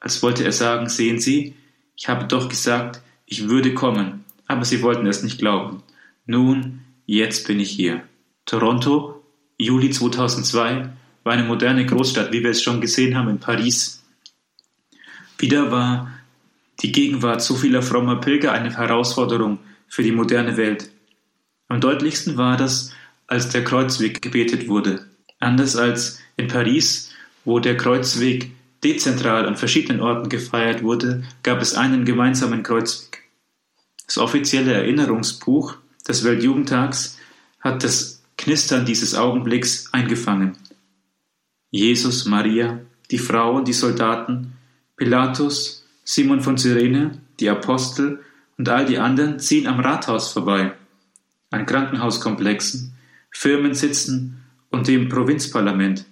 als 0.00 0.22
wollte 0.22 0.44
er 0.44 0.52
sagen, 0.52 0.88
sehen 0.88 1.18
Sie, 1.18 1.54
ich 1.96 2.08
habe 2.08 2.26
doch 2.26 2.48
gesagt, 2.48 3.00
ich 3.26 3.48
würde 3.48 3.74
kommen, 3.74 4.24
aber 4.46 4.64
sie 4.64 4.82
wollten 4.82 5.06
es 5.06 5.22
nicht 5.22 5.38
glauben. 5.38 5.82
Nun, 6.26 6.80
jetzt 7.06 7.46
bin 7.46 7.60
ich 7.60 7.70
hier. 7.70 8.02
Toronto, 8.46 9.22
Juli 9.58 9.90
2002, 9.90 10.90
war 11.22 11.32
eine 11.32 11.44
moderne 11.44 11.86
Großstadt, 11.86 12.32
wie 12.32 12.42
wir 12.42 12.50
es 12.50 12.62
schon 12.62 12.80
gesehen 12.80 13.16
haben 13.16 13.30
in 13.30 13.38
Paris. 13.38 14.02
Wieder 15.38 15.70
war 15.70 16.10
die 16.80 16.92
Gegenwart 16.92 17.42
so 17.42 17.56
vieler 17.56 17.82
frommer 17.82 18.16
Pilger 18.16 18.52
eine 18.52 18.76
Herausforderung 18.76 19.58
für 19.88 20.02
die 20.02 20.12
moderne 20.12 20.56
Welt. 20.56 20.90
Am 21.68 21.80
deutlichsten 21.80 22.36
war 22.36 22.56
das, 22.56 22.92
als 23.26 23.48
der 23.48 23.64
Kreuzweg 23.64 24.20
gebetet 24.20 24.68
wurde. 24.68 25.06
Anders 25.40 25.76
als 25.76 26.20
in 26.36 26.48
Paris, 26.48 27.12
wo 27.44 27.58
der 27.58 27.76
Kreuzweg 27.76 28.50
dezentral 28.82 29.46
an 29.46 29.56
verschiedenen 29.56 30.00
Orten 30.00 30.28
gefeiert 30.28 30.82
wurde, 30.82 31.24
gab 31.42 31.62
es 31.62 31.74
einen 31.74 32.04
gemeinsamen 32.04 32.62
Kreuzweg. 32.62 33.13
Das 34.06 34.18
offizielle 34.18 34.72
Erinnerungsbuch 34.72 35.76
des 36.06 36.24
Weltjugendtags 36.24 37.18
hat 37.60 37.82
das 37.82 38.22
Knistern 38.36 38.84
dieses 38.84 39.14
Augenblicks 39.14 39.92
eingefangen. 39.92 40.56
Jesus, 41.70 42.26
Maria, 42.26 42.80
die 43.10 43.18
Frauen, 43.18 43.64
die 43.64 43.72
Soldaten, 43.72 44.52
Pilatus, 44.96 45.84
Simon 46.04 46.40
von 46.40 46.58
Cyrene, 46.58 47.20
die 47.40 47.48
Apostel 47.48 48.22
und 48.58 48.68
all 48.68 48.86
die 48.86 48.98
anderen 48.98 49.38
ziehen 49.38 49.66
am 49.66 49.80
Rathaus 49.80 50.32
vorbei, 50.32 50.74
an 51.50 51.66
Krankenhauskomplexen, 51.66 52.92
Firmensitzen 53.30 54.44
und 54.70 54.86
dem 54.86 55.08
Provinzparlament. 55.08 56.04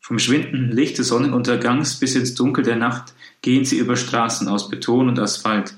Vom 0.00 0.18
schwindenden 0.18 0.72
Licht 0.72 0.98
des 0.98 1.08
Sonnenuntergangs 1.08 1.96
bis 1.96 2.14
ins 2.14 2.34
Dunkel 2.34 2.64
der 2.64 2.76
Nacht 2.76 3.12
gehen 3.42 3.64
sie 3.64 3.78
über 3.78 3.96
Straßen 3.96 4.48
aus 4.48 4.68
Beton 4.68 5.08
und 5.08 5.18
Asphalt, 5.18 5.74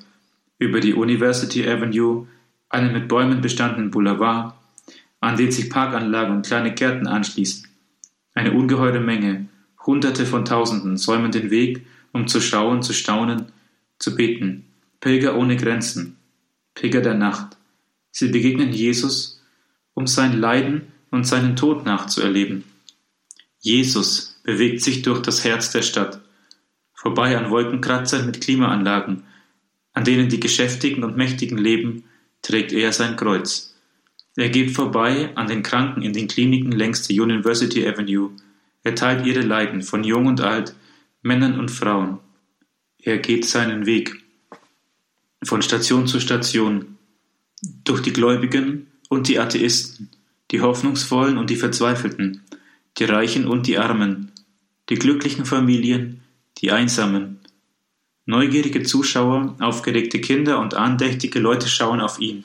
über 0.59 0.81
die 0.81 0.95
University 0.95 1.69
Avenue, 1.69 2.27
einen 2.69 2.93
mit 2.93 3.09
Bäumen 3.09 3.41
bestandenen 3.41 3.91
Boulevard, 3.91 4.55
an 5.21 5.37
den 5.37 5.51
sich 5.51 5.71
Parkanlagen 5.71 6.37
und 6.37 6.47
kleine 6.47 6.75
Gärten 6.75 7.07
anschließen. 7.07 7.67
Eine 8.35 8.53
ungeheure 8.53 9.01
Menge, 9.01 9.49
Hunderte 9.85 10.27
von 10.27 10.45
Tausenden 10.45 10.97
säumen 10.97 11.33
den 11.33 11.51
Weg, 11.51 11.87
um 12.13 12.29
zu 12.29 12.41
schauen, 12.41 12.83
zu 12.83 12.93
staunen, 12.93 13.47
zu 13.99 14.15
beten. 14.15 14.65
Pilger 15.01 15.37
ohne 15.37 15.57
Grenzen, 15.57 16.17
Pilger 16.75 17.01
der 17.01 17.15
Nacht. 17.15 17.57
Sie 18.11 18.29
begegnen 18.29 18.73
Jesus, 18.73 19.43
um 19.95 20.07
sein 20.07 20.39
Leiden 20.39 20.93
und 21.11 21.27
seinen 21.27 21.57
Tod 21.57 21.87
nachzuerleben. 21.87 22.65
Jesus 23.61 24.41
bewegt 24.43 24.83
sich 24.83 25.03
durch 25.03 25.21
das 25.23 25.45
Herz 25.45 25.71
der 25.71 25.83
Stadt, 25.83 26.21
vorbei 26.95 27.37
an 27.37 27.51
Wolkenkratzern 27.51 28.27
mit 28.27 28.41
Klimaanlagen, 28.41 29.25
an 29.99 30.05
denen 30.05 30.29
die 30.29 30.39
Geschäftigen 30.39 31.03
und 31.03 31.17
Mächtigen 31.17 31.59
leben, 31.59 32.05
trägt 32.41 32.73
er 32.73 32.93
sein 32.93 33.17
Kreuz. 33.17 33.75
Er 34.37 34.49
geht 34.49 34.71
vorbei 34.71 35.33
an 35.35 35.49
den 35.49 35.65
Kranken 35.65 36.03
in 36.03 36.13
den 36.13 36.29
Kliniken 36.29 36.71
längs 36.71 37.09
der 37.09 37.21
University 37.21 37.85
Avenue. 37.85 38.31
Er 38.85 38.95
teilt 38.95 39.27
ihre 39.27 39.41
Leiden 39.41 39.83
von 39.83 40.05
jung 40.05 40.27
und 40.27 40.41
alt, 40.41 40.77
Männern 41.23 41.59
und 41.59 41.73
Frauen. 41.73 42.21
Er 43.03 43.19
geht 43.19 43.45
seinen 43.45 43.87
Weg 43.87 44.23
von 45.43 45.63
Station 45.63 46.07
zu 46.07 46.21
Station, 46.21 46.97
durch 47.83 48.01
die 48.01 48.13
Gläubigen 48.13 48.87
und 49.09 49.27
die 49.27 49.41
Atheisten, 49.41 50.11
die 50.53 50.61
Hoffnungsvollen 50.61 51.39
und 51.39 51.51
die 51.51 51.57
Verzweifelten, 51.57 52.45
die 52.99 53.05
Reichen 53.05 53.49
und 53.49 53.67
die 53.67 53.79
Armen, 53.79 54.31
die 54.91 54.95
glücklichen 54.95 55.45
Familien, 55.45 56.21
die 56.59 56.71
Einsamen. 56.71 57.38
Neugierige 58.31 58.83
Zuschauer, 58.83 59.57
aufgeregte 59.59 60.21
Kinder 60.21 60.61
und 60.61 60.75
andächtige 60.75 61.39
Leute 61.39 61.67
schauen 61.67 61.99
auf 61.99 62.21
ihn. 62.21 62.45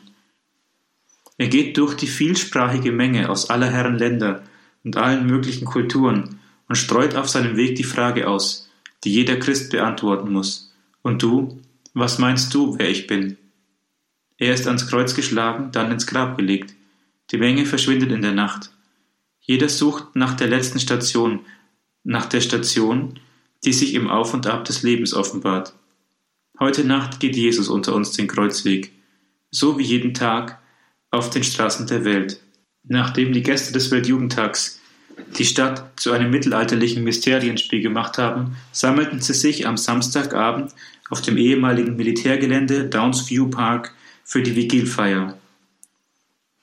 Er 1.38 1.50
geht 1.50 1.76
durch 1.76 1.96
die 1.96 2.08
vielsprachige 2.08 2.94
Menge 2.94 3.30
aus 3.30 3.50
aller 3.50 3.70
Herren 3.70 3.98
Länder 3.98 4.44
und 4.86 4.96
allen 4.96 5.28
möglichen 5.28 5.66
Kulturen 5.66 6.40
und 6.70 6.78
streut 6.78 7.16
auf 7.16 7.28
seinem 7.28 7.58
Weg 7.58 7.76
die 7.76 7.84
Frage 7.84 8.30
aus, 8.30 8.70
die 9.04 9.12
jeder 9.12 9.36
Christ 9.36 9.72
beantworten 9.72 10.32
muss. 10.32 10.74
Und 11.02 11.22
du, 11.22 11.60
was 11.94 12.18
meinst 12.18 12.54
du, 12.54 12.80
wer 12.80 12.90
ich 12.90 13.06
bin? 13.06 13.38
Er 14.38 14.54
ist 14.54 14.68
ans 14.68 14.88
Kreuz 14.88 15.14
geschlagen, 15.14 15.74
dann 15.74 15.92
ins 15.92 16.08
Grab 16.08 16.38
gelegt. 16.38 16.74
Die 17.32 17.38
Menge 17.38 17.66
verschwindet 17.66 18.14
in 18.14 18.22
der 18.22 18.32
Nacht. 18.32 18.72
Jeder 19.42 19.68
sucht 19.68 20.16
nach 20.16 20.34
der 20.34 20.48
letzten 20.48 20.80
Station, 20.80 21.42
nach 22.06 22.28
der 22.28 22.40
Station, 22.40 23.20
die 23.66 23.74
sich 23.74 23.94
im 23.94 24.10
Auf 24.10 24.34
und 24.34 24.48
Ab 24.48 24.66
des 24.66 24.84
Lebens 24.84 25.14
offenbart. 25.14 25.74
Heute 26.60 26.84
Nacht 26.84 27.20
geht 27.20 27.36
Jesus 27.36 27.68
unter 27.68 27.96
uns 27.96 28.12
den 28.12 28.28
Kreuzweg, 28.28 28.92
so 29.52 29.78
wie 29.78 29.84
jeden 29.84 30.14
Tag 30.14 30.60
auf 31.12 31.30
den 31.30 31.44
Straßen 31.44 31.88
der 31.88 32.06
Welt. 32.06 32.40
Nachdem 32.84 33.34
die 33.34 33.44
Gäste 33.44 33.74
des 33.74 33.92
Weltjugendtags 33.92 34.80
die 35.38 35.46
Stadt 35.46 35.92
zu 35.96 36.12
einem 36.12 36.32
mittelalterlichen 36.32 37.04
Mysterienspiel 37.04 37.82
gemacht 37.82 38.18
haben, 38.18 38.56
sammelten 38.72 39.20
sie 39.22 39.34
sich 39.34 39.68
am 39.68 39.78
Samstagabend 39.78 40.72
auf 41.10 41.22
dem 41.22 41.38
ehemaligen 41.38 41.96
Militärgelände 41.96 42.86
Downsview 42.86 43.50
Park 43.50 43.94
für 44.24 44.42
die 44.42 44.56
Vigilfeier. 44.56 45.38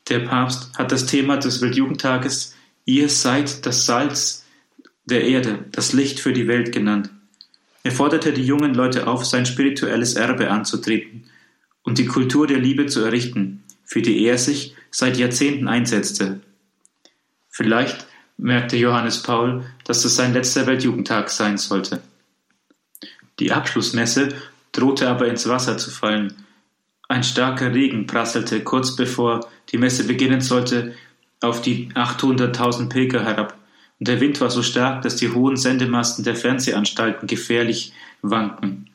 Der 0.09 0.21
Papst 0.21 0.77
hat 0.77 0.91
das 0.91 1.07
Thema 1.07 1.37
des 1.37 1.61
Weltjugendtages 1.63 2.57
Ihr 2.85 3.09
seid 3.09 3.67
das 3.67 3.87
Salz 3.87 4.40
der 5.11 5.25
Erde, 5.25 5.65
das 5.73 5.93
Licht 5.93 6.21
für 6.21 6.33
die 6.33 6.49
Welt 6.49 6.73
genannt. 6.73 7.11
Er 7.83 7.93
forderte 7.93 8.33
die 8.33 8.45
jungen 8.45 8.75
Leute 8.75 9.07
auf, 9.07 9.25
sein 9.25 9.47
spirituelles 9.47 10.15
Erbe 10.15 10.51
anzutreten 10.51 11.25
und 11.83 11.99
die 11.99 12.07
Kultur 12.07 12.47
der 12.47 12.59
Liebe 12.59 12.87
zu 12.87 13.01
errichten, 13.01 13.63
für 13.85 14.03
die 14.03 14.25
er 14.25 14.39
sich 14.39 14.75
seit 14.91 15.17
Jahrzehnten 15.17 15.69
einsetzte. 15.69 16.41
Vielleicht 17.49 18.07
merkte 18.37 18.77
Johannes 18.77 19.23
Paul, 19.23 19.65
dass 19.85 20.05
es 20.05 20.17
sein 20.17 20.33
letzter 20.33 20.67
Weltjugendtag 20.67 21.31
sein 21.31 21.59
sollte. 21.59 22.01
Die 23.39 23.53
Abschlussmesse 23.53 24.31
drohte 24.73 25.09
aber 25.09 25.29
ins 25.29 25.49
Wasser 25.49 25.79
zu 25.79 25.91
fallen. 25.91 26.35
Ein 27.09 27.25
starker 27.25 27.75
Regen 27.75 28.07
prasselte 28.07 28.63
kurz 28.63 28.95
bevor 28.95 29.49
die 29.73 29.79
Messe 29.79 30.05
beginnen 30.05 30.41
sollte 30.41 30.95
auf 31.41 31.63
die 31.63 31.89
800.000 31.93 32.89
Pilger 32.89 33.25
herab 33.25 33.60
und 34.01 34.09
der 34.09 34.21
Wind 34.21 34.41
war 34.41 34.51
so 34.51 34.63
stark, 34.63 35.03
dass 35.03 35.17
die 35.17 35.29
hohen 35.29 35.57
Sendemasten 35.57 36.25
der 36.25 36.35
Fernsehanstalten 36.35 37.29
gefährlich 37.29 37.93
wanken. 38.23 38.91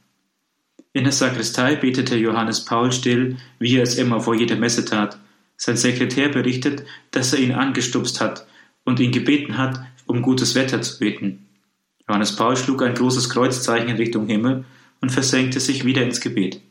In 0.93 1.03
der 1.03 1.13
Sakristei 1.13 1.75
betete 1.75 2.17
Johannes 2.17 2.65
Paul 2.65 2.91
still, 2.91 3.37
wie 3.59 3.77
er 3.77 3.83
es 3.83 3.97
immer 3.97 4.19
vor 4.19 4.33
jeder 4.33 4.55
Messe 4.55 4.83
tat. 4.83 5.19
Sein 5.57 5.77
Sekretär 5.77 6.29
berichtet, 6.29 6.83
dass 7.11 7.33
er 7.33 7.39
ihn 7.39 7.51
angestupst 7.51 8.19
hat 8.19 8.47
und 8.83 8.99
ihn 8.99 9.11
gebeten 9.11 9.59
hat, 9.59 9.79
um 10.07 10.23
gutes 10.23 10.55
Wetter 10.55 10.81
zu 10.81 10.97
beten. 10.97 11.45
Johannes 12.07 12.35
Paul 12.35 12.57
schlug 12.57 12.81
ein 12.81 12.95
großes 12.95 13.29
Kreuzzeichen 13.29 13.89
in 13.89 13.97
Richtung 13.97 14.27
Himmel 14.27 14.65
und 15.01 15.11
versenkte 15.11 15.59
sich 15.59 15.85
wieder 15.85 16.01
ins 16.01 16.19
Gebet. 16.19 16.61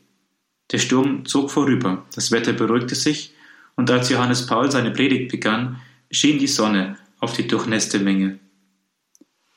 Der 0.71 0.79
Sturm 0.79 1.25
zog 1.25 1.51
vorüber, 1.51 2.05
das 2.15 2.31
Wetter 2.31 2.53
beruhigte 2.53 2.95
sich, 2.95 3.33
und 3.77 3.91
als 3.91 4.09
Johannes 4.09 4.45
Paul 4.45 4.71
seine 4.71 4.91
Predigt 4.91 5.31
begann, 5.31 5.81
schien 6.09 6.39
die 6.39 6.47
Sonne 6.47 6.97
auf 7.19 7.33
die 7.33 7.47
durchnässte 7.47 7.99
Menge. 7.99 8.39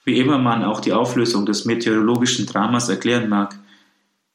Wie 0.04 0.18
immer 0.18 0.38
man 0.38 0.64
auch 0.64 0.80
die 0.80 0.92
Auflösung 0.92 1.46
des 1.46 1.64
meteorologischen 1.64 2.46
Dramas 2.46 2.88
erklären 2.88 3.28
mag, 3.28 3.58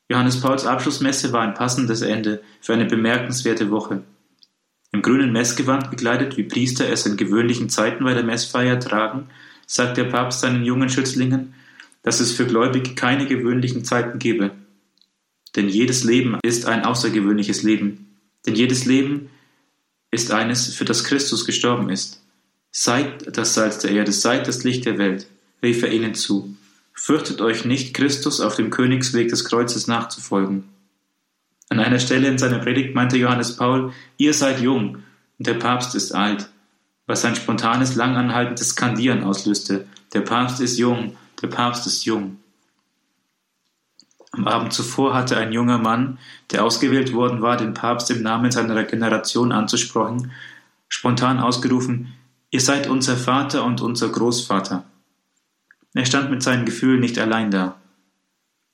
Johannes 0.10 0.42
Pauls 0.42 0.66
Abschlussmesse 0.66 1.32
war 1.32 1.42
ein 1.42 1.54
passendes 1.54 2.02
Ende 2.02 2.44
für 2.62 2.74
eine 2.74 2.86
bemerkenswerte 2.86 3.72
Woche. 3.72 4.04
Im 4.92 5.02
grünen 5.02 5.32
Messgewand 5.32 5.90
gekleidet, 5.90 6.38
wie 6.38 6.44
Priester 6.44 6.88
es 6.88 7.06
in 7.06 7.18
gewöhnlichen 7.18 7.70
Zeiten 7.70 8.04
bei 8.04 8.14
der 8.14 8.24
Messfeier 8.24 8.80
tragen, 8.80 9.30
sagt 9.66 9.98
der 9.98 10.04
Papst 10.04 10.42
seinen 10.42 10.64
jungen 10.64 10.90
Schützlingen, 10.90 11.56
dass 12.04 12.20
es 12.20 12.32
für 12.32 12.46
Gläubige 12.46 12.94
keine 12.94 13.26
gewöhnlichen 13.26 13.86
Zeiten 13.86 14.20
gebe. 14.20 14.52
Denn 15.56 15.70
jedes 15.70 16.04
Leben 16.04 16.38
ist 16.44 16.68
ein 16.68 16.84
außergewöhnliches 16.84 17.64
Leben. 17.64 18.20
Denn 18.46 18.56
jedes 18.56 18.86
Leben 18.86 19.30
ist 20.12 20.32
eines, 20.32 20.76
für 20.76 20.86
das 20.86 21.04
Christus 21.04 21.46
gestorben 21.46 21.90
ist. 21.90 22.23
Seid 22.76 23.38
das 23.38 23.54
Salz 23.54 23.78
der 23.78 23.92
Erde, 23.92 24.12
seid 24.12 24.48
das 24.48 24.64
Licht 24.64 24.86
der 24.86 24.98
Welt, 24.98 25.28
rief 25.62 25.84
er 25.84 25.92
ihnen 25.92 26.16
zu. 26.16 26.58
Fürchtet 26.92 27.40
euch 27.40 27.66
nicht, 27.66 27.94
Christus 27.94 28.42
auf 28.42 28.56
dem 28.56 28.72
Königsweg 28.72 29.30
des 29.30 29.46
Kreuzes 29.46 29.86
nachzufolgen. 29.86 30.64
An 31.70 31.80
einer 31.80 32.00
Stelle 32.00 32.28
in 32.28 32.40
seiner 32.40 32.58
Predigt 32.58 32.96
meinte 32.96 33.16
Johannes 33.16 33.58
Paul, 33.58 33.94
ihr 34.18 34.34
seid 34.34 34.60
jung 34.60 35.04
und 35.38 35.48
der 35.48 35.54
Papst 35.54 35.94
ist 35.94 36.14
alt, 36.14 36.50
was 37.06 37.24
ein 37.26 37.36
spontanes, 37.36 37.94
langanhaltendes 37.94 38.70
Skandieren 38.70 39.24
auslöste. 39.24 39.86
Der 40.14 40.22
Papst 40.22 40.60
ist 40.60 40.80
jung, 40.80 41.16
der 41.44 41.50
Papst 41.50 41.86
ist 41.86 42.06
jung. 42.06 42.40
Am 44.32 44.48
Abend 44.48 44.74
zuvor 44.74 45.14
hatte 45.14 45.38
ein 45.38 45.54
junger 45.54 45.78
Mann, 45.78 46.18
der 46.50 46.64
ausgewählt 46.64 47.14
worden 47.14 47.44
war, 47.44 47.56
den 47.56 47.76
Papst 47.76 48.10
im 48.10 48.24
Namen 48.24 48.52
seiner 48.52 48.84
Generation 48.84 49.52
anzusprechen, 49.52 50.32
spontan 50.90 51.40
ausgerufen, 51.40 52.14
ihr 52.54 52.62
seid 52.62 52.88
unser 52.88 53.18
Vater 53.18 53.66
und 53.66 53.82
unser 53.82 54.10
Großvater. 54.10 54.86
Er 55.96 56.06
stand 56.06 56.30
mit 56.30 56.44
seinen 56.44 56.66
Gefühlen 56.66 57.00
nicht 57.00 57.18
allein 57.18 57.50
da. 57.50 57.82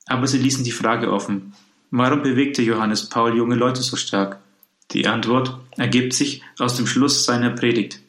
Aber 0.05 0.27
sie 0.27 0.37
ließen 0.37 0.65
die 0.65 0.73
Frage 0.73 1.13
offen, 1.13 1.53
warum 1.89 2.21
bewegte 2.21 2.61
Johannes 2.61 3.07
Paul 3.07 3.37
junge 3.37 3.55
Leute 3.55 3.81
so 3.81 3.95
stark? 3.95 4.41
Die 4.91 5.07
Antwort 5.07 5.57
ergibt 5.77 6.13
sich 6.13 6.41
aus 6.57 6.75
dem 6.75 6.87
Schluss 6.87 7.23
seiner 7.23 7.51
Predigt. 7.51 8.01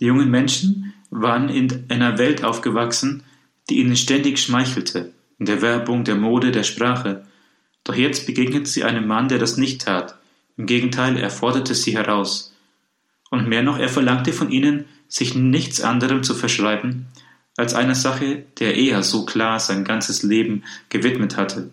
Die 0.00 0.04
jungen 0.04 0.30
Menschen 0.30 0.92
waren 1.08 1.48
in 1.48 1.86
einer 1.88 2.18
Welt 2.18 2.44
aufgewachsen, 2.44 3.22
die 3.70 3.78
ihnen 3.78 3.96
ständig 3.96 4.38
schmeichelte, 4.38 5.14
in 5.38 5.46
der 5.46 5.62
Werbung, 5.62 6.04
der 6.04 6.16
Mode, 6.16 6.52
der 6.52 6.62
Sprache. 6.62 7.24
Doch 7.84 7.94
jetzt 7.94 8.26
begegneten 8.26 8.66
sie 8.66 8.84
einem 8.84 9.06
Mann, 9.06 9.28
der 9.28 9.38
das 9.38 9.56
nicht 9.56 9.80
tat. 9.80 10.18
Im 10.58 10.66
Gegenteil, 10.66 11.16
er 11.16 11.30
forderte 11.30 11.74
sie 11.74 11.96
heraus. 11.96 12.54
Und 13.30 13.48
mehr 13.48 13.62
noch, 13.62 13.78
er 13.78 13.88
verlangte 13.88 14.34
von 14.34 14.50
ihnen, 14.50 14.84
sich 15.08 15.34
nichts 15.34 15.80
anderem 15.80 16.22
zu 16.22 16.34
verschreiben, 16.34 17.06
als 17.56 17.74
einer 17.74 17.94
Sache, 17.94 18.44
der 18.58 18.76
er 18.76 19.02
so 19.02 19.24
klar 19.24 19.60
sein 19.60 19.84
ganzes 19.84 20.22
Leben 20.22 20.64
gewidmet 20.88 21.36
hatte. 21.36 21.70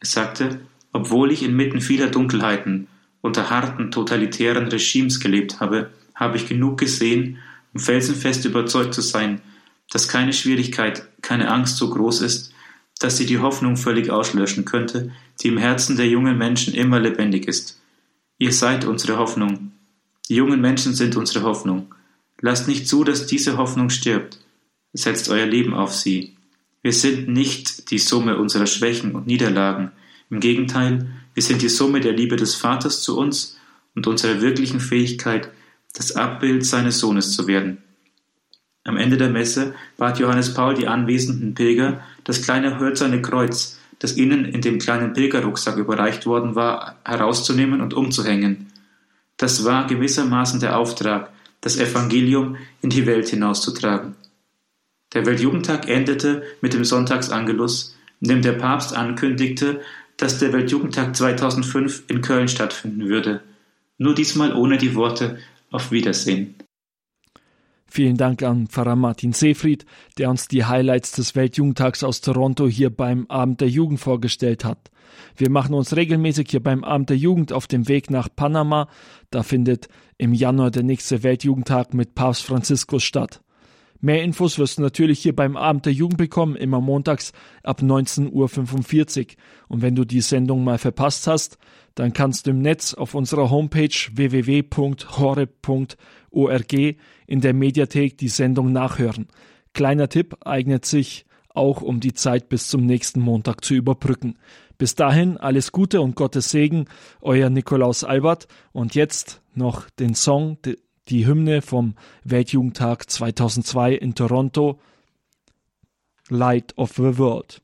Er 0.00 0.06
sagte, 0.06 0.60
obwohl 0.92 1.32
ich 1.32 1.42
inmitten 1.42 1.80
vieler 1.80 2.08
Dunkelheiten 2.08 2.88
unter 3.20 3.50
harten 3.50 3.90
totalitären 3.90 4.68
Regimes 4.68 5.20
gelebt 5.20 5.60
habe, 5.60 5.90
habe 6.14 6.36
ich 6.36 6.48
genug 6.48 6.78
gesehen, 6.78 7.38
um 7.72 7.80
felsenfest 7.80 8.44
überzeugt 8.44 8.94
zu 8.94 9.00
sein, 9.00 9.40
dass 9.90 10.08
keine 10.08 10.32
Schwierigkeit, 10.32 11.06
keine 11.22 11.50
Angst 11.50 11.76
so 11.76 11.90
groß 11.90 12.22
ist, 12.22 12.52
dass 12.98 13.16
sie 13.16 13.26
die 13.26 13.38
Hoffnung 13.38 13.76
völlig 13.76 14.10
auslöschen 14.10 14.64
könnte, 14.64 15.12
die 15.40 15.48
im 15.48 15.58
Herzen 15.58 15.96
der 15.96 16.08
jungen 16.08 16.36
Menschen 16.36 16.74
immer 16.74 16.98
lebendig 16.98 17.46
ist. 17.46 17.80
Ihr 18.38 18.52
seid 18.52 18.84
unsere 18.84 19.18
Hoffnung. 19.18 19.72
Die 20.28 20.34
jungen 20.34 20.60
Menschen 20.60 20.94
sind 20.94 21.16
unsere 21.16 21.44
Hoffnung. 21.44 21.94
Lasst 22.40 22.68
nicht 22.68 22.88
zu, 22.88 23.04
dass 23.04 23.26
diese 23.26 23.56
Hoffnung 23.56 23.90
stirbt 23.90 24.38
setzt 24.92 25.28
euer 25.28 25.46
Leben 25.46 25.74
auf 25.74 25.94
sie. 25.94 26.36
Wir 26.82 26.92
sind 26.92 27.28
nicht 27.28 27.90
die 27.90 27.98
Summe 27.98 28.38
unserer 28.38 28.66
Schwächen 28.66 29.14
und 29.14 29.26
Niederlagen. 29.26 29.92
Im 30.30 30.40
Gegenteil, 30.40 31.06
wir 31.34 31.42
sind 31.42 31.62
die 31.62 31.68
Summe 31.68 32.00
der 32.00 32.12
Liebe 32.12 32.36
des 32.36 32.54
Vaters 32.54 33.02
zu 33.02 33.18
uns 33.18 33.58
und 33.94 34.06
unserer 34.06 34.40
wirklichen 34.40 34.80
Fähigkeit, 34.80 35.50
das 35.94 36.12
Abbild 36.12 36.64
seines 36.64 36.98
Sohnes 36.98 37.34
zu 37.34 37.46
werden. 37.46 37.78
Am 38.84 38.96
Ende 38.96 39.16
der 39.16 39.30
Messe 39.30 39.74
bat 39.96 40.18
Johannes 40.18 40.54
Paul 40.54 40.74
die 40.74 40.86
anwesenden 40.86 41.54
Pilger, 41.54 42.02
das 42.24 42.42
kleine 42.42 42.78
hölzerne 42.78 43.20
Kreuz, 43.20 43.78
das 43.98 44.16
ihnen 44.16 44.44
in 44.44 44.60
dem 44.60 44.78
kleinen 44.78 45.12
Pilgerrucksack 45.12 45.76
überreicht 45.76 46.24
worden 46.24 46.54
war, 46.54 46.96
herauszunehmen 47.04 47.80
und 47.80 47.94
umzuhängen. 47.94 48.68
Das 49.36 49.64
war 49.64 49.86
gewissermaßen 49.86 50.60
der 50.60 50.78
Auftrag, 50.78 51.32
das 51.60 51.78
Evangelium 51.78 52.56
in 52.82 52.90
die 52.90 53.06
Welt 53.06 53.28
hinauszutragen. 53.28 54.14
Der 55.14 55.24
Weltjugendtag 55.26 55.88
endete 55.88 56.42
mit 56.60 56.74
dem 56.74 56.84
Sonntagsangelus, 56.84 57.96
in 58.20 58.28
dem 58.28 58.42
der 58.42 58.52
Papst 58.52 58.94
ankündigte, 58.94 59.80
dass 60.16 60.38
der 60.38 60.52
Weltjugendtag 60.52 61.16
2005 61.16 62.04
in 62.08 62.20
Köln 62.20 62.48
stattfinden 62.48 63.08
würde. 63.08 63.40
Nur 63.96 64.14
diesmal 64.14 64.54
ohne 64.54 64.76
die 64.76 64.94
Worte 64.94 65.38
Auf 65.70 65.90
Wiedersehen. 65.92 66.54
Vielen 67.90 68.16
Dank 68.18 68.42
an 68.42 68.66
Pfarrer 68.66 68.96
Martin 68.96 69.32
Seefried, 69.32 69.86
der 70.18 70.28
uns 70.28 70.46
die 70.46 70.64
Highlights 70.64 71.12
des 71.12 71.34
Weltjugendtags 71.34 72.04
aus 72.04 72.20
Toronto 72.20 72.68
hier 72.68 72.90
beim 72.90 73.26
Abend 73.28 73.62
der 73.62 73.68
Jugend 73.68 73.98
vorgestellt 73.98 74.64
hat. 74.64 74.90
Wir 75.36 75.50
machen 75.50 75.74
uns 75.74 75.96
regelmäßig 75.96 76.48
hier 76.50 76.62
beim 76.62 76.84
Abend 76.84 77.10
der 77.10 77.16
Jugend 77.16 77.52
auf 77.52 77.66
dem 77.66 77.88
Weg 77.88 78.10
nach 78.10 78.28
Panama. 78.34 78.88
Da 79.30 79.42
findet 79.42 79.88
im 80.18 80.34
Januar 80.34 80.70
der 80.70 80.82
nächste 80.82 81.22
Weltjugendtag 81.22 81.94
mit 81.94 82.14
Papst 82.14 82.44
Franziskus 82.44 83.04
statt. 83.04 83.40
Mehr 84.00 84.22
Infos 84.22 84.58
wirst 84.58 84.78
du 84.78 84.82
natürlich 84.82 85.20
hier 85.20 85.34
beim 85.34 85.56
Abend 85.56 85.86
der 85.86 85.92
Jugend 85.92 86.18
bekommen, 86.18 86.54
immer 86.54 86.80
montags 86.80 87.32
ab 87.64 87.80
19.45 87.80 88.30
Uhr. 88.30 89.26
Und 89.68 89.82
wenn 89.82 89.96
du 89.96 90.04
die 90.04 90.20
Sendung 90.20 90.62
mal 90.62 90.78
verpasst 90.78 91.26
hast, 91.26 91.58
dann 91.96 92.12
kannst 92.12 92.46
du 92.46 92.50
im 92.50 92.62
Netz 92.62 92.94
auf 92.94 93.14
unserer 93.14 93.50
Homepage 93.50 93.88
www.hore.org 94.12 95.52
in 97.26 97.40
der 97.40 97.54
Mediathek 97.54 98.16
die 98.18 98.28
Sendung 98.28 98.72
nachhören. 98.72 99.26
Kleiner 99.74 100.08
Tipp 100.08 100.36
eignet 100.44 100.84
sich 100.84 101.26
auch, 101.48 101.82
um 101.82 101.98
die 101.98 102.14
Zeit 102.14 102.48
bis 102.48 102.68
zum 102.68 102.86
nächsten 102.86 103.20
Montag 103.20 103.64
zu 103.64 103.74
überbrücken. 103.74 104.38
Bis 104.78 104.94
dahin 104.94 105.36
alles 105.36 105.72
Gute 105.72 106.00
und 106.00 106.14
Gottes 106.14 106.50
Segen, 106.50 106.86
euer 107.20 107.50
Nikolaus 107.50 108.04
Albert. 108.04 108.46
Und 108.72 108.94
jetzt 108.94 109.42
noch 109.54 109.90
den 109.90 110.14
Song, 110.14 110.56
die 111.08 111.26
Hymne 111.26 111.62
vom 111.62 111.96
Weltjugendtag 112.22 113.10
2002 113.10 113.94
in 113.94 114.14
Toronto, 114.14 114.78
Light 116.28 116.78
of 116.78 116.92
the 116.92 117.18
World. 117.18 117.60